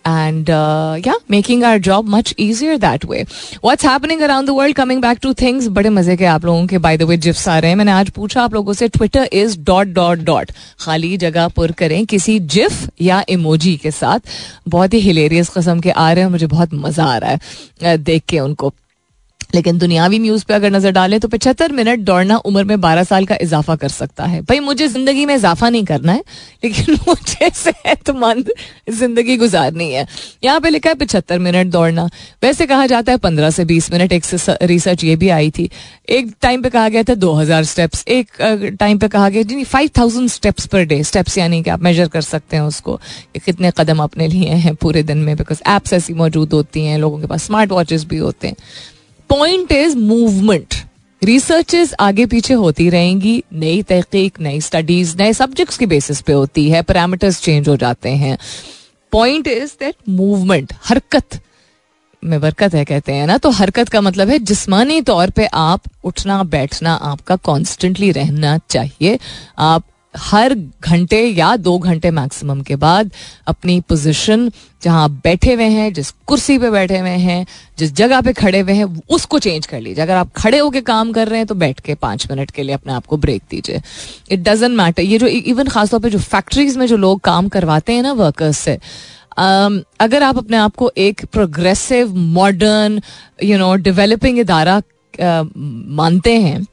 and 0.05 0.49
uh, 0.49 0.97
yeah 1.05 1.17
making 1.27 1.63
our 1.63 1.79
job 1.79 2.05
much 2.05 2.33
easier 2.37 2.77
that 2.77 3.05
way. 3.05 3.25
What's 3.61 3.83
happening 3.83 4.23
around 4.23 4.45
the 4.45 4.53
world? 4.53 4.75
Coming 4.75 5.01
back 5.01 5.21
to 5.21 5.33
things 5.33 5.67
बड़े 5.67 5.89
मज़े 5.89 6.17
के 6.17 6.25
आप 6.25 6.45
लोगों 6.45 6.65
के 6.67 6.79
by 6.79 6.95
the 6.97 7.07
way 7.09 7.17
जिप्स 7.17 7.47
आ 7.47 7.57
रहे 7.59 7.71
हैं। 7.71 7.77
मैंने 7.77 7.91
आज 7.91 8.09
पूछा 8.09 8.43
आप 8.43 8.53
लोगों 8.53 8.73
से 8.73 8.87
Twitter 8.87 9.29
is 9.33 9.59
dot 9.63 9.87
dot 9.87 10.19
dot 10.19 10.51
खाली 10.79 11.15
जगह 11.17 11.47
पुर 11.47 11.71
करें 11.71 12.05
किसी 12.05 12.39
जिफ 12.39 12.87
या 13.01 13.23
इमोजी 13.29 13.75
के 13.77 13.91
साथ। 13.91 14.19
बहुत 14.67 14.93
ही 14.93 14.99
हिलेरियस 14.99 15.49
कस्म 15.49 15.79
के 15.79 15.91
आ 15.91 16.11
रहे 16.11 16.23
हैं 16.23 16.31
मुझे 16.31 16.47
बहुत 16.47 16.73
मज़ा 16.73 17.05
आ 17.05 17.17
रहा 17.17 17.37
है 17.83 17.97
देख 17.97 18.23
के 18.29 18.39
उनको। 18.39 18.73
लेकिन 19.55 19.77
दुनियावी 19.77 20.19
न्यूज़ 20.19 20.45
पे 20.45 20.53
अगर 20.53 20.71
नज़र 20.71 20.91
डालें 20.91 21.19
तो 21.19 21.27
पचहत्तर 21.27 21.71
मिनट 21.71 21.99
दौड़ना 21.99 22.37
उम्र 22.45 22.63
में 22.63 22.79
बारह 22.81 23.03
साल 23.03 23.25
का 23.25 23.37
इजाफा 23.41 23.75
कर 23.75 23.89
सकता 23.89 24.25
है। 24.25 24.41
भाई, 24.41 24.59
मुझे 24.59 24.87
ज़िंदगी 24.87 25.25
में 25.25 25.35
इजाफा 25.35 25.69
नहीं 25.69 25.83
करना 25.85 26.11
है, 26.11 26.23
लेकिन 26.63 26.97
मुझे 27.07 27.49
सेहतमंद 27.53 28.51
ज़िंदगी 28.91 29.37
गुजारनी 29.37 29.91
है। 29.91 30.05
यहाँ 30.43 30.59
पे 30.59 30.69
लिखा 30.69 30.89
है 30.89 30.95
पचहत्तर 30.95 31.39
मिनट 31.39 31.67
दौड़ना। 31.67 32.09
वैसे 32.43 32.65
कहा 32.65 32.85
जाता 32.87 33.11
है 33.11 33.17
पंद्रह 33.19 33.49
से 33.49 33.65
बीस 33.65 33.91
मिनट, 33.93 34.13
एक 34.13 34.23
रिसर्च 34.63 35.03
ये 35.03 35.15
भी 35.15 35.29
आई 35.29 35.51
थी। 35.51 35.69
एक 36.09 36.33
टाइम 36.41 36.61
पे 36.61 36.69
कहा 36.69 36.89
गया 36.89 37.03
था 37.03 37.15
दो 37.15 37.33
हज़ार 37.33 37.63
स्टेप्स 37.63 38.03
एक 38.09 38.41
टाइम 38.79 38.97
पे 38.99 39.07
कहा 39.07 39.29
गया 39.29 39.43
जी 39.43 39.63
five 39.63 39.89
thousand 39.97 40.29
steps 40.29 40.65
per 40.65 40.83
day 40.85 41.03
steps 41.03 41.37
यानी 41.37 41.61
कि 41.63 41.69
आप 41.69 41.81
मेजर 41.83 42.07
कर 42.07 42.21
सकते 42.21 42.57
हैं 42.57 42.63
उसको 42.63 42.95
कि 43.33 43.39
कितने 43.39 43.71
कदम 43.77 44.03
अपने 44.03 44.27
लिए 44.27 44.53
हैं 44.55 44.75
पूरे 44.75 45.03
दिन 45.03 45.17
में 45.17 45.35
बिकॉज़ 45.37 45.61
एप्स 45.67 45.93
ऐसी 45.93 46.13
मौजूद 46.13 46.53
होती 46.53 46.85
हैं, 46.85 46.97
लोगों 46.97 47.19
के 47.19 47.27
पास 47.27 47.43
स्मार्ट 47.43 47.71
वॉचेस 47.71 48.05
भी 48.05 48.17
होते 48.17 48.47
हैं। 48.47 48.55
पॉइंट 49.31 49.71
इज़ 49.71 49.95
मूवमेंट 49.97 50.75
रिसर्चेस 51.21 51.93
आगे 51.99 52.25
पीछे 52.25 52.53
होती 52.53 52.89
रहेंगी, 52.89 53.43
नई 53.53 53.81
तहकीक, 53.83 54.39
नई 54.39 54.59
स्टडीज़ 54.61 55.15
नए 55.17 55.33
सब्जेक्ट्स 55.33 55.77
की 55.77 55.85
बेसिस 55.85 56.21
पे 56.21 56.33
होती 56.33 56.69
है 56.69 56.81
पैरामीटर्स 56.81 57.39
चेंज 57.41 57.69
हो 57.69 57.75
जाते 57.77 58.09
हैं। 58.09 58.37
पॉइंट 59.11 59.47
इज़ 59.47 59.71
दैट 59.79 59.95
मूवमेंट 60.09 60.73
हरकत 60.83 61.39
में 62.23 62.39
बरकत 62.41 62.73
है 62.73 62.83
कहते 62.85 63.13
हैं 63.13 63.27
ना 63.27 63.37
तो 63.37 63.49
हरकत 63.51 63.89
का 63.89 64.01
मतलब 64.01 64.29
है 64.29 64.39
जिस्मानी 64.39 65.01
तौर 65.01 65.29
पे 65.29 65.45
आप 65.45 65.81
उठना, 66.03 66.43
बैठना, 66.43 66.93
आपका 66.93 67.35
कॉन्स्टेंटली 67.35 68.11
रहना 68.11 68.57
चाहिए। 68.69 69.17
आप 69.59 69.83
हर 70.17 70.55
घंटे 70.81 71.21
या 71.27 71.55
दो 71.55 71.77
घंटे 71.79 72.11
मैक्सिमम 72.11 72.61
के 72.61 72.75
बाद 72.75 73.11
अपनी 73.47 73.79
पोजीशन 73.81 74.51
जहाँ 74.83 75.03
आप 75.03 75.11
बैठे 75.23 75.53
हुए 75.53 75.63
हैं 75.63 75.91
जिस 75.93 76.11
कुर्सी 76.27 76.57
पे 76.59 76.71
बैठे 76.71 76.97
हुए 76.99 77.09
हैं 77.09 77.45
जिस 77.79 77.93
जगह 77.93 78.21
पे 78.21 78.33
खड़े 78.33 78.59
हुए 78.59 78.73
हैं 78.73 78.85
उसको 79.09 79.39
चेंज 79.39 79.65
कर 79.65 79.79
लीजिए। 79.81 80.03
अगर 80.03 80.15
आप 80.15 80.31
खड़े 80.35 80.57
होकर 80.57 80.81
काम 80.81 81.11
कर 81.11 81.27
रहे 81.27 81.37
हैं 81.37 81.47
तो 81.47 81.55
बैठ 81.55 81.79
के 81.79 81.95
पाँच 81.95 82.27
मिनट 82.31 82.51
के 82.51 82.63
लिए 82.63 82.75
अपने 82.75 82.93
आप 82.93 83.05
को 83.05 83.17
ब्रेक 83.17 83.43
दीजिए। 83.51 83.81
इट 84.31 84.39
डजेंट 84.39 84.77
मैटर 84.77 85.03
ये 85.03 85.17
जो 85.17 85.27
इवन 85.27 85.67
खासतौर 85.67 85.99
पर 85.99 86.09
जो 86.09 86.19
फैक्ट्रीज 86.19 86.77
में 86.77 86.85
जो 86.87 86.97
लोग 86.97 87.19
काम 87.21 87.47
करवाते 87.47 87.93
हैं 87.93 88.03
ना 88.03 88.13
वर्कर्स 88.13 88.59
से 88.59 88.79
Um, 89.31 89.79
अगर 89.99 90.23
आप 90.23 90.37
अपने 90.37 90.57
आप 90.57 90.75
को 90.75 90.91
एक 90.97 91.25
progressive 91.25 92.15
modern 92.15 93.01
you 93.43 93.57
know 93.57 93.75
developing 93.75 94.39
इदारा 94.39 94.75
uh, 94.79 95.49
मानते 95.99 96.33
हैं 96.41 96.65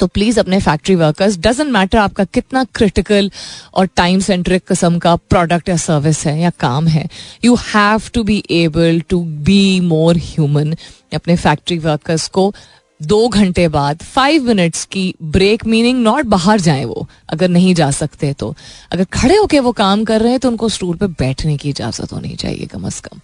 तो 0.00 0.06
प्लीज़ 0.06 0.40
अपने 0.40 0.60
फैक्ट्री 0.60 0.94
वर्कर्स 0.94 1.38
डजेंट 1.38 1.70
मैटर 1.72 1.98
आपका 1.98 2.24
कितना 2.24 2.64
क्रिटिकल 2.74 3.30
और 3.74 3.86
टाइम 3.96 4.20
सेंट्रिक 4.20 4.66
किस्म 4.68 4.98
का 4.98 5.14
प्रोडक्ट 5.30 5.68
या 5.68 5.76
सर्विस 5.76 6.24
है 6.26 6.38
या 6.40 6.50
काम 6.60 6.88
है 6.88 7.08
you 7.44 7.54
have 7.66 8.10
to 8.14 8.22
be 8.22 8.42
able 8.62 9.00
to 9.08 9.22
be 9.44 9.80
more 9.84 10.16
human 10.24 10.74
अपने 11.14 11.36
फैक्ट्री 11.36 11.78
वर्कर्स 11.78 12.28
को 12.28 12.52
दो 13.00 13.28
घंटे 13.28 13.66
बाद 13.68 14.02
फाइव 14.04 14.42
मिनट्स 14.42 14.84
की 14.84 15.14
ब्रेक 15.22 15.64
मीनिंग 15.66 16.02
नॉट 16.02 16.24
बाहर 16.26 16.60
जाए 16.60 16.84
वो, 16.84 17.06
अगर 17.28 17.48
नहीं 17.48 17.74
जा 17.74 17.90
सकते 17.90 18.32
तो। 18.32 18.54
अगर 18.92 19.04
खड़े 19.12 19.36
होके 19.36 19.60
वो 19.60 19.72
काम 19.72 20.04
कर 20.04 20.20
रहे 20.20 20.30
हैं 20.30 20.40
तो 20.40 20.48
उनको 20.48 20.68
स्टूल 20.68 20.96
पे 20.96 21.06
बैठने 21.20 21.56
की 21.56 21.68
इजाज़त 21.68 22.12
होनी 22.12 22.34
चाहिए 22.34 22.66
कम 22.66 22.86
अज 22.86 22.98
कम। 23.00 23.20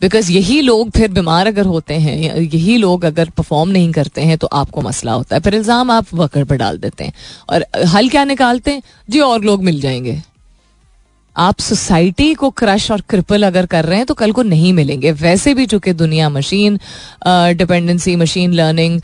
बिकॉज़ 0.00 0.30
यही 0.32 0.60
लोग 0.60 0.90
फिर 0.90 1.12
बीमार 1.12 1.46
अगर 1.46 1.66
होते 1.66 1.94
हैं 1.96 2.16
यही 2.34 2.76
लोग 2.76 3.04
अगर 3.04 3.30
परफॉर्म 3.36 3.70
नहीं 3.70 3.90
करते 3.92 4.22
हैं 4.22 4.38
तो 4.38 4.46
आपको 4.54 4.80
मसला 4.82 5.12
होता 5.12 5.36
है। 5.36 5.42
फिर 5.42 5.54
इल्ज़ाम 5.54 5.90
आप 5.90 6.14
वर्कर 6.14 6.44
पर 6.44 6.56
डाल 6.56 6.78
देते 6.78 7.04
हैं। 7.04 7.12
और 7.50 7.64
हल 7.86 8.08
क्या 8.08 8.24
निकालते 8.26 8.70
हैं? 8.70 8.82
जी, 9.10 9.20
और 9.20 9.44
लोग 9.44 9.64
मिल 9.64 9.80
जाएँगे। 9.80 10.20
आप 11.36 11.60
सोसाइटी 11.60 12.32
को 12.34 12.48
क्रश 12.50 12.90
और 12.90 13.00
क्रिपल 13.08 13.42
अगर 13.42 13.66
कर 13.66 13.84
रहे 13.84 13.96
हैं 13.96 14.06
तो 14.06 14.14
कल 14.14 14.32
को 14.32 14.42
नहीं 14.42 14.72
मिलेंगे। 14.72 15.12
वैसे 15.12 15.54
भी 15.54 15.64
चूँकि 15.66 15.92
दुनिया 15.92 16.28
machine 16.30 16.78
dependency 17.26 18.14
machine 18.16 18.52
learning 18.52 19.00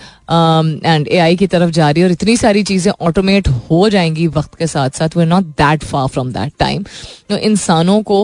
and 0.85 1.09
A 1.09 1.35
की 1.37 1.47
तरफ़ 1.47 1.71
जा 1.71 1.91
रही 1.91 2.01
है, 2.01 2.07
और 2.07 2.13
इतनी 2.13 2.37
सारी 2.37 2.63
चीज़ें 2.63 2.93
ऑटोमेट 3.01 3.49
हो 3.49 3.89
जाएँगी 3.89 4.27
वक्त 4.29 4.55
के 4.55 4.67
साथ 4.67 4.91
साथ 4.91 5.17
we're 5.17 5.25
not 5.27 5.45
that 5.59 5.85
far 5.85 6.07
from 6.09 6.33
that 6.33 6.53
time 6.59 6.85
तो 7.31 7.37
इंसानों 7.39 8.01
को 8.03 8.21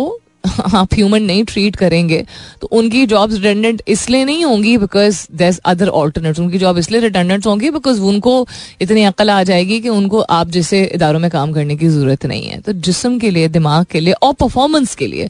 आप 0.74 0.94
ह्यूमन 0.94 1.22
नहीं 1.22 1.44
ट्रीट 1.44 1.76
करेंगे 1.76 2.24
तो 2.60 2.68
उनकी 2.72 3.04
जॉब्स 3.06 3.34
रिटेंडेंट 3.34 3.82
इसलिए 3.88 4.24
नहीं 4.24 4.44
होंगी 4.44 4.76
बिकॉज़ 4.78 5.26
देर 5.32 5.58
अदर 5.64 5.88
ऑल्टरनेट 6.00 6.38
उनकी 6.38 6.58
जॉब 6.58 6.78
इसलिए 6.78 7.00
रिटेंडेंट 7.00 7.46
होंगी 7.46 7.70
बिकॉज़ 7.70 8.00
उनको 8.02 8.46
इतनी 8.80 9.02
अकल 9.04 9.30
आ 9.30 9.42
जाएगी 9.42 9.80
कि 9.80 9.88
उनको 9.88 10.20
आप 10.20 10.48
जैसे 10.48 10.84
इदारों 10.84 11.20
में 11.20 11.30
काम 11.30 11.52
करने 11.52 11.76
की 11.76 11.88
ज़रूरत 11.88 12.26
नहीं 12.26 12.46
है। 12.46 12.60
तो 12.60 12.72
जिसम 12.72 13.18
के 13.18 13.30
लिए, 13.30 13.48
दिमाग 13.48 13.86
के 13.90 14.00
लिए 14.00 14.14
और 14.22 14.32
परफॉर्मेंस 14.32 14.94
के 14.94 15.06
लिए 15.06 15.28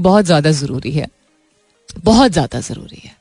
बहुत 0.00 0.24
ज़्यादा 0.24 0.50
ज़रूरी 0.50 0.90
है। 0.90 1.06
बहुत 2.04 2.32
ज़्यादा 2.32 2.60
ज़रूरी 2.60 3.00
है। 3.04 3.12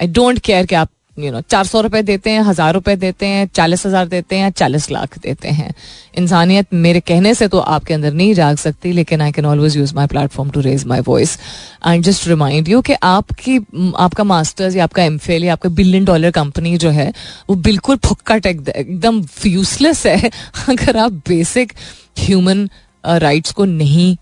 आई 0.00 0.06
डोंट 0.06 0.38
केयर 0.38 0.66
कि 0.66 0.74
आप 0.74 0.90
यू 1.18 1.32
नो 1.32 1.40
चार 1.40 1.64
सौ 1.64 1.80
रुपए 1.80 2.02
देते 2.02 2.30
हैं 2.30 2.42
हज़ार 2.42 2.72
रुपए 2.74 2.94
देते 2.96 3.26
हैं 3.26 3.48
चालीस 3.54 3.84
हज़ार 3.86 4.06
देते 4.08 4.36
हैं 4.36 4.50
चालीस 4.50 4.90
लाख 4.90 5.18
देते 5.18 5.48
हैं। 5.48 5.72
इंसानियत 6.18 6.74
मेरे 6.74 7.00
कहने 7.00 7.34
से 7.34 7.48
तो 7.48 7.58
आपके 7.58 7.94
अंदर 7.94 8.12
नहीं 8.12 8.34
जाग 8.34 8.56
सकती 8.56 8.92
लेकिन 8.92 9.20
I 9.20 9.32
can 9.32 9.46
always 9.46 9.76
use 9.76 9.94
my 9.94 10.06
platform 10.06 10.50
to 10.50 10.60
raise 10.60 10.84
my 10.84 11.00
voice 11.00 11.38
and 11.86 12.04
just 12.04 12.28
remind 12.28 12.68
you 12.68 12.80
कि 12.80 12.94
आपकी 13.02 13.56
आपका 13.98 14.24
मास्टर्स 14.24 14.76
या 14.76 14.84
आपका 14.84 15.02
एम 15.02 15.18
या 15.30 15.52
आपका 15.52 15.68
बिलियन 15.68 16.04
डॉलर 16.04 16.30
कंपनी 16.30 16.76
जो 16.78 16.90
है 16.90 17.12
वो 17.50 17.56
बिल्कुल 17.68 17.96
फुक्का 18.06 18.36
टेक 18.38 18.68
एकदम 18.68 19.22
यूजलेस 19.46 20.06
है। 20.06 20.30
अगर 20.68 20.96
आप 20.96 21.12
बेसिक 21.28 21.72
ह्यूमन 22.18 22.68
राइट्स 23.04 23.52
को 23.52 23.64
नहीं 23.64 24.16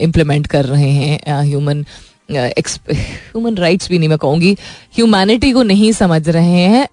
इम्प्लीमेंट 0.00 0.44
um, 0.46 0.50
कर 0.52 0.64
रहे 0.64 0.90
हैं 0.90 1.40
ह्यूमन 1.42 1.82
uh, 1.82 1.88
ह्यूमन 2.30 3.56
राइट्स 3.56 3.88
भी 3.88 3.98
नहीं 3.98 4.08
मैं 4.08 4.18
कहूँगी। 4.18 4.52
ह्यूमैनिटी 4.94 5.52
को 5.52 5.62
नहीं 5.62 5.92
समझ 5.92 6.28
रहे 6.28 6.62
हैं। 6.62 6.86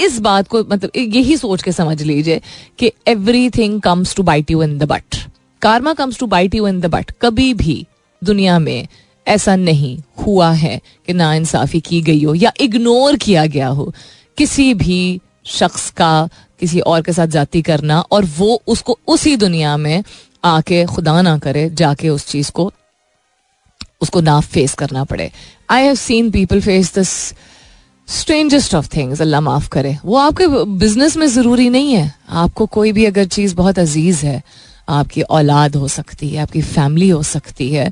इस 0.00 0.18
बात 0.18 0.48
को 0.48 0.64
मतलब 0.64 0.90
यही 0.96 1.36
सोच 1.36 1.62
के 1.62 1.72
समझ 1.72 2.02
लीजिए 2.02 2.40
कि 2.78 2.92
everything 3.50 3.80
comes 3.80 4.14
to 4.16 4.22
bite 4.22 4.50
you 4.50 4.62
in 4.62 4.78
the 4.78 4.84
butt 4.84 5.16
karma 5.62 5.92
comes 5.92 6.18
to 6.18 6.26
bite 6.26 6.54
you 6.54 6.68
in 6.68 6.80
the 6.80 6.86
butt 6.86 7.10
कभी 7.22 7.52
भी 7.54 7.86
दुनिया 8.22 8.58
में 8.58 8.86
ऐसा 9.26 9.56
नहीं 9.56 9.98
हुआ 10.26 10.50
है 10.52 10.80
कि 11.06 11.12
ना 11.12 11.34
इंसाफी 11.34 11.80
की 11.80 12.00
गई 12.02 12.24
हो 12.24 12.34
या 12.34 12.52
इग्नोर 12.60 13.16
किया 13.16 13.46
गया 13.46 13.68
हो। 13.68 13.92
किसी 14.38 14.72
भी 14.74 15.20
शख्स 15.46 15.90
का, 15.90 16.28
किसी 16.60 16.80
और 16.80 17.02
के 17.02 17.12
साथ 17.12 17.26
जाति 17.26 17.62
करना 17.62 18.00
और 18.00 18.24
वो 18.24 18.62
उसको 18.66 18.98
उसी 19.06 19.36
दुनिया 19.36 19.76
में 19.76 20.02
आके 20.44 20.84
खुदा 20.84 21.20
ना 21.22 21.36
करे, 21.38 21.68
जाके 21.70 22.08
उस 22.08 22.26
चीज़ 22.26 22.50
को 22.50 22.72
उसको 24.04 24.20
ना 24.20 24.38
फेस 24.42 24.74
करना 24.74 25.04
पड़े। 25.04 25.30
I 25.70 25.84
have 25.84 25.94
seen 25.96 26.30
people 26.30 26.60
face 26.60 26.94
this 26.94 27.08
strangest 28.08 28.74
of 28.74 28.88
things 28.96 29.20
अल्लाह 29.20 29.40
माफ़ 29.40 29.68
करे। 29.68 29.96
वो 30.04 30.16
आपके 30.18 30.46
बिज़नेस 30.78 31.16
में 31.16 31.26
ज़रूरी 31.26 31.68
नहीं 31.70 31.92
है। 31.92 32.12
आपको 32.30 32.66
कोई 32.66 32.92
भी 32.92 33.04
अगर 33.04 33.24
चीज़ 33.26 33.54
बहुत 33.54 33.78
अज़ीज़ 33.78 34.24
है, 34.26 34.42
आपकी 34.88 35.22
औलाद 35.22 35.76
हो 35.76 35.88
सकती 35.88 36.28
है, 36.28 36.42
आपकी 36.42 36.62
फैमिली 36.62 37.08
हो 37.08 37.22
सकती 37.22 37.70
है, 37.70 37.90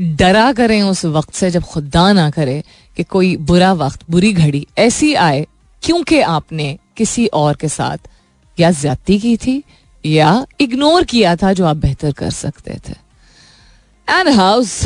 डरा 0.00 0.52
करें 0.52 0.82
उस 0.82 1.04
वक्त 1.06 1.34
से 1.34 1.50
जब 1.50 1.62
खुदा 1.62 2.12
ना 2.12 2.28
करे 2.30 2.62
कि 2.96 3.02
कोई 3.04 3.36
बुरा 3.36 3.72
वक्त, 3.72 4.00
बुरी 4.10 4.32
घड़ी 4.32 4.66
ऐसी 4.78 5.14
आए, 5.14 5.46
क्योंकि 5.82 6.20
आपने 6.20 6.76
किसी 6.96 7.26
और 7.26 7.56
के 7.56 7.68
साथ 7.68 8.08
या 8.58 8.70
ज्यादती 8.72 9.18
की 9.18 9.36
थी 9.36 9.62
या 10.04 10.46
इग्नोर 10.60 11.04
किया 11.04 11.34
था 11.36 11.52
जो 11.52 11.64
आप 11.66 11.76
बेहतर 11.76 12.12
कर 12.12 12.30
सकते 12.30 12.78
थे। 12.88 12.94
एंड 14.08 14.28
हाउस 14.28 14.80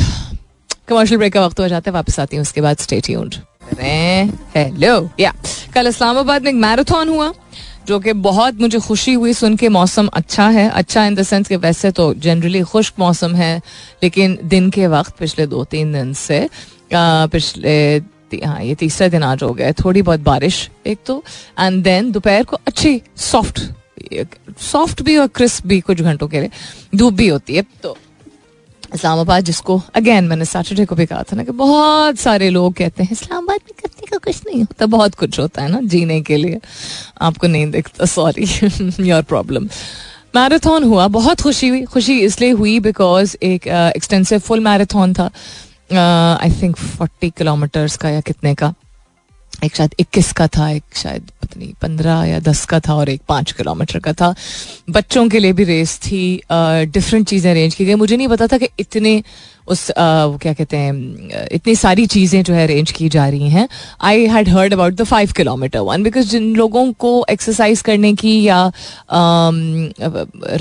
कमर्शियल 0.89 1.17
ब्रेक 1.17 1.33
का 1.33 1.45
वक्त 1.45 1.59
हो 1.59 1.67
जाता 1.67 1.91
है 1.91 1.93
वापस 1.93 2.19
आती 2.19 2.35
हूँ 2.35 2.41
उसके 2.41 2.61
बाद 2.61 2.77
स्टे 2.77 2.99
ट्यून्ड 3.05 3.35
हेलो 4.55 5.09
या 5.19 5.33
कल 5.73 5.87
इस्लामाबाद 5.87 6.43
में 6.43 6.49
एक 6.51 6.55
मैराथन 6.57 7.09
हुआ 7.09 7.31
जो 7.87 7.99
कि 7.99 8.13
बहुत 8.23 8.59
मुझे 8.61 8.79
खुशी 8.79 9.13
हुई 9.13 9.33
सुन 9.33 9.55
के 9.57 9.69
मौसम 9.69 10.07
अच्छा 10.13 10.47
है। 10.49 10.67
अच्छा 10.69 11.05
इन 11.05 11.15
द 11.15 11.23
सेंस 11.23 11.47
कि 11.47 11.55
वैसे 11.55 11.91
तो 11.91 12.13
जनरली 12.25 12.61
खुश्क 12.71 12.93
मौसम 12.99 13.35
है 13.35 13.55
लेकिन 14.03 14.37
दिन 14.43 14.69
के 14.69 14.87
वक्त 14.87 15.17
पिछले 15.19 15.45
दो 15.47 15.63
तीन 15.71 15.93
दिन 15.93 16.13
से 16.13 16.39
आ, 16.95 17.25
पिछले 17.25 17.97
हाँ 18.45 18.61
ये 18.63 18.75
तीसरा 18.75 19.07
दिन 19.07 19.23
आज 19.23 19.43
हो 19.43 19.53
गया 19.53 19.71
थोड़ी 19.83 20.01
बहुत 20.01 20.19
बारिश 20.19 20.69
एक 20.87 20.99
तो 21.05 21.23
एंड 21.59 21.83
देन 21.83 22.11
दोपहर 22.11 22.43
को 22.43 22.57
अच्छी 22.67 23.01
सॉफ्ट 23.17 23.61
सॉफ्ट 24.61 25.01
भी 25.01 25.17
और 25.17 25.27
क्रिस्प 25.35 25.67
भी 25.67 25.79
कुछ 25.79 26.01
घंटों 26.01 26.27
के 26.27 26.39
लिए 26.41 26.49
धूप 26.95 27.13
भी 27.13 27.27
होती 27.27 27.55
है। 27.55 27.63
तो 27.83 27.97
इस्लामाबाद, 28.93 29.43
जिसको 29.43 29.81
अगेन 29.95 30.27
मैंने 30.27 30.45
सैटरडे 30.45 30.85
को 30.85 30.95
भी 30.95 31.05
कहा 31.05 31.23
था 31.23 31.35
ना 31.35 31.43
कि 31.43 31.51
बहुत 31.53 32.19
सारे 32.19 32.49
लोग 32.49 32.73
कहते 32.73 33.03
हैं, 33.03 33.11
इस्लामाबाद 33.11 33.59
में 33.65 33.73
करने 33.81 34.07
का 34.07 34.17
कुछ 34.17 34.41
नहीं 34.47 34.59
होता। 34.59 34.85
बहुत 34.87 35.15
कुछ 35.15 35.39
होता 35.39 35.61
है 35.61 35.69
ना, 35.71 35.79
जीने 35.83 36.21
के 36.21 36.37
लिए। 36.37 36.59
आपको 37.21 37.47
नहीं 37.47 37.69
दिखता 37.71 38.05
सॉरी 38.07 38.45
योर 39.09 39.21
प्रॉब्लम 39.23 39.69
मैराथन 40.35 40.83
हुआ, 40.83 41.07
बहुत 41.09 41.41
खुशी 41.41 41.67
हुई, 41.67 41.83
खुशी 41.85 42.19
इसलिए 42.21 42.51
हुई 42.51 42.79
बिकॉज़ 42.79 43.35
एक 43.43 43.67
एक्सटेंसिव 43.67 44.39
फुल 44.39 44.59
मैराथन 44.59 45.13
था। 45.13 45.29
आई 46.35 46.51
थिंक 46.61 46.75
फोर्टी 46.77 47.29
किलोमीटर्स 47.29 47.97
का 47.97 48.09
या 48.09 48.21
कितने 48.21 48.53
का। 48.55 48.73
एक 49.63 49.75
शायद 49.75 49.95
इक्कीस 49.99 50.31
का 50.33 50.47
था, 50.47 50.69
एक 50.69 50.83
शायद 50.95 51.29
पता 51.41 51.59
नहीं, 51.59 51.73
पंद्रह 51.81 52.23
या 52.25 52.39
दस 52.39 52.65
का 52.65 52.79
था 52.79 52.93
और 52.95 53.09
एक 53.09 53.21
पाँच 53.27 53.51
किलोमीटर 53.51 53.99
का 53.99 54.13
था। 54.13 54.33
बच्चों 54.89 55.27
के 55.29 55.39
लिए 55.39 55.53
भी 55.53 55.63
रेस 55.63 55.97
थी 55.99 56.21
डिफरेंट 56.51 57.27
चीज़ें 57.27 57.51
अरेंज 57.51 57.75
की 57.75 57.85
गई। 57.85 57.95
मुझे 57.95 58.17
नहीं 58.17 58.27
पता 58.27 58.47
था 58.47 58.57
कि 58.57 58.69
इतने 58.79 59.21
उस 59.69 59.89
वो 59.91 60.37
क्या 60.41 60.53
कहते 60.53 60.77
हैं 60.77 61.47
इतनी 61.51 61.75
सारी 61.75 62.05
चीज़ें 62.07 62.41
जो 62.43 62.53
है 62.53 62.63
अरेंज 62.63 62.91
की 62.91 63.09
जा 63.09 63.27
रही 63.27 63.49
हैं। 63.49 63.67
I 64.01 64.25
had 64.27 64.49
heard 64.49 64.73
about 64.73 64.93
the 64.93 65.03
five 65.03 65.31
kilometre 65.37 65.79
one 65.81 66.03
because 66.03 66.29
जिन 66.29 66.55
लोगों 66.55 66.91
को 66.99 67.25
एक्सरसाइज 67.29 67.81
करने 67.81 68.13
की 68.15 68.41
या 68.43 68.71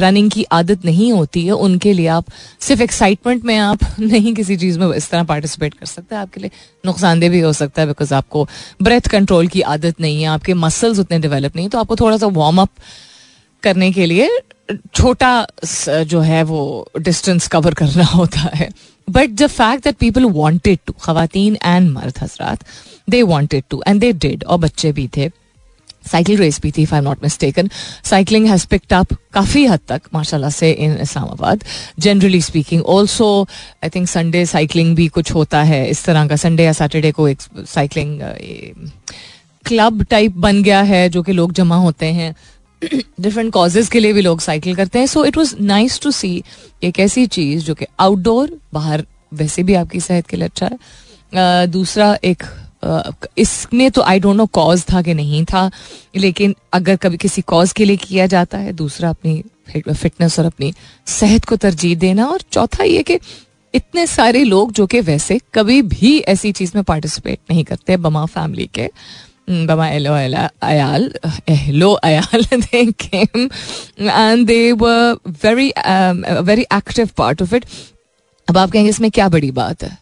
रनिंग 0.00 0.30
की 0.30 0.44
आदत 0.52 0.84
नहीं 0.84 1.12
होती 1.12 1.44
है, 1.46 1.52
उनके 1.52 1.92
लिए 1.92 2.06
आप 2.08 2.24
सिर्फ़ 2.60 2.82
एक्साइटमेंट 2.82 3.44
में 3.44 3.56
आप 3.58 3.78
नहीं 4.00 4.34
किसी 4.34 4.56
चीज़ 4.56 4.78
में 4.78 4.92
इस 4.94 5.10
तरह 5.10 5.24
पार्टिसिपेट 5.24 5.74
कर 5.74 5.86
सकते 5.86 6.14
हैं। 6.14 6.22
आपके 6.22 6.40
लिए 6.40 6.50
नुकसानदेह 6.86 7.30
भी 7.30 7.40
हो 7.40 7.52
सकता 7.54 7.82
है 7.82 7.88
बिकॉज़ 7.88 8.14
आपको 8.14 8.46
ब्रेथ 8.82 9.08
कंट्रोल 9.10 9.46
की 9.48 9.60
आदत 9.72 10.00
नहीं 10.00 10.22
है, 10.22 10.28
आपके 10.28 10.54
मसल्स 10.56 10.98
उतने 10.98 11.18
डेवलप 11.18 11.56
नहीं 11.56 11.68
तो 11.68 11.78
आपको 11.78 11.96
थोड़ा 11.96 12.16
सा 12.16 12.26
वार्म 12.32 12.60
अप 12.62 12.70
करने 13.62 13.90
के 13.92 14.06
लिए 14.06 14.28
छोटा 14.94 15.46
जो 16.04 16.20
है 16.20 16.42
वो 16.42 16.60
डिस्टेंस 16.98 17.46
कवर 17.48 17.74
करना 17.74 18.04
होता 18.14 18.50
है। 18.54 18.68
But 19.08 19.30
the 19.30 19.46
fact 19.48 19.84
that 19.84 19.96
people 19.96 20.24
wanted 20.36 20.78
to 20.86 20.92
खातन 21.02 21.56
एंड 21.64 21.90
मर्द 21.90 22.18
हजरात 22.22 22.64
they 23.10 23.22
wanted 23.24 23.64
to 23.70 23.82
and 23.88 24.00
they 24.00 24.12
did 24.14 24.44
और 24.44 24.58
बच्चे 24.58 24.92
भी 24.92 25.08
थे. 25.16 25.30
साइकिल 26.06 26.36
रेस 26.38 26.60
भी 26.62 26.70
थी 26.72 26.86
I 26.94 27.00
not 27.00 27.22
mistaken 27.22 27.68
cycling 28.04 28.46
has 28.48 28.66
picked 28.66 28.92
up 28.94 29.12
काफ़ी 29.34 29.64
हद 29.66 29.80
तक, 29.88 30.02
माशाल्लाह 30.14 30.50
से 30.50 30.70
in 30.72 30.96
Islamabad 31.00 31.64
generally 31.98 32.40
speaking 32.42 32.82
also 32.86 33.46
I 33.84 33.90
think 33.94 34.08
Sunday 34.08 34.44
cycling 34.46 34.94
भी 34.96 35.08
कुछ 35.08 35.32
होता 35.34 35.62
है. 35.62 35.88
इस 35.90 36.04
तरह 36.04 36.26
का 36.28 36.36
संडे 36.36 36.64
या 36.64 36.72
सैटरडे 36.72 37.12
को 37.12 37.28
एक 37.28 37.40
साइकिलिंग 37.66 38.20
क्लब 39.64 40.02
टाइप 40.10 40.36
बन 40.36 40.62
गया 40.62 40.80
है, 40.82 41.08
जो 41.08 41.22
कि 41.22 41.32
लोग 41.32 41.52
जमा 41.52 41.76
होते 41.76 42.06
हैं. 42.06 42.34
डिफरेंट 42.82 43.52
कॉजेज 43.52 43.88
के 43.88 44.00
लिए 44.00 44.12
भी 44.12 44.22
लोग 44.22 44.40
साइकिल 44.40 44.76
करते 44.76 44.98
हैं। 44.98 45.06
So 45.06 45.24
it 45.24 45.36
was 45.36 45.54
nice 45.60 46.00
to 46.00 46.10
see 46.10 46.42
एक 46.82 46.98
ऐसी 47.00 47.26
चीज़ 47.28 47.64
जो 47.64 47.74
कि 47.74 47.86
आउटडोर 48.00 48.56
बाहर 48.74 49.04
वैसे 49.34 49.62
भी 49.62 49.74
आपकी 49.74 50.00
सेहत 50.00 50.26
के 50.26 50.36
लिए 50.36 50.46
अच्छा 50.46 50.66
है। 50.66 51.66
दूसरा 51.66 52.16
एक 52.24 52.42
uh, 52.84 53.12
इसमें 53.38 53.90
तो 53.90 54.02
आई 54.02 54.20
डोंट 54.20 54.36
नो 54.36 54.46
कॉज 54.46 54.84
था 54.92 55.02
कि 55.02 55.14
नहीं 55.14 55.44
था 55.44 55.70
लेकिन 56.16 56.54
अगर 56.72 56.96
कभी 56.96 57.16
किसी 57.16 57.42
कॉज 57.42 57.72
के 57.72 57.84
लिए 57.84 57.96
किया 57.96 58.26
जाता 58.26 58.58
है 58.58 58.72
दूसरा 58.72 59.10
अपनी 59.10 59.42
फिटनेस 59.70 60.38
और 60.38 60.44
अपनी 60.44 60.72
सेहत 61.06 61.44
को 61.44 61.56
तरजीह 61.56 61.96
देना। 61.96 62.26
और 62.26 62.42
चौथा 62.52 62.84
ये 62.84 63.02
कि 63.02 63.18
इतने 63.74 64.06
सारे 64.06 64.42
लोग 64.44 64.72
जो 64.72 64.86
कि 64.86 65.00
वैसे 65.00 65.38
कभी 65.54 65.80
भी 65.84 66.18
ऐसी 66.28 66.52
चीज़ 66.52 66.72
में 66.74 66.82
पार्टिसिपेट 66.84 67.38
नहीं 67.50 67.64
करते 67.64 67.96
बमा 67.96 68.24
फैमिली 68.26 68.68
के। 68.74 68.88
Bama 69.48 69.94
Elo 69.94 70.12
Ayal, 70.62 71.10
Hello 71.48 71.98
Ayal, 72.04 72.42
they 72.70 72.92
came. 72.92 73.50
And 73.96 74.46
they 74.46 74.74
were 74.74 75.16
very, 75.26 75.74
um, 75.76 76.24
a 76.26 76.42
very 76.42 76.66
active 76.70 77.14
part 77.16 77.40
of 77.40 77.54
it. 77.54 77.64
अब 78.48 78.58
आप 78.58 78.70
कहेंगे 78.70 78.90
इसमें 78.90 79.10
क्या 79.10 79.28
बड़ी 79.28 79.50
बात 79.50 79.82
है? 79.82 79.98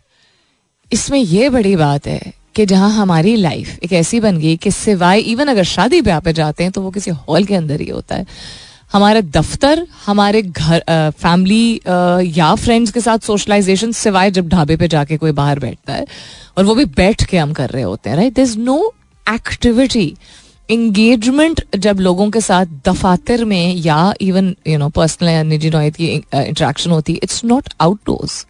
इसमें 0.92 1.18
यह 1.18 1.51
बड़ी 1.51 1.76
बात 1.76 2.07
है 2.07 2.32
कि 2.55 2.66
जहाँ 2.66 2.90
हमारी 2.90 3.36
लाइफ 3.36 3.78
एक 3.84 3.92
ऐसी 3.92 4.20
बन 4.20 4.38
गई 4.38 4.57
कि 4.57 4.70
सिवाय 4.70 5.20
इवन 5.20 5.47
अगर 5.47 5.64
शादी 5.64 6.01
ब्याह 6.03 6.20
पे 6.20 6.32
जाते 6.32 6.62
हैं 6.62 6.72
तो 6.72 6.82
वो 6.82 6.90
किसी 6.90 7.11
हॉल 7.11 7.44
के 7.44 7.55
अंदर 7.55 7.80
ही 7.80 7.88
होता 7.90 8.14
है। 8.14 8.26
हमारे 8.92 9.22
दफ्तर 9.22 9.86
हमारे 10.07 10.42
घर 10.42 10.84
फैमिली 11.18 11.80
या 12.38 12.55
फ्रेंड्स 12.55 12.90
के 12.90 13.01
साथ 13.01 13.18
सोशलाइजेशन 13.18 13.92
सिवाय 13.92 14.30
जब 14.30 14.49
ढाबे 14.49 14.76
पे 14.76 14.88
जाके 14.88 15.16
कोई 15.16 15.32
बाहर 15.32 15.59
बैठता 15.59 15.92
है 15.92 16.07
और 16.59 16.64
वो 16.64 16.74
भी 16.74 16.84
बैठ 16.84 17.24
के 17.24 17.38
हम 17.38 17.53
कर 17.53 17.70
रहे 17.70 17.82
होते 17.82 18.11
हैं 18.11 18.16
right 18.16 18.34
this 18.34 18.57
no 18.57 18.94
activity 19.28 20.14
engagement 20.70 21.62
जब 21.76 22.00
लोगों 22.00 22.30
के 22.30 22.40
साथ 22.40 22.66
दफातर 22.86 23.44
में 23.44 23.74
या 23.74 24.14
इवन 24.20 24.54
यू 24.68 24.78
नो 24.78 24.88
पर्सनल 24.88 25.28
या 25.28 25.42
निजी 25.42 25.70
नोयत 25.70 25.96
की 25.96 26.06
इंट्रैक्शन 26.34 26.90
होती 26.90 27.12
है 27.12 27.20
इट्स 27.22 27.44
नॉट 27.44 27.68
आउटडोर्स 27.80 28.46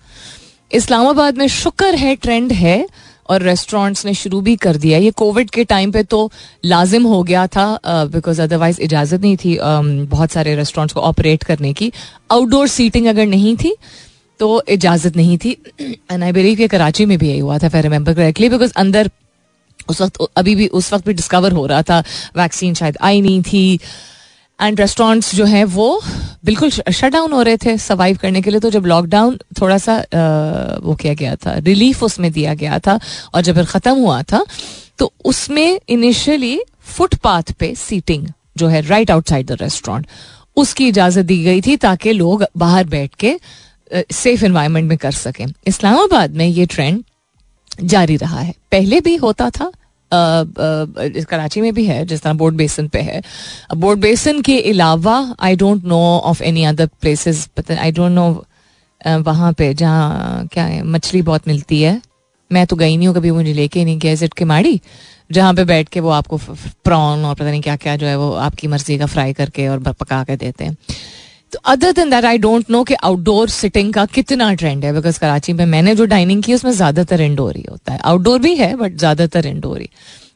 इस्लामाबाद 0.70 1.38
में 1.38 1.46
शुक्र 1.48 1.94
है 1.94 2.14
ट्रेंड 2.16 2.52
है 2.52 2.86
और 3.30 3.42
रेस्टोरेंट्स 3.42 4.04
ने 4.06 4.14
शुरू 4.14 4.40
भी 4.40 4.54
कर 4.56 4.76
दिया 4.76 4.98
ये 4.98 5.10
कोविड 5.10 5.50
के 5.50 5.64
टाइम 5.64 5.92
पे 5.92 6.02
तो 6.02 6.30
लाजिम 6.64 7.06
हो 7.06 7.22
गया 7.22 7.46
था 7.46 7.66
बिकॉज़ 7.86 8.42
अदरवाइज़ 8.42 8.80
इजाज़त 8.80 9.20
नहीं 9.20 9.36
थी 9.36 9.56
um, 9.56 10.10
बहुत 10.10 10.30
सारे 10.30 10.54
रेस्टोरेंट्स 10.56 10.94
को 10.94 11.00
ऑपरेट 11.00 11.44
करने 11.44 11.72
की। 11.72 11.92
आउटडोर 12.32 12.68
सीटिंग 12.68 13.06
अगर 13.06 13.26
नहीं 13.26 13.56
थी 13.56 13.74
तो 14.40 14.62
इजाज़त 14.68 15.16
नहीं 15.16 15.38
थी। 15.38 15.56
एंड 15.80 16.22
आई 16.22 16.32
बिलीव 16.32 16.56
कि 16.56 16.68
कराची 16.68 17.06
में 17.06 17.18
भी 17.18 17.28
यही 17.28 17.38
हुआ 17.38 17.58
था 17.58 17.70
आई 17.74 17.82
रिमेंबर 17.82 18.14
करेक्टली 18.14 18.48
बिकॉज़ 18.48 18.72
अंदर 18.76 19.10
उस 19.88 20.02
वक्त 20.02 20.18
अभी 20.36 20.54
भी 20.54 20.66
उस 20.68 20.92
वक्त 20.92 21.06
भी 21.06 21.14
डिस्कवर 21.14 21.52
हो 21.52 21.66
रहा 21.66 21.82
था 21.82 22.02
वैक्सीन 22.36 22.74
शायद 22.74 22.98
आई 23.00 23.20
नहीं 23.20 23.42
थी। 23.42 23.78
एंड 24.60 24.80
रेस्टोरेंट्स 24.80 25.34
जो 25.34 25.44
हैं 25.44 25.64
वो 25.72 25.88
बिल्कुल 26.44 26.70
शट 26.70 27.12
डाउन 27.12 27.32
हो 27.32 27.42
रहे 27.42 27.56
थे 27.56 27.76
सर्वाइव 27.78 28.16
करने 28.22 28.42
के 28.42 28.50
लिए। 28.50 28.60
तो 28.60 28.70
जब 28.70 28.86
लॉकडाउन 28.86 29.38
थोड़ा 29.60 29.78
सा 29.78 29.94
आ, 29.94 30.78
वो 30.82 30.94
किया 30.94 31.14
गया 31.14 31.34
था 31.36 31.56
रिलीफ 31.58 32.02
उसमें 32.02 32.30
दिया 32.32 32.54
गया 32.54 32.78
था 32.78 32.98
और 33.34 33.42
जब 33.42 33.64
ख़त्म 33.64 33.94
हुआ 33.96 34.22
था 34.22 34.44
तो 34.98 35.12
उसमें 35.24 35.80
इनिशियली 35.88 36.58
फुटपाथ 36.86 37.52
पे 37.58 37.74
सीटिंग 37.74 38.26
जो 38.58 38.68
है 38.68 38.80
राइट 38.86 39.10
आउटसाइड 39.10 39.46
द 39.46 39.58
रेस्टोरेंट 39.62 40.06
उसकी 40.56 40.86
इजाज़त 40.88 41.24
दी 41.24 41.42
गई 41.44 41.60
थी 41.60 41.76
ताकि 41.76 42.12
लोग 42.12 42.44
बाहर 42.56 42.84
बैठ 42.86 43.14
के 43.14 43.34
सेफ़ 44.12 44.44
इन्वायरमेंट 44.44 44.88
में 44.88 44.96
कर 44.98 45.12
सकें। 45.12 45.46
इस्लामाबाद 45.66 46.36
में 46.36 46.46
ये 46.46 46.66
ट्रेंड 46.66 47.02
जारी 47.80 48.16
रहा 48.16 48.40
है। 48.40 48.54
पहले 48.72 49.00
भी 49.00 49.14
होता 49.16 49.50
था 49.50 49.70
कराची 50.12 51.60
में 51.60 51.72
भी 51.74 51.84
है, 51.86 52.04
जिस 52.06 52.22
तरह 52.22 52.32
बोर्ड 52.34 52.54
बेसन 52.56 52.88
पे 52.88 53.00
है। 53.00 53.22
बोर्ड 53.76 54.00
बेसन 54.00 54.40
के 54.42 54.60
अलावा 54.62 55.34
I 55.40 55.56
don't 55.56 55.84
know 55.84 56.00
of 56.20 56.42
any 56.42 56.64
other 56.64 56.86
places 57.00 57.48
I 57.70 57.92
don't 57.92 58.12
know 58.12 58.28
वहाँ 59.22 59.52
पे 59.52 59.72
जहाँ 59.74 60.46
क्या 60.52 60.64
है, 60.64 60.82
मछली 60.84 61.22
बहुत 61.22 61.48
मिलती 61.48 61.80
है। 61.82 62.00
मैं 62.50 62.66
तो 62.66 62.76
गई 62.76 62.96
नहीं 62.96 63.06
हूँ 63.08 63.14
कभी 63.16 63.30
मुझे 63.30 63.52
लेके 63.52 63.84
नहीं 63.84 63.98
गया 63.98 64.14
जिट 64.14 64.34
के 64.34 64.44
माड़ी, 64.44 64.80
जहाँ 65.30 65.54
पे 65.54 65.64
बैठ 65.64 65.88
के 65.88 66.00
वो 66.00 66.10
आपको 66.10 66.38
प्रॉन 66.38 67.24
और 67.24 67.34
पता 67.34 67.50
नहीं 67.50 67.60
क्या 67.62 67.76
क्या 67.76 67.96
जो 67.96 68.06
है, 68.06 68.16
वो 68.16 68.32
आपकी 68.32 68.68
मर्ज़ी 68.68 68.98
का 68.98 69.06
फ्राई 69.06 69.32
करके 69.32 69.68
और 69.68 69.78
पका 69.80 70.22
के 70.24 70.36
देते 70.36 70.64
हैं। 70.64 70.76
तो 71.52 71.58
other 71.64 71.92
than 71.92 72.10
that 72.10 72.24
I 72.24 72.38
don't 72.38 72.70
know 72.70 72.82
कि 72.84 72.94
आउटडोर 73.04 73.48
सिटिंग 73.50 73.92
का 73.94 74.04
कितना 74.08 74.52
ट्रेंड 74.54 74.84
है 74.84 74.92
बिकॉज़ 74.94 75.18
कराची 75.20 75.52
में 75.52 75.64
मैंने 75.66 75.94
जो 75.94 76.04
डाइनिंग 76.06 76.42
की, 76.42 76.54
उसमें 76.54 76.72
ज़्यादातर 76.72 77.20
इंडोर 77.20 77.56
ही 77.56 77.64
होता 77.70 77.92
है। 77.92 77.98
आउटडोर 78.04 78.38
भी 78.38 78.54
है 78.56 78.74
बट 78.76 78.96
ज़्यादातर 78.98 79.46
इंडोर 79.46 79.80
ही। 79.80 79.88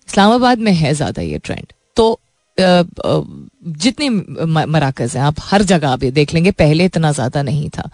इस्लामाबाद 0.09 0.59
में 0.59 0.73
है 0.73 0.93
ज़्यादा 0.95 1.23
ये 1.23 1.39
ट्रेंड 1.41 1.73
तो 1.97 2.19
जितने 2.59 4.09
मराकज 4.09 5.17
हैं, 5.17 5.23
आप 5.23 5.37
हर 5.43 5.63
जगह 5.65 5.89
आप 5.89 6.03
ये 6.03 6.11
देख 6.11 6.35
लेंगे, 6.35 6.51
पहले 6.53 6.85
इतना 6.85 7.13
ज़्यादा 7.13 7.43
नहीं 7.43 7.69
था। 7.71 7.89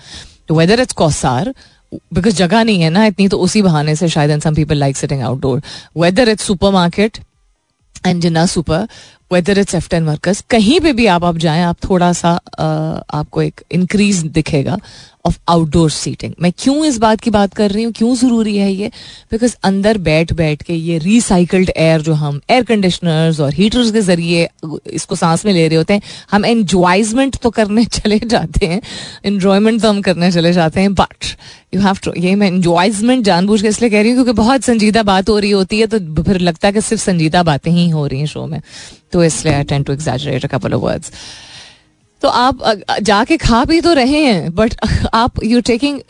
तो 0.48 0.54
वेदर 0.54 0.80
इट्स 0.80 0.92
कौसार 0.94 1.52
बिकॉज़ 2.14 2.34
जगह 2.36 2.64
नहीं 2.64 2.82
है 2.82 2.90
ना, 2.90 3.04
इतनी 3.06 3.28
तो 3.28 3.38
उसी 3.38 3.62
बहाने 3.62 3.94
से 3.96 4.08
शायद 4.08 4.40
some 4.40 4.54
people 4.54 4.76
like 4.76 4.96
sitting 4.96 5.22
outdoor 5.22 5.62
whether 5.96 6.28
it's 6.28 6.44
supermarket 6.72 7.18
and 8.06 8.20
Jinnah 8.22 8.46
super 8.46 8.86
whether 9.32 9.58
it's 9.58 9.74
F 9.74 9.88
ten 9.90 10.04
workers 10.04 10.40
कहीं 10.50 10.80
पे 10.80 10.92
भी 10.92 11.06
आप 11.06 11.24
आप 11.24 11.36
जाएँ, 11.36 11.62
आप 11.62 11.76
थोड़ा 11.88 12.12
सा 12.12 12.30
आपको 13.14 13.42
एक 13.42 13.60
इंक्रीज 13.70 14.22
दिखेगा। 14.32 14.78
ऑफ़ 15.26 15.38
आउटडोर 15.48 15.90
सीटिंग 15.90 16.32
मैं 16.42 16.52
क्यों 16.58 16.84
इस 16.84 16.98
बात 16.98 17.20
की 17.20 17.30
बात 17.30 17.54
कर 17.54 17.70
रही 17.70 17.82
हूँ? 17.84 17.92
क्यों 17.92 18.14
ज़रूरी 18.16 18.56
है 18.56 18.72
ये? 18.72 18.90
बिकॉज़ 19.30 19.54
अंदर 19.64 19.98
बैठ 20.00 20.32
बैठ 20.32 20.62
के 20.62 20.74
ये 20.74 20.98
रिसाइकल्ड 20.98 21.70
एयर 21.76 22.02
जो 22.02 22.14
हम 22.14 22.40
एयर 22.50 22.64
कंडीशनर्स 22.64 23.40
और 23.40 23.54
हीटर्स 23.54 23.90
के 23.92 24.00
ज़रिए 24.00 24.48
इसको 24.92 25.14
सांस 25.16 25.44
में 25.46 25.52
ले 25.52 25.66
रहे 25.68 25.76
होते 25.76 25.94
हैं, 25.94 26.02
हम 26.30 26.44
एंजॉयमेंट 26.44 27.36
तो 27.42 27.50
करने 27.50 27.84
चले 27.96 28.18
जाते 28.18 28.66
हैं 28.66 28.80
इन्जॉयमेंट 29.24 29.80
तो 29.82 29.88
हम 29.88 30.00
करने 30.02 30.30
चले 30.32 30.52
जाते 30.52 30.80
हैं 30.80 30.94
बट 30.94 31.24
यू 31.74 31.80
हैव 31.80 31.98
टू 32.04 32.12
ये 32.18 32.34
मैं 32.34 32.48
इन्जॉयमेंट 32.48 33.24
जानबूझ 33.24 33.60
के 33.62 33.68
इसलिए 33.68 33.90
कह 33.90 34.00
रही 34.00 34.10
हूँ 34.10 34.16
क्योंकि 34.16 34.36
बहुत 34.36 34.64
संजीदा 34.64 35.02
बात 35.04 35.28
हो 35.28 35.38
रही 35.38 35.50
होती 35.50 35.80
है 35.80 35.86
तो 35.86 36.22
फिर 36.22 36.38
लगता 36.40 36.68
है 36.68 36.72
कि 36.74 36.80
सिर्फ़ 36.80 37.02
संजीदा 37.02 37.42
बातें 37.42 37.70
ही 37.70 37.88
हो 37.90 38.06
रही 38.06 38.18
हैं 38.18 38.26
शो 38.26 38.46
में। 38.46 38.60
तो 39.12 39.24
इसलिए 39.24 39.54
I 39.54 39.64
tend 39.64 39.82
to 39.82 39.92
exaggerate 39.92 40.44
a 40.44 40.48
couple 40.48 40.74
of 40.74 40.82
words 40.82 41.12
तो 42.22 42.28
आप 42.28 42.62
जाके 43.02 43.36
खा 43.36 43.64
भी 43.64 43.80
तो 43.80 43.92
रहे 43.92 44.20
हैं 44.20 44.54
बट 44.54 44.74
आप 45.14 45.42
you 45.44 45.60
taking 45.62 46.00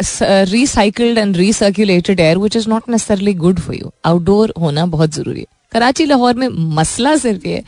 recycled 0.50 1.18
and 1.18 1.36
recirculated 1.36 2.20
air 2.20 2.38
which 2.38 2.56
is 2.56 2.68
not 2.68 2.88
necessarily 2.88 3.34
good 3.36 3.60
for 3.60 3.76
you 3.76 3.90
outdoor 4.04 4.52
होना 4.60 4.86
बहुत 4.86 5.14
ज़रूरी 5.14 5.40
है। 5.40 5.46
कराची, 5.72 6.04
लाहौर 6.06 6.34
में 6.34 6.48
मसला 6.76 7.16
सिर्फ़ 7.16 7.46
ये 7.48 7.62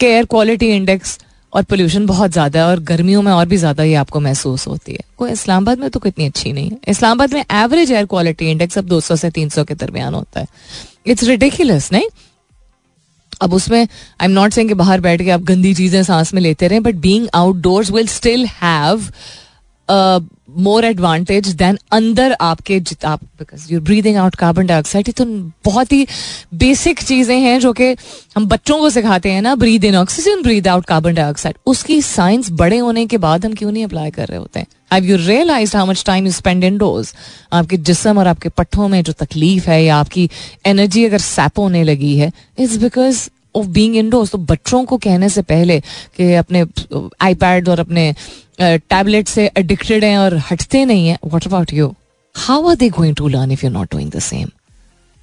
कि 0.00 0.06
एयर 0.06 0.24
क्वालिटी 0.26 0.68
इंडेक्स 0.68 1.18
और 1.52 1.62
पोल्यूशन 1.62 2.06
बहुत 2.06 2.30
ज़्यादा 2.32 2.60
है 2.60 2.66
और 2.66 2.80
गर्मियों 2.84 3.22
में 3.22 3.32
और 3.32 3.46
भी 3.46 3.56
ज़्यादा 3.56 3.82
ये 3.84 3.94
आपको 3.94 4.20
महसूस 4.20 4.66
होती 4.66 4.92
है। 4.92 5.04
कोई 5.18 5.30
इस्लामाबाद 5.30 5.78
में 5.78 5.88
तो 5.90 6.00
कितनी 6.00 6.26
अच्छी 6.26 6.52
नहीं 6.52 6.70
है। 6.70 6.78
इस्लामाबाद 6.88 7.32
में 7.34 7.44
एवरेज 7.52 7.92
एयर 7.92 8.06
क्वालिटी 8.06 8.50
इंडेक्स 8.50 8.78
अब 8.78 8.88
200 8.88 9.16
से 9.16 9.30
300 9.30 9.64
के 9.64 9.74
दरमियान 9.74 10.14
होता 10.14 10.40
है। 10.40 10.46
इट्स 11.06 11.24
रिडिकुलस 11.24 11.90
नहीं? 11.92 12.08
अब 13.40 13.54
उसमें 13.54 13.80
आई 13.80 14.24
एम 14.24 14.30
नॉट 14.30 14.52
सेइंग 14.52 14.68
कि 14.68 14.74
बाहर 14.74 15.00
बैठ 15.00 15.22
के 15.22 15.30
आप 15.30 15.42
गंदी 15.42 15.74
चीज़ें 15.74 16.02
सांस 16.02 16.34
में 16.34 16.40
लेते 16.42 16.68
रहें 16.68 16.82
but 16.82 16.94
being 17.06 17.26
outdoors 17.34 17.90
will 17.90 18.06
still 18.08 18.46
have 18.62 19.06
more 20.58 20.84
advantage 20.84 21.48
than 21.54 21.78
अंदर 21.92 22.34
आपके 22.40 22.80
आप 23.06 23.20
because 23.38 23.72
you 23.72 23.80
breathing 23.80 24.16
out 24.16 24.34
carbon 24.34 24.66
dioxide 24.66 25.08
ये 25.08 25.12
तो 25.12 25.24
बहुत 25.64 25.92
ही 25.92 26.06
बेसिक 26.54 27.02
चीज़ें 27.02 27.38
हैं 27.38 27.58
जो 27.60 27.72
कि 27.72 27.94
हम 28.36 28.46
बच्चों 28.46 28.78
को 28.78 28.90
सिखाते 28.90 29.30
हैं 29.30 29.42
ना 29.42 29.54
breathe 29.54 29.84
in 29.84 29.96
oxygen 29.96 30.42
breathe 30.42 30.68
out 30.68 30.86
carbon 30.86 31.14
dioxide 31.14 31.56
उसकी 31.66 32.00
साइंस 32.02 32.50
बड़े 32.52 32.78
होने 32.78 33.06
के 33.06 33.18
बाद 33.18 33.46
हम 33.46 33.54
क्यों 33.54 33.72
नहीं 33.72 33.84
अप्लाई 33.84 34.10
कर 34.10 34.28
रहे 34.28 34.38
होते 34.38 34.60
हैं? 34.60 34.66
Have 34.92 35.04
you 35.04 35.16
realize 35.16 35.76
how 35.76 35.86
much 35.86 36.04
time 36.06 36.26
you 36.26 36.32
spend 36.32 36.64
in 36.64 36.78
those 36.78 37.12
आपके 37.52 37.76
जिसम 37.76 38.18
और 38.18 38.26
आपके 38.26 38.48
पट्टों 38.48 38.88
में 38.88 39.02
जो 39.02 39.12
तकलीफ़ 39.12 39.68
है 39.70 39.82
या 39.84 39.96
आपकी 39.96 40.28
एनर्जी 40.66 41.04
अगर 41.04 41.18
सैप 41.18 41.58
होने 41.58 41.84
लगी 41.84 42.16
है 42.18 42.32
it's 42.58 42.76
because 42.76 43.28
of 43.56 43.66
being 43.66 43.96
indoors 43.96 44.30
तो 44.30 44.38
बच्चों 44.38 44.84
को 44.84 44.98
कहने 44.98 45.28
से 45.28 45.42
पहले 45.42 45.80
कि 46.16 46.32
अपने 46.34 46.64
आईपैड 47.20 47.68
और 47.68 47.80
अपने 47.80 48.14
टैबलेट 48.60 49.28
से 49.28 49.50
एडिक्टेड 49.58 50.04
हैं 50.04 50.16
और 50.18 50.36
हटते 50.50 50.84
नहीं 50.84 51.08
है 51.08 51.18
what 51.24 51.46
about 51.46 51.72
you 51.72 51.94
how 52.36 52.68
are 52.70 52.76
they 52.76 52.88
going 52.98 53.16
to 53.16 53.28
learn 53.28 53.52
if 53.52 53.66
you 53.66 53.72
not 53.72 53.92
doing 53.92 54.10
the 54.10 54.18
same 54.30 54.48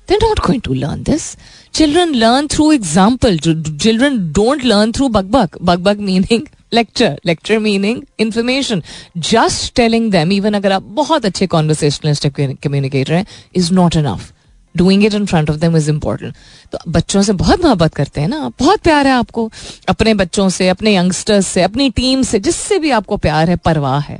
they're 0.09 0.19
not 0.21 0.41
going 0.41 0.61
to 0.61 0.73
learn 0.73 1.03
this. 1.03 1.35
Children 1.73 2.13
learn 2.13 2.47
through 2.47 2.71
example. 2.71 3.37
Children 3.85 4.31
don't 4.31 4.63
learn 4.63 4.93
through 4.93 5.09
bug 5.09 5.31
bug. 5.31 5.57
Bug 5.61 5.83
bug 5.83 5.99
meaning 5.99 6.47
lecture. 6.71 7.17
Lecture 7.25 7.59
meaning 7.59 7.99
information. 8.17 8.83
Just 9.31 9.75
telling 9.75 10.09
them, 10.09 10.31
even 10.31 10.55
अगर 10.55 10.71
आप 10.71 10.83
बहुत 11.01 11.25
अच्छे 11.25 11.47
conversationalist 11.47 12.29
communicator 12.63 13.11
हैं, 13.11 13.25
is 13.57 13.71
not 13.71 13.99
enough. 14.03 14.31
Doing 14.77 15.05
it 15.05 15.13
in 15.13 15.25
front 15.25 15.49
of 15.49 15.57
them 15.57 15.77
is 15.77 15.89
important 15.89 16.35
तो 16.71 16.79
बच्चों 16.87 17.21
से 17.21 17.33
बहुत 17.33 17.63
मोहब्बत 17.63 17.93
करते 17.93 18.21
हैं 18.21 18.27
ना 18.27 18.51
बहुत 18.59 18.79
प्यार 18.79 19.07
है 19.07 19.13
आपको। 19.13 19.49
अपने 19.89 20.13
बच्चों 20.13 20.49
से, 20.49 20.69
अपने 20.69 20.95
यंगस्टर्स 20.95 21.47
से, 21.47 21.61
अपनी 21.61 21.89
टीम 21.89 22.21
से, 22.23 22.39
जिससे 22.39 22.79
भी 22.79 22.91
आपको 22.91 23.17
प्यार 23.17 23.49
है, 23.49 23.55
परवाह 23.55 23.99
है। 23.99 24.19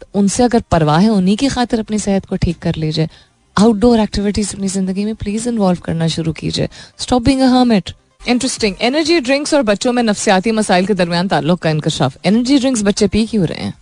तो 0.00 0.06
उनसे 0.14 0.42
अगर 0.42 0.62
परवाह 0.70 0.98
है, 0.98 1.08
उन्हीं 1.08 1.36
की 1.36 1.48
खातिर 1.48 1.80
अपनी 1.80 1.98
सेहत 1.98 2.26
को 2.26 2.36
ठीक 2.36 2.58
कर 2.58 2.74
लीजिए। 2.74 3.08
आउटडोर 3.56 4.00
एक्टिविटीज़ 4.00 4.54
अपनी 4.54 4.68
ज़िंदगी 4.68 5.04
में 5.04 5.14
प्लीज़ 5.14 5.48
इन्वॉल्व 5.48 5.80
करना 5.80 6.08
शुरू 6.08 6.32
कीजिए। 6.32 6.68
Stop 6.98 7.22
being 7.22 7.42
hermit 7.42 7.90
interesting 8.28 8.74
energy 8.80 9.20
drinks 9.20 9.54
और 9.54 9.62
बच्चों 9.62 9.92
में 9.92 10.02
नफसियाती 10.02 10.50
मसाइल 10.52 10.86
के 10.86 10.94
दरमियान 10.94 11.28
ताल्लुक 11.28 11.60
का 11.60 11.70
इंकशाफ 11.70 12.16
एनर्जी 12.24 12.58
ड्रिंक्स 12.58 12.82
बच्चे 12.82 13.06
पी 13.08 13.26
क्यों 13.26 13.46
रहे 13.46 13.64
हैं? 13.64 13.74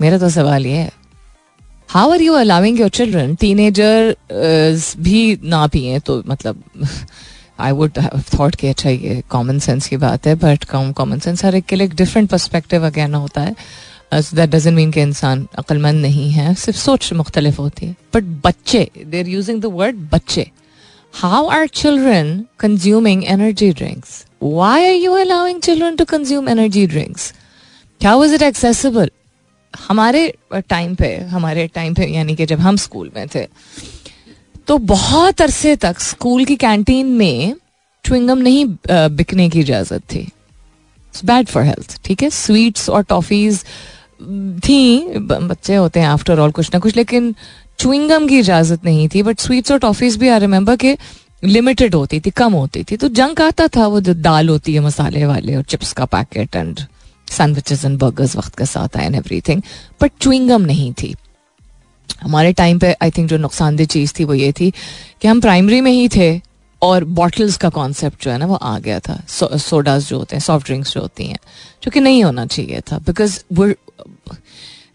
मेरा 0.00 0.18
तो 0.18 0.28
सवाल 0.30 0.66
ये 0.66 0.76
है। 0.76 0.92
How 1.94 2.12
are 2.12 2.22
you 2.22 2.32
allowing 2.34 2.80
your 2.80 2.88
children 2.90 3.34
teenager 3.40 4.14
भी 5.00 5.38
ना 5.42 5.66
पिए? 5.66 5.98
तो 5.98 6.22
मतलब 6.28 6.62
आई 7.60 7.72
वुड 7.72 7.98
थॉट 8.34 8.54
कि 8.60 8.68
अच्छा 8.68 8.90
ये 8.90 9.22
कॉमन 9.30 9.58
सेंस 9.58 9.86
की 9.88 9.96
बात 9.96 10.26
है 10.26 10.34
बट 10.36 10.64
कॉमन 10.72 11.18
सेंस 11.18 11.44
हर 11.44 11.54
एक 11.54 11.66
के 11.66 11.76
लिए 11.76 11.86
एक 11.86 11.94
डिफरेंट 11.94 12.30
पर्सपेक्टिव 12.30 12.88
कहना 12.90 13.18
होता 13.18 13.40
है 13.40 13.54
दैट 14.12 14.50
डजेंट 14.50 14.76
मीन 14.76 14.90
कि 14.92 15.02
इंसान 15.02 15.46
अक्लमंद 15.58 16.02
नहीं 16.02 16.30
है, 16.30 16.54
सिर्फ़ 16.54 16.78
सोच 16.80 17.12
मुख्तलिफ़ 17.12 17.60
होती 17.60 17.86
है। 17.86 17.96
बट 18.14 18.24
बच्चे 18.44 18.88
they 19.06 19.20
are 19.20 19.28
using 19.28 19.62
the 19.62 19.74
word 19.74 20.08
बच्चे। 20.12 20.50
How 21.14 21.46
are 21.48 21.66
children 21.74 22.44
consuming 22.60 23.24
energy 23.24 23.72
drinks 23.72 24.24
why 24.42 24.86
are 24.86 24.94
you 24.94 25.12
allowing 25.14 25.60
children 25.62 25.96
to 25.96 26.04
consume 26.06 26.48
energy 26.48 26.86
drinks 26.86 27.32
how 28.00 28.24
is 28.24 28.34
it 28.34 28.42
accessible 28.42 29.10
हमारे 29.74 30.32
टाइम 30.60 30.94
पे, 30.94 31.14
हमारे 31.30 31.66
टाइम 31.74 31.94
पे, 31.94 32.06
यानी 32.06 32.34
कि 32.36 32.46
जब 32.46 32.60
हम 32.60 32.76
स्कूल 32.76 33.10
में 33.16 33.26
थे 33.28 33.46
तो 34.68 34.76
बहुत 34.80 35.40
अरसे 35.42 35.74
तक 35.76 35.98
स्कूल 36.00 36.44
की 36.44 36.56
कैंटीन 36.56 37.06
में 37.14 37.54
च्विंगम 38.04 38.38
नहीं 38.38 38.64
बिकने 38.90 39.48
की 39.50 39.60
इजाज़त 39.60 40.02
थी। 40.12 40.28
बैड 41.14 41.48
फॉर 41.48 41.62
हेल्थ 41.62 41.98
ठीक 42.04 42.22
है? 42.22 42.30
स्वीट्स 42.30 42.88
और 42.90 43.02
टॉफीज 43.04 43.64
थी 44.60 45.18
बच्चे 45.18 45.74
होते 45.74 46.00
हैं 46.00 46.06
आफ्टर 46.08 46.38
ऑल 46.40 46.50
कुछ 46.52 46.70
ना 46.74 46.80
कुछ, 46.80 46.96
लेकिन 46.96 47.34
च्विंगम 47.78 48.26
की 48.28 48.38
इजाज़त 48.38 48.84
नहीं 48.84 49.08
थी 49.08 49.22
बट 49.22 49.40
स्वीट्स 49.40 49.72
और 49.72 49.78
टॉफीज 49.78 50.16
भी 50.16 50.28
आई 50.28 50.38
रिमेंबर 50.40 50.76
के 50.76 50.96
लिमिटेड 51.42 51.94
होती 51.94 52.20
थी, 52.20 52.30
कम 52.30 52.52
होती 52.52 52.82
थी। 52.84 52.96
तो 52.96 53.08
जंक 53.10 53.40
आता 53.40 53.66
था, 53.68 53.86
वो 53.86 54.00
जो 54.00 54.14
दाल 54.14 54.48
होती 54.48 54.74
है 54.74 54.80
मसाले 54.80 55.24
वाले 55.26 55.56
और 55.56 55.62
चिप्स 55.64 55.92
का 55.92 56.04
packet 56.06 56.56
and 56.56 56.80
sandwiches 57.28 57.84
and 57.84 57.98
burgers 57.98 58.36
वक्त 58.36 58.56
के 58.58 58.66
साथ 58.66 58.96
आए 58.96 59.06
एवरी 59.16 59.40
थिंग 59.40 59.62
बट 60.02 60.12
च्विंगम 60.20 60.62
नहीं 60.62 60.92
थी। 60.92 61.14
हमारे 62.22 62.52
टाइम 62.52 62.78
पे 62.78 62.92
आई 63.02 63.10
थिंक 63.10 63.28
जो 63.28 63.36
नुकसानदेह 63.38 63.86
चीज़ 63.86 64.12
थी 64.18 64.24
वो 64.24 64.34
ये 64.34 64.52
थी 64.52 64.70
कि 65.22 65.28
हम 65.28 65.40
प्राइमरी 65.40 65.80
में 65.80 65.90
ही 65.92 66.08
थे 66.08 66.40
और 66.82 67.04
बॉटल्स 67.04 67.56
का 67.56 67.68
कॉन्सेप्ट 67.70 68.24
जो 68.24 68.30
है 68.30 68.38
ना 68.38 68.46
वो 68.46 68.54
आ 68.54 68.78
गया 68.78 68.98
था। 69.00 69.20
सो, 69.28 69.58
सोडाज 69.58 70.08
जो 70.08 70.18
होते 70.18 70.36
हैं 70.36 70.42
सॉफ्ट 70.42 70.66
ड्रिंक्स 70.66 70.92
जो 70.94 71.00
होती 71.00 71.26
हैं 71.26 71.38
जो 71.82 71.90
कि 71.90 72.00
नहीं 72.00 72.24
होना 72.24 72.46
चाहिए 72.46 72.80
था। 72.92 72.98
बिकॉज़ 72.98 73.38
वो 73.52 73.72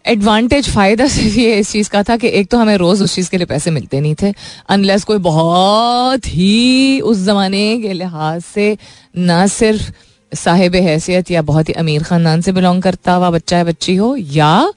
एडवांटेज 0.05 0.69
फ़ायदा 0.69 1.07
सिर्फ़ 1.07 1.37
ये 1.37 1.55
इस 1.59 1.71
चीज़ 1.71 1.89
का 1.89 2.03
था 2.03 2.15
कि 2.17 2.27
एक 2.29 2.49
तो 2.49 2.57
हमें 2.57 2.75
रोज़ 2.77 3.03
उस 3.03 3.15
चीज़ 3.15 3.29
के 3.29 3.37
लिए 3.37 3.45
पैसे 3.45 3.71
मिलते 3.71 3.99
नहीं 3.99 4.15
थे। 4.21 4.33
अनलेस 4.69 5.03
कोई 5.03 5.17
बहुत 5.17 6.27
ही 6.27 6.99
उस 7.01 7.17
जमाने 7.25 7.77
के 7.81 7.93
लिहाज 7.93 8.41
से 8.43 8.77
ना 9.17 9.45
सिर्फ़ 9.47 9.91
साहिब 10.31 10.75
हैसियत 10.77 11.31
या 11.31 11.41
बहुत 11.41 11.69
ही 11.69 11.73
अमीर 11.75 12.03
ख़ानदान 12.03 12.41
से 12.41 12.51
बिलोंग 12.51 12.81
करता 12.83 13.13
हुआ 13.13 13.29
बच्चा 13.31 13.57
है, 13.57 13.63
बच्ची 13.63 13.95
हो, 13.95 14.15
या 14.15 14.73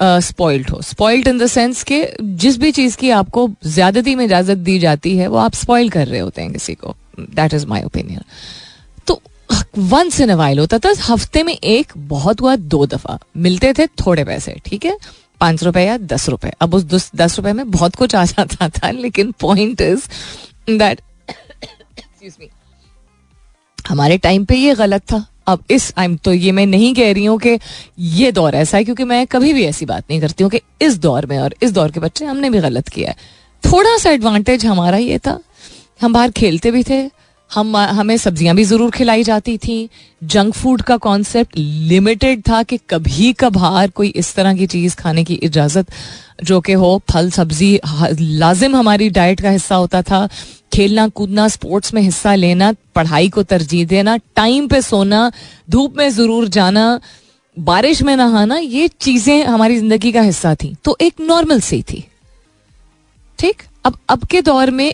स्पॉइल्ड 0.00 0.70
हो। 0.70 0.80
स्पॉइल्ड 0.82 1.28
इन 1.28 1.38
द 1.38 1.46
सेंस 1.46 1.82
के 1.82 2.06
जिस 2.22 2.56
भी 2.58 2.70
चीज़ 2.72 2.96
की 2.96 3.10
आपको 3.12 3.48
ज्यादती 3.66 4.14
में 4.14 4.24
इजाज़त 4.24 4.58
दी 4.58 4.78
जाती 4.78 5.16
है, 5.16 5.26
वो 5.28 5.36
आप 5.38 5.54
स्पॉइल 5.54 5.90
कर 5.90 6.06
रहे 6.06 6.20
होते 6.20 6.42
हैं 6.42 6.52
किसी 6.52 6.74
को। 6.74 6.94
दैट 7.20 7.54
इज़ 7.54 7.66
माई 7.66 7.82
ओपिनियन 7.82 8.22
तो 9.06 9.20
वंस 9.78 10.20
इन 10.20 10.32
वाइल 10.32 10.58
होता 10.58 10.78
था, 10.78 10.92
हफ़्ते 11.02 11.42
में 11.42 11.52
एक, 11.54 11.92
बहुत 11.98 12.40
हुआ 12.40 12.56
दो 12.56 12.84
दफ़ा। 12.86 13.18
मिलते 13.38 13.72
थे 13.72 13.86
थोड़े 13.86 14.24
पैसे, 14.24 14.56
ठीक 14.66 14.84
है? 14.84 14.96
पाँच 15.40 15.62
रुपए 15.64 15.84
या 15.84 15.96
दस 15.98 16.28
रुपए। 16.28 16.52
अब 16.60 16.74
उस 16.74 17.10
दस 17.16 17.36
रुपए 17.36 17.52
में 17.52 17.70
बहुत 17.70 17.96
कुछ 17.96 18.14
आ 18.14 18.24
जाता 18.26 18.68
था, 18.70 18.90
लेकिन 18.90 19.32
point 19.40 19.80
is 19.80 20.08
that 20.70 21.00
excuse 21.30 22.36
me 22.40 22.50
हमारे 23.84 24.18
टाइम 24.18 24.44
पे 24.44 24.56
ये 24.56 24.74
गलत 24.74 25.02
था। 25.12 25.24
अब 25.46 25.64
इस 25.70 25.92
टाइम 25.94 26.16
तो 26.16 26.32
ये 26.32 26.52
मैं 26.52 26.64
नहीं 26.66 26.94
कह 26.94 27.12
रही 27.12 27.24
हूँ 27.24 27.38
कि 27.38 27.58
ये 27.98 28.30
दौर 28.32 28.54
ऐसा 28.54 28.76
है, 28.76 28.84
क्योंकि 28.84 29.04
मैं 29.04 29.26
कभी 29.26 29.52
भी 29.52 29.64
ऐसी 29.64 29.86
बात 29.86 30.04
नहीं 30.10 30.20
करती 30.20 30.44
हूँ 30.44 30.50
कि 30.50 30.60
इस 30.82 30.98
दौर 30.98 31.26
में 31.26 31.38
और 31.38 31.54
इस 31.62 31.72
दौर 31.72 31.90
के 31.90 32.00
बच्चे 32.00 32.24
हमने 32.24 32.50
भी 32.50 32.60
गलत 32.60 32.88
किया 32.88 33.10
है। 33.10 33.16
थोड़ा 33.62 33.96
सा 33.98 34.10
एडवांटेज 34.10 34.64
हमारा 34.66 34.98
ये 34.98 35.18
था। 35.18 35.38
हम 36.02 36.12
बाहर 36.12 36.30
खेलते 36.30 36.70
भी 36.70 36.82
थे 36.82 37.02
हम, 37.50 37.76
हमें 37.76 38.16
सब्ज़ियाँ 38.16 38.54
भी 38.56 38.64
ज़रूर 38.64 38.90
खिलाई 38.90 39.22
जाती 39.24 39.56
थी। 39.58 39.88
जंक 40.22 40.54
फ़ूड 40.54 40.82
का 40.82 40.96
कॉन्सेप्ट 40.96 41.58
लिमिटेड 41.58 42.42
था 42.48 42.62
कि 42.62 42.78
कभी 42.90 43.32
कभार 43.32 43.90
कोई 43.90 44.08
इस 44.08 44.34
तरह 44.34 44.54
की 44.54 44.66
चीज़ 44.66 44.96
खाने 44.96 45.24
की 45.24 45.34
इजाज़त, 45.34 45.90
जो 46.44 46.60
कि 46.60 46.72
हो, 46.72 47.00
फल, 47.10 47.30
सब्ज़ी 47.30 47.78
लाजिम 48.20 48.76
हमारी 48.76 49.08
डाइट 49.10 49.40
का 49.40 49.50
हिस्सा 49.50 49.74
होता 49.74 50.02
था। 50.02 50.28
खेलना, 50.72 51.06
कूदना 51.08 51.46
स्पोर्ट्स 51.48 51.94
में 51.94 52.00
हिस्सा 52.02 52.34
लेना, 52.34 52.72
पढ़ाई 52.94 53.28
को 53.28 53.42
तरजीह 53.42 53.86
देना 53.86 54.16
टाइम 54.36 54.66
पे 54.68 54.80
सोना, 54.82 55.30
धूप 55.70 55.98
में 55.98 56.08
ज़रूर 56.10 56.48
जाना, 56.48 57.00
बारिश 57.56 58.02
में 58.02 58.16
नहाना, 58.16 58.56
ये 58.56 58.88
चीज़ें 58.88 59.44
हमारी 59.44 59.76
ज़िंदगी 59.76 60.12
का 60.12 60.20
हिस्सा 60.22 60.54
थी। 60.54 60.74
तो 60.84 60.96
एक 61.00 61.20
नॉर्मल 61.20 61.60
सी 61.60 61.82
थी। 61.82 62.04
ठीक? 63.38 63.62
अब 63.84 63.96
अब 64.08 64.24
के 64.24 64.40
दौर 64.42 64.70
में 64.70 64.92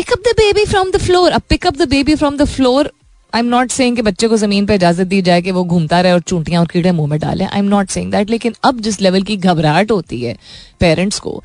pick up 0.00 0.18
the 0.18 0.32
baby 0.36 0.64
from 0.64 0.90
the 0.90 0.96
floor 0.96 1.32
अब 1.32 1.42
pick up 1.48 1.76
the 1.76 1.88
baby 1.88 2.14
from 2.14 2.36
the 2.36 2.44
floor 2.44 2.90
I 3.34 3.40
am 3.40 3.46
not 3.46 3.70
saying 3.70 3.96
कि 3.96 4.02
बच्चे 4.02 4.28
को 4.28 4.36
ज़मीन 4.36 4.66
पर 4.66 4.74
इजाज़त 4.74 5.06
दी 5.06 5.20
जाए 5.22 5.42
कि 5.42 5.50
वो 5.50 5.64
घूमता 5.64 6.00
रहे 6.00 6.12
और 6.12 6.20
चूंटियाँ 6.20 6.60
और 6.60 6.66
कीड़े 6.66 6.92
मुँह 6.92 7.08
में 7.08 7.18
डाले। 7.20 7.44
I 7.44 7.58
am 7.58 7.64
not 7.64 7.88
saying 7.90 8.10
that 8.12 8.30
लेकिन 8.30 8.54
अब 8.64 8.80
जिस 8.80 9.00
लेवल 9.00 9.22
की 9.22 9.36
घबराहट 9.36 9.90
होती 9.90 10.20
है 10.20 10.36
पेरेंट्स 10.80 11.18
को 11.18 11.42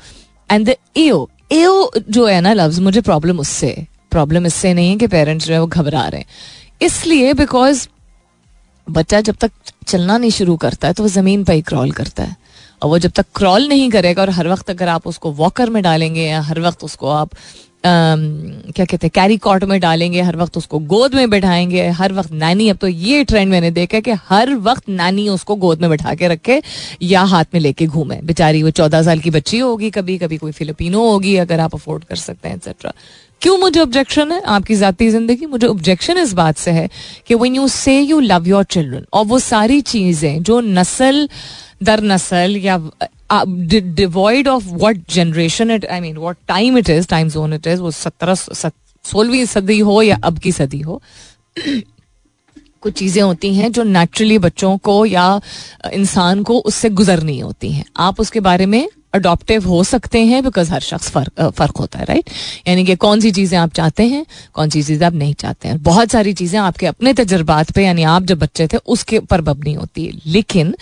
एंड 0.50 0.66
द 0.68 0.76
एओ 0.96 1.26
एओ 1.52 1.90
जो 2.10 2.26
है 2.26 2.40
ना 2.40 2.52
लफ्ज 2.52 2.78
मुझे 2.80 3.00
प्रॉब्लम 3.00 3.40
उससे 3.40 3.74
प्रॉब्लम 4.10 4.46
इससे 4.46 4.72
नहीं 4.74 4.90
है 4.90 4.96
कि 4.96 5.06
पेरेंट्स 5.06 5.46
जो 5.46 5.54
है 5.54 5.60
वो 5.60 5.66
घबरा 5.66 6.06
रहे 6.06 6.20
हैं। 6.20 6.26
इसलिए 6.82 7.34
बिकॉज़ 7.34 7.86
बच्चा 8.86 9.20
जब 9.20 9.36
तक 9.40 9.50
चलना 9.86 10.18
नहीं 10.18 10.30
शुरू 10.30 10.56
करता 10.56 10.88
है 10.88 10.94
तो 10.94 11.02
वो 11.02 11.08
ज़मीन 11.10 11.44
पर 11.44 11.52
ही 11.52 11.62
क्रॉल 11.62 11.92
करता 11.92 12.22
है। 12.22 12.36
और 12.82 12.88
वो 12.88 12.98
जब 12.98 13.10
तक 13.10 13.26
क्रॉल 13.34 13.68
नहीं 13.68 13.90
करेगा 13.90 14.22
और 14.22 14.30
हर 14.30 14.48
वक्त 14.48 14.70
अगर 14.70 14.88
आप 14.88 15.06
उसको 15.06 15.32
वॉकर 15.34 15.70
में 15.70 15.82
डालेंगे 15.82 16.22
या 16.22 16.40
हर 16.40 16.60
वक्त 16.60 16.84
उसको 16.84 17.10
आप 17.10 17.30
क्या 17.86 18.84
कहते 18.84 19.06
हैं 19.06 19.10
कैरी 19.14 19.36
कॉट 19.38 19.64
में 19.64 19.78
डालेंगे, 19.80 20.20
हर 20.20 20.36
वक्त 20.36 20.56
उसको 20.56 20.78
गोद 20.86 21.14
में 21.14 21.30
बैठाएँगे, 21.30 21.86
हर 21.90 22.12
वक्त 22.12 22.32
नानी, 22.32 22.68
अब 22.68 22.76
तो 22.76 22.88
ये 22.88 23.24
ट्रेंड 23.24 23.50
मैंने 23.50 23.70
देखा 23.70 24.00
कि 24.00 24.12
हर 24.28 24.54
वक्त 24.62 24.88
नानी 24.88 25.28
उसको 25.28 25.56
गोद 25.56 25.80
में 25.80 25.88
बैठा 25.90 26.14
के 26.14 26.28
रखे 26.28 26.60
या 27.02 27.22
हाथ 27.24 27.44
में 27.54 27.60
लेके 27.60 27.86
घूमे। 27.86 28.20
बेचारी 28.24 28.62
वो 28.62 28.70
चौदह 28.72 29.02
साल 29.02 29.20
की 29.20 29.30
बच्ची 29.30 29.58
होगी 29.58 29.90
कभी 29.90 30.18
कभी 30.18 30.36
कोई 30.36 30.52
फिलिपिनो 30.52 31.08
होगी, 31.10 31.36
अगर 31.36 31.60
आप 31.60 31.74
अफोर्ड 31.74 32.04
कर 32.04 32.16
सकते 32.16 32.48
हैं 32.48 32.56
एक्सेट्रा 32.56 32.92
क्यों 33.42 33.56
मुझे 33.58 33.80
ऑब्जेक्शन 33.80 34.32
है? 34.32 34.40
आपकी 34.42 34.74
जाती 34.74 35.10
ज़िंदगी 35.10 35.46
मुझे 35.46 35.66
ऑब्जेक्शन 35.66 36.18
इस 36.18 36.32
बात 36.32 36.56
से 36.58 36.70
है 36.70 36.88
कि 37.26 37.34
when 37.34 37.54
you 37.54 37.66
say 37.68 37.98
you 38.00 38.20
love 38.20 38.48
your 38.48 38.64
children 38.66 39.04
और 39.12 39.24
वो 39.26 39.38
सारी 39.38 39.80
चीज़ें 39.82 40.42
जो 40.42 40.60
नस्ल, 40.60 41.28
दर 41.82 42.02
नस्ल 42.04 42.56
या 42.56 42.76
divide 43.30 44.48
of 44.48 44.68
what 44.82 45.00
generation 45.10 45.70
it 45.70 45.86
I 45.86 46.00
mean 46.00 46.16
what 46.16 46.36
time 46.48 46.78
it 46.78 46.90
is 46.90 47.08
time 47.08 47.28
zone 47.28 47.52
it 47.54 47.66
is 47.66 47.80
वो 47.80 47.90
सत्रह 47.90 48.34
सोलहवीं 48.34 49.44
सदी 49.46 49.78
हो 49.78 50.00
या 50.02 50.18
अब 50.24 50.38
की 50.38 50.52
सदी 50.52 50.80
हो, 50.80 51.00
कुछ 52.82 52.94
चीज़ें 52.94 53.22
होती 53.22 53.54
हैं 53.54 53.70
जो 53.72 53.82
नेचुरली 53.82 54.38
बच्चों 54.38 54.76
को 54.78 55.04
या 55.06 55.40
इंसान 55.92 56.42
को 56.42 56.58
उससे 56.60 56.90
गुजरनी 56.90 57.38
होती 57.38 57.70
हैं। 57.72 57.84
आप 57.96 58.20
उसके 58.20 58.40
बारे 58.40 58.66
में 58.66 58.88
अडोप्टिव 59.14 59.66
हो 59.68 59.82
सकते 59.84 60.24
हैं 60.26 60.42
बिकॉज़ 60.44 60.70
हर 60.72 60.80
शख्स 60.80 61.10
फ़र्क 61.10 61.40
फ़र्क 61.50 61.76
होता 61.76 61.98
है 61.98 62.04
राइट 62.04 62.30
यानी 62.68 62.84
कि 62.84 62.96
कौन 62.96 63.20
सी 63.20 63.30
चीज़ें 63.32 63.58
आप 63.58 63.72
चाहते 63.72 64.02
हैं, 64.02 64.24
कौन 64.54 64.70
सी 64.70 64.82
चीज़ें 64.82 65.06
आप 65.06 65.14
नहीं 65.14 65.34
चाहते 65.34 65.68
हैं। 65.68 65.82
बहुत 65.82 66.10
सारी 66.10 66.32
चीज़ें 66.32 66.58
आपके 66.60 66.86
अपने 66.86 67.12
तजर्बात 67.14 67.70
पे, 67.72 67.84
यानी 67.84 68.02
आप 68.04 68.22
जब 68.22 68.38
बच्चे 68.38 68.66
थे, 68.66 68.76
उसके 68.76 69.18
पर 69.20 69.40
बबनी 69.40 69.72
होती 69.74 70.04
है। 70.06 70.12
लेकिन 70.26 70.74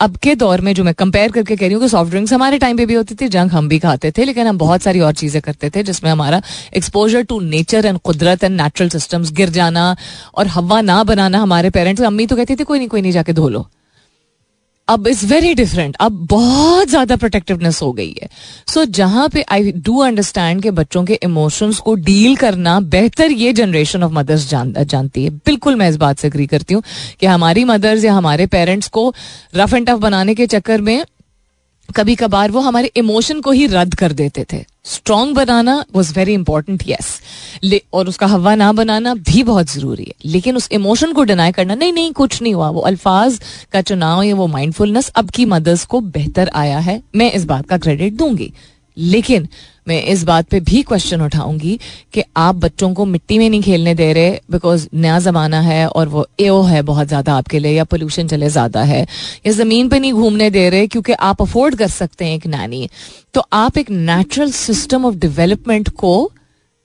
अब 0.00 0.16
के 0.22 0.34
दौर 0.34 0.60
में 0.60 0.72
जो 0.74 0.82
मैं 0.84 0.92
कंपेयर 0.94 1.30
करके 1.32 1.56
कह 1.56 1.66
रही 1.66 1.74
हूँ 1.74 1.82
कि 1.82 1.88
सॉफ्ट 1.88 2.10
ड्रिंक्स 2.10 2.32
हमारे 2.32 2.58
टाइम 2.58 2.76
पे 2.76 2.86
भी 2.86 2.94
होती 2.94 3.14
थी 3.14 3.28
जंग 3.28 3.50
हम 3.50 3.68
भी 3.68 3.78
खाते 3.78 4.10
थे, 4.18 4.24
लेकिन 4.24 4.46
हम 4.46 4.58
बहुत 4.58 4.82
सारी 4.82 5.00
और 5.00 5.12
चीज़ें 5.14 5.40
करते 5.42 5.70
थे, 5.70 5.82
जिसमें 5.82 6.10
हमारा 6.10 6.40
एक्सपोजर 6.76 7.22
टू 7.22 7.38
नेचर 7.40 7.86
एंड 7.86 7.98
कुदरत 7.98 8.44
एंड 8.44 8.60
नेचुरल 8.60 8.90
सिस्टम्स 8.90 9.32
गिर 9.32 9.50
जाना 9.50 9.94
और 10.34 10.46
हवा 10.48 10.80
ना 10.82 11.02
बनाना 11.04 11.38
हमारे 11.38 11.70
पेरेंट्स 11.70 12.02
अम्मी 12.02 12.26
तो 12.26 12.36
कहती 12.36 12.56
थी, 12.56 12.64
कोई 12.64 12.78
नहीं 12.78 12.88
कोई 12.88 13.02
नहीं, 13.02 13.12
जाके 13.12 13.32
धो 13.32 13.48
लो। 13.48 13.66
अब 14.88 15.06
इज़ 15.08 15.24
वेरी 15.26 15.54
डिफरेंट 15.54 15.96
अब 16.00 16.26
बहुत 16.30 16.88
ज़्यादा 16.88 17.16
प्रोटेक्टिवनेस 17.16 17.80
हो 17.82 17.92
गई 17.92 18.14
है. 18.22 18.28
सो 18.68 18.84
so, 18.84 18.90
जहाँ 18.90 19.28
पे 19.28 19.42
आई 19.52 19.72
डू 19.72 19.98
अंडरस्टैंड 20.00 20.62
के 20.62 20.70
बच्चों 20.70 21.04
के 21.04 21.18
इमोशंस 21.24 21.78
को 21.78 21.94
डील 21.94 22.36
करना 22.36 22.78
बेहतर 22.92 23.32
ये 23.32 23.52
जनरेशन 23.52 24.02
ऑफ़ 24.02 24.12
मदर्स 24.12 24.48
जान, 24.50 24.72
जानती 24.74 25.24
है. 25.24 25.30
बिल्कुल 25.30 25.74
मैं 25.74 25.88
इस 25.90 25.96
बात 25.96 26.18
से 26.18 26.28
अग्री 26.28 26.46
करती 26.46 26.74
हूँ 26.74 26.82
कि 27.20 27.26
हमारी 27.26 27.64
मदर्स 27.64 28.04
या 28.04 28.14
हमारे 28.14 28.46
पेरेंट्स 28.46 28.88
को 28.88 29.12
रफ 29.56 29.74
एंड 29.74 29.88
टफ 29.88 29.98
बनाने 29.98 30.34
के 30.34 30.46
चक्कर 30.46 30.80
में 30.80 31.04
कभी 31.88 32.14
कभार 32.14 32.50
वो 32.50 32.60
हमारे 32.60 32.90
इमोशन 32.96 33.40
को 33.40 33.50
ही 33.50 33.66
रद्द 33.66 33.94
कर 33.94 34.12
देते 34.12 34.44
थे. 34.52 34.64
स्ट्रॉन्ग 34.86 35.34
बनाना 35.36 35.84
वॉज़ 35.94 36.14
वेरी 36.14 36.32
इंपॉर्टेंट 36.32 36.84
यस 36.88 37.82
और 37.92 38.08
उसका 38.08 38.26
हवा 38.26 38.54
ना 38.54 38.72
बनाना 38.72 39.14
भी 39.14 39.42
बहुत 39.42 39.70
ज़रूरी 39.70 40.04
है। 40.04 40.14
लेकिन 40.24 40.56
उस 40.56 40.68
इमोशन 40.72 41.12
को 41.12 41.22
डिनाई 41.22 41.52
करना, 41.52 41.74
नहीं 41.74 41.92
नहीं, 41.92 42.12
कुछ 42.12 42.42
नहीं 42.42 42.54
हुआ। 42.54 42.68
वो 42.70 42.80
अल्फाज 42.80 43.40
का 43.72 43.80
चुनाव 43.80 44.22
या 44.22 44.34
वो 44.34 44.46
माइंडफुलनेस 44.46 45.08
अब 45.08 45.30
की 45.30 45.44
मदर्स 45.44 45.84
को 45.84 46.00
बेहतर 46.00 46.50
आया 46.54 46.78
है। 46.78 47.02
मैं 47.16 47.32
इस 47.32 47.44
बात 47.44 47.66
का 47.66 47.78
क्रेडिट 47.78 48.12
दूँगी। 48.12 48.52
लेकिन 48.96 49.48
मैं 49.88 50.02
इस 50.02 50.22
बात 50.24 50.48
पे 50.48 50.60
भी 50.60 50.82
क्वेश्चन 50.82 51.20
उठाऊँगी 51.22 51.78
कि 52.12 52.22
आप 52.36 52.54
बच्चों 52.54 52.92
को 52.94 53.04
मिट्टी 53.04 53.38
में 53.38 53.48
नहीं 53.50 53.62
खेलने 53.62 53.94
दे 53.94 54.12
रहे 54.12 54.30
बिकॉज़ 54.50 54.88
नया 54.94 55.18
ज़माना 55.18 55.60
है 55.60 55.86
और 55.88 56.08
वो 56.08 56.26
एओ 56.40 56.62
है 56.62 56.82
बहुत 56.82 57.08
ज़्यादा 57.08 57.34
आपके 57.34 57.58
लिए 57.58 57.72
या 57.72 57.84
पोल्यूशन 57.84 58.28
चले 58.28 58.48
ज़्यादा 58.48 58.82
है 58.82 59.00
या 59.46 59.52
ज़मीन 59.52 59.88
पे 59.88 59.98
नहीं 59.98 60.12
घूमने 60.12 60.50
दे 60.50 60.68
रहे 60.70 60.86
क्योंकि 60.86 61.12
आप 61.12 61.42
अफोर्ड 61.42 61.74
कर 61.74 61.88
सकते 61.88 62.24
हैं 62.24 62.34
एक 62.34 62.46
नैनी। 62.46 62.88
तो 63.34 63.42
आप 63.52 63.78
एक 63.78 63.90
नेचुरल 63.90 64.50
सिस्टम 64.52 65.04
ऑफ़ 65.06 65.14
डेवलपमेंट 65.16 65.88
को 65.88 66.32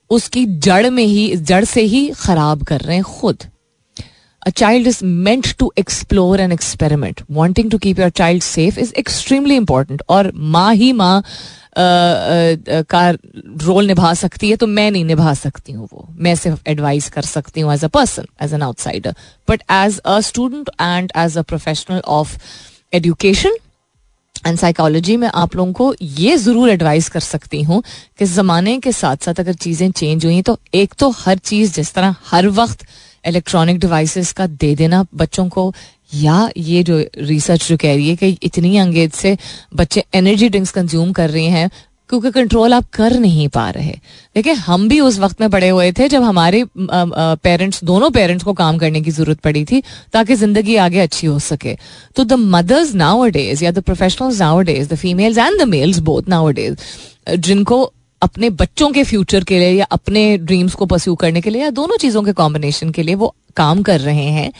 उसकी 0.09 0.45
जड़ 0.45 0.89
में 0.89 1.03
ही, 1.03 1.35
जड़ 1.35 1.63
से 1.65 1.81
ही 1.81 2.09
खराब 2.19 2.63
कर 2.63 2.81
रहे 2.81 2.95
हैं 2.95 3.03
खुद। 3.19 3.43
A 4.41 4.51
child 4.51 4.87
is 4.89 4.99
meant 5.25 5.47
to 5.59 5.65
explore 5.77 6.37
and 6.43 6.53
experiment. 6.53 7.19
Wanting 7.29 7.67
to 7.69 7.79
keep 7.79 7.99
your 7.99 8.09
child 8.11 8.43
safe 8.43 8.77
is 8.83 8.93
extremely 9.01 9.57
important 9.61 10.01
और 10.09 10.31
माँ 10.35 10.73
ही 10.75 10.91
माँ 10.93 11.23
का 11.77 13.09
रोल 13.65 13.87
निभा 13.87 14.13
सकती 14.13 14.49
है 14.49 14.55
तो 14.55 14.67
मैं 14.67 14.89
नहीं 14.91 15.05
निभा 15.05 15.33
सकती 15.33 15.71
हूँ 15.71 15.87
वो। 15.93 16.07
मैं 16.17 16.35
सिर्फ़ 16.35 16.61
एडवाइस 16.67 17.09
कर 17.09 17.21
सकती 17.21 17.61
हूँ 17.61 17.73
as 17.73 17.83
a 17.85 17.87
person 17.87 18.25
as 18.41 18.53
an 18.53 18.61
outsider 18.61 19.15
but 19.49 19.63
as 19.71 19.99
a 19.99 20.19
student 20.19 20.69
and 20.81 21.11
as 21.17 21.37
a 21.37 21.41
professional 21.41 22.01
of 22.07 22.37
education 22.93 23.55
and 24.47 24.57
psychology 24.57 25.15
में 25.17 25.27
आप 25.27 25.55
लोगों 25.55 25.73
को 25.73 25.93
ये 26.01 26.37
ज़रूर 26.37 26.69
एडवाइस 26.69 27.09
कर 27.09 27.19
सकती 27.19 27.61
हूँ 27.61 27.83
कि 28.19 28.25
ज़माने 28.25 28.79
के 28.79 28.91
साथ 28.91 29.17
साथ 29.17 29.39
अगर 29.39 29.53
चीज़ें 29.53 29.91
चेंज 29.91 30.25
हुई 30.25 30.41
तो 30.41 30.57
एक 30.73 30.93
तो 30.93 31.09
हर 31.17 31.37
चीज़ 31.37 31.73
जिस 31.73 31.93
तरह 31.93 32.15
हर 32.25 32.47
वक्त 32.59 32.85
इलेक्ट्रॉनिक 33.27 33.79
डिवाइसेस 33.79 34.31
का 34.31 34.47
दे 34.47 34.73
देना 34.75 35.05
बच्चों 35.15 35.47
को 35.49 35.73
या 36.13 36.49
ये 36.57 36.81
जो 36.83 36.97
रिसर्च 37.19 37.67
जो 37.67 37.77
कह 37.77 37.93
रही 37.93 38.09
है 38.09 38.15
कि 38.15 38.37
इतनी 38.43 38.75
अंगेज 38.77 39.11
से 39.13 39.37
बच्चे 39.75 40.03
एनर्जी 40.15 40.49
ड्रिंक्स 40.49 40.71
कंज्यूम 40.71 41.11
कर 41.11 41.29
रहे 41.29 41.45
हैं, 41.47 41.69
क्योंकि 42.09 42.31
कंट्रोल 42.31 42.73
आप 42.73 42.85
कर 42.93 43.13
नहीं 43.19 43.47
पा 43.49 43.69
रहे। 43.69 43.93
देखिए, 44.35 44.53
हम 44.53 44.87
भी 44.89 44.99
उस 44.99 45.19
वक्त 45.19 45.41
में 45.41 45.49
पड़े 45.49 45.67
हुए 45.69 45.91
थे 45.91 46.07
जब 46.09 46.23
हमारे 46.23 46.63
पेरेंट्स 46.77 47.83
दोनों 47.83 48.09
पेरेंट्स 48.11 48.43
को 48.43 48.53
काम 48.53 48.77
करने 48.77 49.01
की 49.01 49.11
ज़रूरत 49.11 49.39
पड़ी 49.39 49.63
थी, 49.65 49.81
ताकि 50.13 50.35
ज़िंदगी 50.35 50.75
आगे 50.77 50.99
अच्छी 50.99 51.27
हो 51.27 51.37
सके। 51.41 51.75
तो 52.15 52.23
द 52.23 52.33
मदर्स 52.33 52.93
नाउ 52.95 53.25
डेज़ 53.29 53.63
या 53.65 53.71
the 53.71 53.81
professionals 53.81 54.39
nowadays 54.61 54.89
the 54.89 54.95
females 54.97 55.37
and 55.37 55.59
the 55.61 55.67
males 55.67 55.99
both 56.01 56.29
nowadays 56.51 57.37
जिनको 57.37 57.81
अपने 58.21 58.49
बच्चों 58.51 58.89
के 58.91 59.03
फ्यूचर 59.03 59.43
के 59.43 59.59
लिए 59.59 59.71
या 59.71 59.85
अपने 59.91 60.37
ड्रीम्स 60.39 60.73
को 60.75 60.85
परस्यू 60.85 61.15
करने 61.15 61.41
के 61.41 61.49
लिए 61.49 61.61
या 61.61 61.69
दोनों 61.71 61.97
चीज़ों 61.97 62.23
के 62.23 62.33
कॉम्बिनेशन 62.33 62.89
के 62.89 63.03
लिए 63.03 63.15
वो 63.15 63.33
काम 63.57 63.81
कर 63.83 63.99
रहे 64.01 64.25
हैं, 64.27 64.51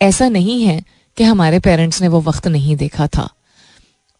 ऐसा 0.00 0.28
नहीं 0.30 0.62
है। 0.64 0.80
कि 1.16 1.24
हमारे 1.24 1.58
पेरेंट्स 1.60 2.00
ने 2.02 2.08
वो 2.08 2.20
वक्त 2.20 2.46
नहीं 2.48 2.76
देखा 2.76 3.06
था। 3.06 3.28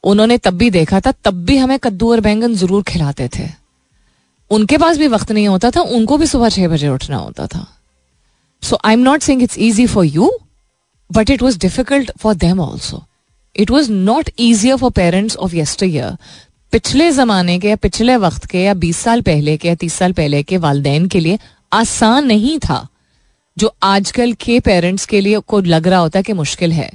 उन्होंने 0.04 0.38
तब 0.38 0.54
भी 0.54 0.70
देखा 0.70 1.00
था, 1.00 1.12
तब 1.24 1.44
भी 1.44 1.56
हमें 1.56 1.78
कद्दू 1.78 2.10
और 2.12 2.20
बैंगन 2.20 2.54
ज़रूर 2.54 2.82
खिलाते 2.82 3.28
थे। 3.38 3.48
उनके 4.50 4.78
पास 4.78 4.98
भी 4.98 5.08
वक्त 5.08 5.32
नहीं 5.32 5.48
होता 5.48 5.70
था, 5.70 5.80
उनको 5.80 6.16
भी 6.18 6.26
सुबह 6.26 6.48
छह 6.48 6.68
बजे 6.68 6.88
उठना 6.88 7.16
होता 7.16 7.46
था। 7.46 7.66
So 8.62 8.78
I 8.84 8.92
am 8.92 9.00
not 9.00 9.22
saying 9.22 9.42
it's 9.42 9.58
easy 9.58 9.86
for 9.86 10.04
you 10.06 10.30
but 11.10 11.30
it 11.30 11.42
was 11.42 11.58
difficult 11.58 12.10
for 12.18 12.34
them 12.34 12.60
also 12.60 13.02
it 13.56 13.70
was 13.70 13.90
not 13.92 14.30
easier 14.40 14.76
for 14.76 14.90
parents 14.90 15.36
of 15.36 15.54
yesteryear 15.86 16.16
पिछले 16.72 17.10
जमाने 17.12 17.58
के 17.58 17.68
या 17.68 17.76
पिछले 17.76 18.16
वक्त 18.16 18.46
के 18.46 18.62
या 18.62 18.74
बीस 18.74 18.96
साल 18.96 19.20
पहले 19.20 19.56
के 19.56 19.68
या 19.68 19.74
तीस 19.74 19.94
साल 19.94 20.12
पहले 20.12 20.42
के 20.42 20.56
वालदेन 20.58 21.06
के 21.08 21.20
लिए 21.20 21.38
आसान 21.72 22.26
नहीं 22.26 22.58
था। 22.58 22.86
जो 23.56 23.74
आजकल 23.82 24.32
के 24.40 24.58
पेरेंट्स 24.60 25.06
के 25.06 25.20
लिए 25.20 25.38
को 25.38 25.60
लग 25.62 25.88
रहा 25.88 25.98
होता 25.98 26.18
है 26.18 26.22
कि 26.22 26.32
मुश्किल 26.32 26.72
है। 26.72 26.90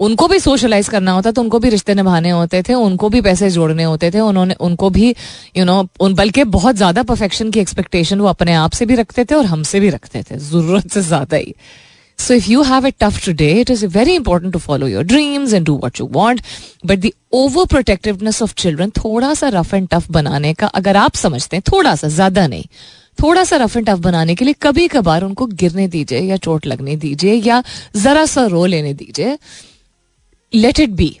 उनको 0.00 0.26
भी 0.28 0.38
सोशलाइज 0.38 0.88
करना 0.88 1.12
होता 1.12 1.30
तो 1.30 1.42
उनको 1.42 1.58
भी 1.58 1.68
रिश्ते 1.68 1.94
निभाने 1.94 2.30
होते 2.30 2.62
थे, 2.62 2.74
उनको 2.74 3.08
भी 3.08 3.20
पैसे 3.20 3.50
जोड़ने 3.50 3.82
होते 3.84 4.10
थे, 4.10 4.20
उन्होंने, 4.20 4.54
उनको 4.60 4.90
भी 4.90 5.14
यू 5.56 5.64
नो 5.64 5.86
उन, 6.00 6.14
बल्कि 6.14 6.44
बहुत 6.56 6.76
ज़्यादा 6.76 7.02
परफेक्शन 7.02 7.50
की 7.50 7.60
एक्सपेक्टेशन 7.60 8.20
वो 8.20 8.28
अपने 8.28 8.54
आप 8.54 8.72
से 8.72 8.86
भी 8.86 8.94
रखते 8.94 9.24
थे 9.24 9.34
और 9.34 9.46
हमसे 9.46 9.80
भी 9.80 9.88
रखते 9.88 10.22
थे, 10.22 10.38
ज़रूरत 10.38 10.90
से 10.90 11.02
ज़्यादा 11.02 11.36
ही। 11.36 11.54
So 12.18 12.34
if 12.34 12.48
you 12.48 12.62
have 12.62 12.84
it 12.84 12.96
tough 13.02 13.28
it 13.28 13.70
is 13.70 13.84
very 13.86 14.14
important 14.14 14.52
to 14.52 14.58
follow 14.58 14.86
your 14.86 15.04
dreams 15.04 15.50
dreams 15.50 15.64
do 15.66 15.76
what 15.76 16.00
you 16.00 16.06
want 16.12 16.40
but 16.86 16.98
the 16.98 17.12
over 17.32 17.66
protectiveness 17.66 18.42
of 18.42 18.54
children 18.54 18.90
थोड़ा 18.90 19.32
सा 19.34 19.48
रफ 19.48 19.74
एंड 19.74 19.88
टफ 19.88 20.10
बनाने 20.10 20.52
का, 20.54 20.66
अगर 20.66 20.96
आप 20.96 21.14
समझते 21.14 21.56
हैं, 21.56 21.62
थोड़ा 21.72 21.94
सा, 21.94 22.08
ज़्यादा 22.08 22.46
नहीं। 22.46 22.64
थोड़ा 23.18 23.44
सा 23.44 23.56
रफ 23.56 23.76
एंड 23.76 23.86
टफ 23.86 23.98
बनाने 23.98 24.34
के 24.34 24.44
लिए 24.44 24.54
कभी 24.62 24.86
कभार 24.88 25.22
उनको 25.22 25.46
गिरने 25.46 25.88
दीजिए 25.88 26.20
या 26.20 26.36
चोट 26.36 26.66
लगने 26.66 26.96
दीजिए 26.96 27.34
या 27.34 27.62
जरा 27.96 28.24
सा 28.26 28.46
रो 28.46 28.64
लेने 28.66 28.94
दीजिए। 28.94 29.38
लेट 30.52 30.80
इट 30.80 30.90
बी 30.90 31.16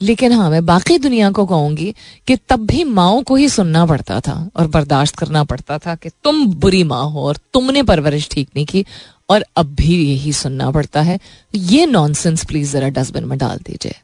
लेकिन 0.00 0.32
हाँ 0.32 0.50
मैं 0.50 0.64
बाकी 0.66 0.98
दुनिया 0.98 1.30
को 1.30 1.44
कहूँगी 1.46 1.94
कि 2.26 2.36
तब 2.48 2.66
भी 2.66 2.84
माओ 2.84 3.20
को 3.22 3.36
ही 3.36 3.48
सुनना 3.48 3.84
पड़ता 3.86 4.20
था 4.20 4.50
और 4.56 4.66
बर्दाश्त 4.66 5.16
करना 5.16 5.44
पड़ता 5.44 5.78
था 5.78 5.94
कि 5.94 6.08
तुम 6.24 6.46
बुरी 6.54 6.82
माँ 6.84 7.04
हो 7.10 7.20
और 7.20 7.38
तुमने 7.54 7.82
परवरिश 7.82 8.28
ठीक 8.30 8.48
नहीं 8.56 8.66
की 8.66 8.84
और 9.30 9.44
अब 9.56 9.74
भी 9.74 9.96
यही 10.04 10.32
सुनना 10.32 10.70
पड़ता 10.70 11.02
है। 11.02 11.18
ये 11.54 11.86
नॉनसेंस 11.86 12.44
प्लीज़ 12.44 12.72
जरा 12.72 12.88
डस्टबिन 12.88 13.24
में 13.24 13.38
डाल 13.38 13.58
दीजिए। 13.58 13.94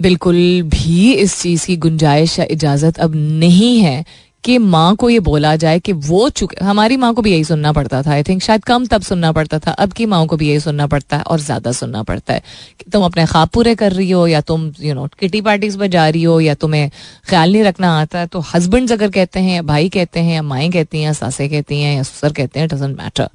बिल्कुल 0.00 0.36
भी 0.62 1.12
इस 1.12 1.40
चीज़ 1.40 1.66
की 1.66 1.76
गुंजाइश 1.76 2.38
या 2.38 2.46
इजाज़त 2.50 2.98
अब 2.98 3.14
नहीं 3.14 3.78
है 3.80 4.04
कि 4.46 4.56
माँ 4.58 4.94
को 4.96 5.08
ये 5.10 5.20
बोला 5.20 5.54
जाए 5.56 5.78
कि 5.80 5.92
वो 5.92 6.28
चुके, 6.30 6.64
हमारी 6.64 6.96
माँ 6.96 7.12
को 7.14 7.22
भी 7.22 7.30
यही 7.32 7.44
सुनना 7.44 7.72
पड़ता 7.72 8.02
था 8.02 8.10
आई 8.12 8.22
थिंक 8.22 8.42
शायद 8.42 8.64
कम 8.64 8.86
तब 8.86 9.02
सुनना 9.02 9.32
पड़ता 9.32 9.58
था, 9.58 9.70
अब 9.72 9.92
की 9.92 10.06
माँ 10.06 10.26
को 10.26 10.36
भी 10.36 10.48
यही 10.48 10.60
सुनना 10.60 10.86
पड़ता 10.86 11.16
है 11.16 11.22
और 11.22 11.40
ज़्यादा 11.40 11.72
सुनना 11.72 12.02
पड़ता 12.02 12.34
है 12.34 12.42
कि 12.78 12.90
तुम 12.90 13.04
अपने 13.04 13.26
ख्वाब 13.26 13.48
पूरे 13.48 13.74
कर 13.74 13.92
रही 13.92 14.10
हो 14.10 14.26
या 14.26 14.40
तुम 14.40 14.70
यू 14.80 14.94
नो 14.94 15.06
किटी 15.20 15.40
पार्टीज़ 15.40 15.78
में 15.78 15.88
जा 15.90 16.08
रही 16.08 16.22
हो 16.22 16.40
या 16.40 16.54
तुम्हें 16.54 16.90
ख्याल 17.28 17.52
नहीं 17.52 17.62
रखना 17.64 17.90
आता 18.00 18.26
तो 18.26 18.40
हस्बैंड 18.54 18.92
अगर 18.92 19.10
कहते 19.10 19.40
हैं 19.40 19.54
या 19.56 19.62
भाई 19.62 19.88
कहते 19.88 20.20
हैं 20.20 20.34
या 20.34 20.42
माएँ 20.42 20.70
कहती 20.70 20.98
हैं 20.98 21.04
या 21.04 21.12
सासें 21.12 21.48
कहती 21.50 21.80
हैं 21.80 21.96
या 21.96 22.02
ससुर 22.02 22.32
कहते 22.32 22.60
हैं 22.60 22.68
डजेंट 22.68 22.98
मैटर 23.00 23.28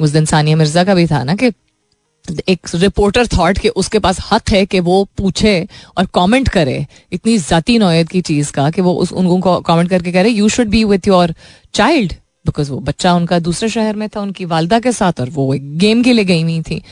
उस 0.00 0.10
दिन 0.10 0.24
सानिया 0.24 0.56
मिर्ज़ा 0.56 0.84
का 0.84 0.94
भी 0.94 1.06
था 1.06 1.22
ना 1.24 1.34
कि 1.34 1.50
एक 2.48 2.68
रिपोर्टर 2.74 3.26
थॉट 3.26 3.58
कि 3.58 3.68
उसके 3.68 3.98
पास 3.98 4.18
हक 4.30 4.50
है 4.50 4.64
कि 4.66 4.80
वो 4.80 5.02
पूछे 5.18 5.56
और 5.98 6.06
कमेंट 6.14 6.48
करे 6.48 6.86
इतनी 7.12 7.36
जाती 7.38 7.78
नोयत 7.78 8.08
की 8.08 8.20
चीज़ 8.20 8.52
का 8.52 8.70
कि 8.70 8.80
वो 8.80 8.94
उस 8.94 9.12
उनको 9.12 9.60
कमेंट 9.60 9.90
करके 9.90 10.12
कह 10.12 10.22
रहे 10.22 10.32
you 10.32 10.48
should 10.48 10.68
be 10.68 10.84
with 10.84 11.08
your 11.08 11.34
child 11.74 12.12
because 12.46 12.70
वो 12.70 12.78
बच्चा 12.80 13.14
उनका 13.14 13.38
दूसरे 13.38 13.68
शहर 13.68 13.96
में 13.96 14.08
था, 14.08 14.20
उनकी 14.20 14.44
वालदा 14.44 14.78
के 14.80 14.92
साथ 14.92 15.20
और 15.20 15.30
वो 15.30 15.52
एक 15.54 15.76
गेम 15.78 16.02
के 16.02 16.12
लिए 16.12 16.24
गई 16.24 16.42
हुई 16.42 16.60
थी। 16.62 16.82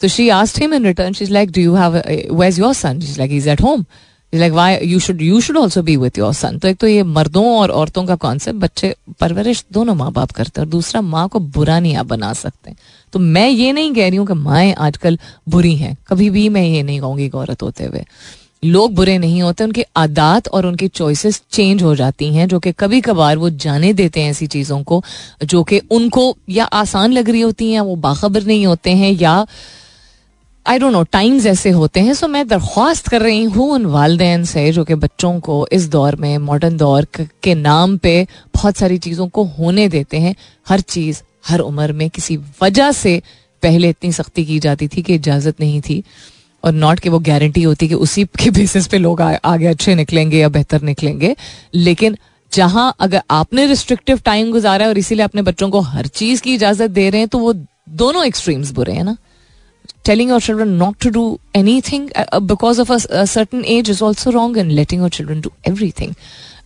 तो 0.00 0.08
she 0.08 0.28
asked 0.28 0.58
him 0.60 0.74
in 0.74 0.86
return 0.86 1.12
she 1.12 1.24
is 1.24 1.32
like 1.32 1.50
do 1.50 1.60
you 1.60 1.74
have 1.74 1.96
where's 2.40 2.58
your 2.58 2.74
son 2.74 3.00
she 3.00 3.10
is 3.10 3.18
like 3.18 3.32
is 3.32 3.48
at 3.50 3.62
home 3.62 3.84
like 4.34 4.52
why 4.52 4.78
you 4.82 4.98
should 4.98 5.22
you 5.22 5.40
should 5.40 5.56
also 5.56 5.82
be 5.82 5.96
with 5.96 6.18
your 6.18 6.32
son 6.32 6.58
तो 6.58 6.68
एक 6.68 6.76
तो 6.76 6.86
ये 6.86 7.02
मर्दों 7.02 7.44
और 7.58 7.70
औरतों 7.70 8.04
का 8.06 8.16
concept 8.16 8.58
बच्चे 8.58 8.94
परवरिश 9.20 9.64
दोनों 9.72 9.94
माँ 9.94 10.12
बाप 10.12 10.30
करते 10.30 10.60
हैं 10.60 10.66
और 10.66 10.70
दूसरा 10.70 11.00
माँ 11.00 11.28
को 11.28 11.40
बुरा 11.40 11.80
नहीं 11.80 11.96
आप 11.96 12.06
बना 12.06 12.32
सकते 12.32 12.74
तो 13.12 13.18
मैं 13.18 13.48
ये 13.48 13.72
नहीं 13.72 13.94
कह 13.94 14.08
रही 14.08 14.16
हूँ 14.16 14.26
कि 14.26 14.34
माएँ 14.34 14.72
आजकल 14.72 15.18
बुरी 15.48 15.74
हैं। 15.76 15.96
कभी 16.08 16.30
भी 16.30 16.48
मैं 16.48 16.62
ये 16.62 16.82
नहीं 16.82 17.00
कहूँगी 17.00 17.28
औरत 17.28 17.62
होते 17.62 17.84
हुए। 17.84 18.04
लोग 18.64 18.94
बुरे 18.94 19.18
नहीं 19.18 19.42
होते, 19.42 19.64
उनके 19.64 19.84
आदात 19.96 20.48
और 20.48 20.66
उनकी 20.66 20.88
चॉइसेस 20.88 21.42
चेंज 21.52 21.82
हो 21.82 21.94
जाती 21.96 22.34
हैं, 22.34 22.48
जो 22.48 22.58
कि 22.58 22.72
कभी 22.72 23.00
कभार 23.00 23.38
वो 23.38 23.50
जाने 23.50 23.92
देते 23.92 24.20
हैं 24.20 24.30
ऐसी 24.30 24.46
चीज़ों 24.46 24.82
को, 24.82 25.02
जो 25.44 25.62
कि 25.64 25.78
उनको 25.90 26.36
या 26.48 26.64
आसान 26.64 27.12
लग 27.12 27.30
रही 27.30 27.40
होती 27.40 27.72
हैं 27.72 27.80
वो 27.80 27.96
बाखबर 27.96 28.42
नहीं 28.42 28.66
होते 28.66 28.90
हैं 28.90 29.12
या 29.12 29.46
आई 30.66 30.78
डोंट 30.78 30.92
नो 30.92 31.02
टाइम्स 31.02 31.46
ऐसे 31.46 31.70
होते 31.70 32.00
हैं 32.00 32.14
सो 32.14 32.26
मैं 32.28 32.46
दरख्वास्त 32.48 33.08
कर 33.08 33.22
रही 33.22 33.42
हूँ 33.44 33.68
उन 33.72 33.86
वालदेन 33.86 34.44
से, 34.44 34.70
जो 34.72 34.84
कि 34.84 34.94
बच्चों 34.94 35.38
को 35.40 35.66
इस 35.72 35.88
दौर 35.88 36.16
में 36.16 36.36
मॉडर्न 36.38 36.76
दौर 36.76 37.06
के 37.42 37.54
नाम 37.54 37.96
पे 37.98 38.26
बहुत 38.54 38.76
सारी 38.76 38.98
चीज़ों 38.98 39.28
को 39.28 39.44
होने 39.58 39.88
देते 39.88 40.18
हैं। 40.18 40.34
हर 40.68 40.80
चीज़, 40.82 41.22
हर 41.48 41.60
उम्र 41.60 41.92
में 41.92 42.08
किसी 42.10 42.36
वजह 42.62 42.92
से 42.92 43.20
पहले 43.62 43.88
इतनी 43.88 44.12
सख्ती 44.12 44.44
की 44.44 44.58
जाती 44.58 44.88
थी 44.88 45.02
कि 45.02 45.14
इजाज़त 45.14 45.60
नहीं 45.60 45.80
थी, 45.80 46.02
और 46.64 46.72
नॉट 46.72 47.00
कि 47.00 47.08
वो 47.08 47.18
गारंटी 47.20 47.62
होती 47.62 47.88
कि 47.88 47.94
उसी 47.96 48.24
के 48.38 48.50
बेसिस 48.50 48.86
पे 48.86 48.98
लोग 48.98 49.22
आगे 49.22 49.66
अच्छे 49.66 49.94
निकलेंगे 49.94 50.38
या 50.38 50.48
बेहतर 50.50 50.82
निकलेंगे। 50.82 51.34
लेकिन 51.74 52.16
जहाँ 52.52 52.94
अगर 53.00 53.22
आपने 53.30 53.66
रिस्ट्रिक्टिव 53.66 54.20
टाइम 54.24 54.52
गुजारा 54.52 54.84
है 54.84 54.90
और 54.90 54.98
इसीलिए 54.98 55.24
अपने 55.24 55.42
बच्चों 55.42 55.70
को 55.70 55.80
हर 55.80 56.06
चीज़ 56.06 56.42
की 56.42 56.54
इजाज़त 56.54 56.90
दे 56.90 57.08
रहे 57.10 57.20
हैं 57.20 57.28
तो 57.28 57.38
वो 57.38 57.52
दोनों 57.96 58.24
एक्सट्रीम्स 58.26 58.70
बुरे 58.72 58.92
हैं 58.92 59.04
ना। 59.04 59.16
telling 60.03 60.29
your 60.29 60.39
children 60.39 60.77
not 60.77 60.99
to 60.99 61.11
do 61.11 61.39
anything 61.53 62.11
uh, 62.15 62.39
because 62.39 62.79
of 62.79 62.89
a, 62.89 62.99
a, 63.09 63.27
certain 63.27 63.65
age 63.65 63.89
is 63.89 64.01
also 64.01 64.31
wrong 64.31 64.57
and 64.57 64.75
letting 64.75 64.99
your 64.99 65.09
children 65.09 65.41
do 65.41 65.51
everything 65.63 66.15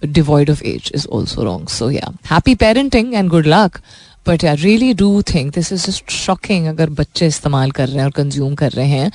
devoid 0.01 0.49
of 0.49 0.61
age 0.63 0.91
is 0.93 1.05
also 1.05 1.45
wrong 1.45 1.67
so 1.67 1.87
yeah 1.87 2.09
happy 2.25 2.55
parenting 2.55 3.13
and 3.13 3.29
good 3.29 3.45
luck 3.45 3.81
but 4.23 4.43
I 4.43 4.55
really 4.55 4.93
do 4.93 5.21
think 5.21 5.53
this 5.53 5.71
is 5.71 5.85
just 5.85 6.09
shocking 6.09 6.67
अगर 6.67 6.89
बच्चे 6.99 7.27
इस्तेमाल 7.27 7.71
कर 7.71 7.87
रहे 7.87 7.97
हैं 7.97 8.05
और 8.05 8.11
consume 8.17 8.55
कर 8.55 8.71
रहे 8.71 8.87
हैं 8.87 9.11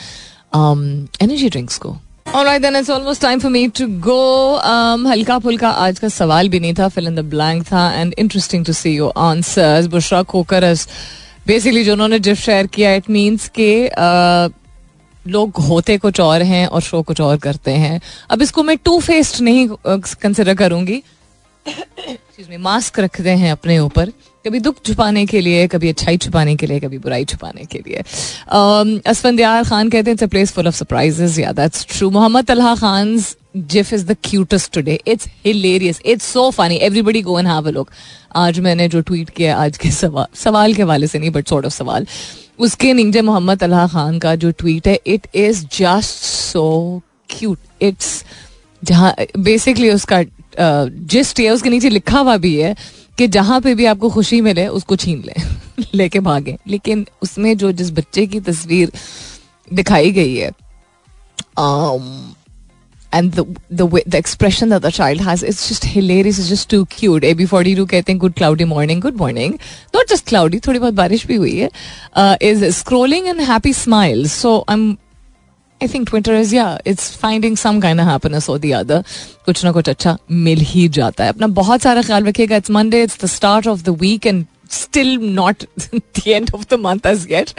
एनर्जी 1.23 1.49
ड्रिंक्स 1.49 1.79
को 1.79 1.97
Alright, 2.27 2.63
then 2.63 2.75
it's 2.75 2.89
almost 2.89 3.21
time 3.21 3.39
for 3.39 3.49
me 3.49 3.69
to 3.69 3.87
go. 4.05 4.59
Um, 4.59 5.07
हल्का 5.07 5.39
फुल्का 5.39 5.69
आज 5.71 5.99
का 5.99 6.09
सवाल 6.09 6.49
भी 6.49 6.61
नहीं 6.61 6.75
था 6.75 6.89
फिल 6.89 7.07
इन 7.07 7.15
द 7.15 7.21
ब्लैंक 7.35 7.63
था 7.67 7.91
and 7.95 8.15
interesting 8.19 8.65
to 8.67 8.73
see 8.73 8.95
your 8.95 9.13
answers 9.17 9.87
Bushra 9.87 10.23
Khokhar 10.33 10.65
basically 11.50 11.84
जो 11.84 11.94
उन्होंने 11.94 12.20
जिफ 12.20 12.40
शेयर 12.40 12.68
किया 12.68 12.94
इट 12.94 13.10
मीन्स 13.10 13.48
के 13.60 13.90
लोग 15.28 15.58
होते 15.58 15.98
कुछ 15.98 16.20
और 16.20 16.42
हैं 16.42 16.68
और 16.68 16.82
शो 16.82 17.02
कुछ 17.02 17.22
और 17.22 17.38
करते 17.38 17.72
हैं। 17.72 18.02
अब 18.30 18.42
इसको 18.42 18.64
मैं 18.64 18.78
टू 18.78 19.00
फेस्ड 19.00 19.42
नहीं 19.42 19.68
कंसिडर 19.88 20.56
करूँगी। 20.56 21.04
मास्क 22.60 23.00
रखते 23.00 23.30
हैं 23.30 23.52
अपने 23.52 23.80
ऊपर। 23.80 24.12
कभी 24.46 24.60
दुख 24.60 24.76
छुपाने 24.86 25.26
के 25.26 25.40
लिए, 25.42 25.68
कभी 25.68 25.90
अच्छाई 25.90 26.18
छुपाने 26.18 26.56
के 26.56 26.68
लिए, 26.68 26.80
कभी 26.80 26.98
बुराई 26.98 27.26
छुपाने 27.26 27.66
के 27.72 27.80
लिए। 27.80 28.04
असफंदियार 29.06 29.64
खान 29.64 29.90
कहते 29.90 30.12
हैं 30.12 30.28
place 30.30 30.52
full 30.52 30.68
of 30.68 30.76
surprises 30.76 31.38
yeah 31.40 31.52
that's 31.54 31.86
true 31.90 32.10
Mohammad 32.10 32.46
Talha 32.48 32.76
Khan 32.76 33.18
GIF 33.58 33.94
is 33.94 34.06
the 34.06 34.16
cutest 34.24 34.74
today 34.74 35.00
it's 35.08 35.28
hilarious 35.46 36.02
it's 36.06 36.26
so 36.34 36.50
funny 36.52 36.76
everybody 36.88 37.22
go 37.22 37.38
and 37.40 37.48
have 37.48 37.68
a 37.68 37.72
look 37.72 37.90
आज 38.38 38.60
मैंने 38.60 38.88
जो 38.90 39.02
ट्वीट 39.02 39.30
किया 39.30 39.58
आज 39.58 39.78
के 39.78 39.92
सवाल 39.92 40.28
सवाल 40.36 40.74
के 40.74 40.82
हवाले 40.82 41.08
से 41.08 41.20
नहीं 41.20 41.32
बट 41.32 41.48
सॉर्ट 41.48 41.66
ऑफ़ 41.66 41.74
सवाल। 41.74 42.08
उसके 42.60 42.94
नीचे 42.94 43.22
मोहम्मद 43.22 43.60
तलहा 43.60 43.88
खान 43.88 44.20
का 44.20 44.36
जो 44.36 44.52
ट्वीट 44.60 44.88
है 44.88 45.00
it 45.08 45.28
is 45.36 45.66
just 45.78 46.24
so 46.24 47.02
cute 47.30 47.84
it's 47.84 48.24
जहाँ 48.84 49.14
बेसिकली 49.40 49.90
उसका 49.90 50.24
जिस्ट 50.62 51.40
है, 51.40 51.50
उसके 51.50 51.70
नीचे 51.70 51.90
लिखा 51.90 52.20
हुआ 52.20 52.38
भी 52.38 52.56
है 52.56 52.76
कि 53.20 53.28
जहाँ 53.28 53.60
पे 53.62 53.74
भी 53.76 53.86
आपको 53.86 54.10
खुशी 54.10 54.42
मिले 54.42 54.68
उसको 54.80 54.96
छीन 54.96 55.24
ले 55.26 55.34
लेके 55.94 56.20
भागे 56.28 56.58
लेकिन 56.68 57.06
उसमें 57.22 57.56
जो 57.58 57.72
जिस 57.72 57.92
बच्चे 58.00 58.26
की 58.28 58.40
तस्वीर 58.50 58.92
दिखाई 59.74 60.12
गई 60.12 60.36
है 60.36 60.52
the 63.36 63.44
the 63.72 63.86
way 63.86 64.02
the 64.06 64.18
expression 64.18 64.70
that 64.70 64.82
the 64.82 64.92
child 64.92 65.22
has 65.28 65.44
it's 65.52 65.68
just 65.68 65.86
hilarious 65.94 66.40
it's 66.42 66.50
just 66.50 66.70
too 66.70 66.86
cute 66.96 67.24
ab42 67.24 67.88
कहते 67.90 68.12
हैं 68.12 68.20
good 68.20 68.36
cloudy 68.36 68.68
morning 68.74 69.02
good 69.06 69.18
morning 69.22 69.56
not 69.96 70.12
just 70.14 70.28
cloudy 70.32 70.60
थोड़ी 70.68 70.80
बहुत 70.80 70.94
बारिश 70.94 71.26
भी 71.28 71.36
हुई 71.36 71.56
है 71.56 71.70
uh, 72.16 72.36
is 72.50 72.66
scrolling 72.80 73.30
and 73.34 73.46
happy 73.52 73.74
smiles 73.74 74.36
so 74.44 74.54
I'm 74.68 74.86
I 75.81 75.87
think 75.87 76.09
Twitter 76.09 76.35
is 76.35 76.53
yeah, 76.53 76.79
it's 76.85 77.15
finding 77.23 77.57
some 77.57 77.81
kind 77.81 78.01
of 78.01 78.07
happiness 78.07 78.49
or 78.49 78.59
the 78.59 78.73
other. 78.75 79.03
कुछ 79.47 79.65
ना 79.65 79.73
कुछ 79.73 79.89
अच्छा 79.89 80.17
मिल 80.31 80.61
ही 80.71 80.89
जाता 80.99 81.25
है 81.25 81.31
अपना 81.31 81.47
बहुत 81.61 81.83
सारा 81.83 82.03
ख्याल 82.03 82.25
रखिएगा 82.25 82.57
it's 82.57 82.71
Monday 82.71 83.03
it's 83.03 83.21
the 83.25 83.27
start 83.27 83.67
of 83.69 83.83
the 83.83 83.97
week 84.03 84.27
and 84.27 84.45
still 84.75 85.11
not 85.35 85.65
the 86.19 86.33
end 86.35 86.53
of 86.55 86.63
the 86.69 86.77
month 86.85 87.05
as 87.07 87.27
yet. 87.33 87.51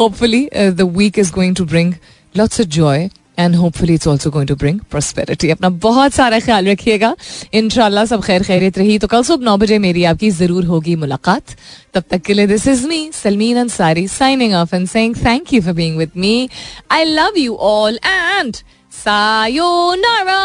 Hopefully, 0.00 0.40
uh, 0.52 0.70
the 0.70 0.86
week 0.98 1.16
is 1.18 1.30
going 1.36 1.54
to 1.60 1.64
bring 1.64 1.88
lots 2.34 2.60
of 2.60 2.68
joy 2.68 3.10
and 3.39 3.55
hopefully 3.55 3.93
it's 3.93 4.07
also 4.07 4.29
going 4.31 4.47
to 4.47 4.55
bring 4.55 4.79
prosperity 4.91 5.49
अपना 5.49 5.69
बहुत 5.85 6.13
सारा 6.13 6.39
ख्याल 6.39 6.67
रखिएगा। 6.67 7.15
इनशाला 7.53 8.05
सब 8.05 8.23
खैर 8.23 8.43
खैरियत 8.43 8.77
रही। 8.77 8.97
तो 8.99 9.07
कल 9.07 9.23
सुबह 9.23 9.45
नौ 9.45 9.57
बजे 9.57 9.77
मेरी 9.79 10.03
आपकी 10.03 10.29
ज़रूर 10.31 10.65
होगी 10.65 10.95
मुलाकात। 10.95 11.55
तब 11.93 12.03
तक 12.09 12.21
के 12.21 12.33
लिए 12.33 12.47
this 12.47 12.67
is 12.67 12.87
me 12.87 13.09
Salmeen 13.13 13.57
Ansari 13.57 14.07
signing 14.07 14.53
off 14.53 14.75
and 14.75 14.87
saying 14.87 15.15
thank 15.15 15.53
you 15.53 15.61
for 15.61 15.73
being 15.73 15.97
with 15.97 16.11
me 16.17 16.49
I 16.91 17.03
love 17.03 17.37
you 17.37 17.55
all 17.55 17.99
and 18.05 18.55
sayonara 19.03 20.41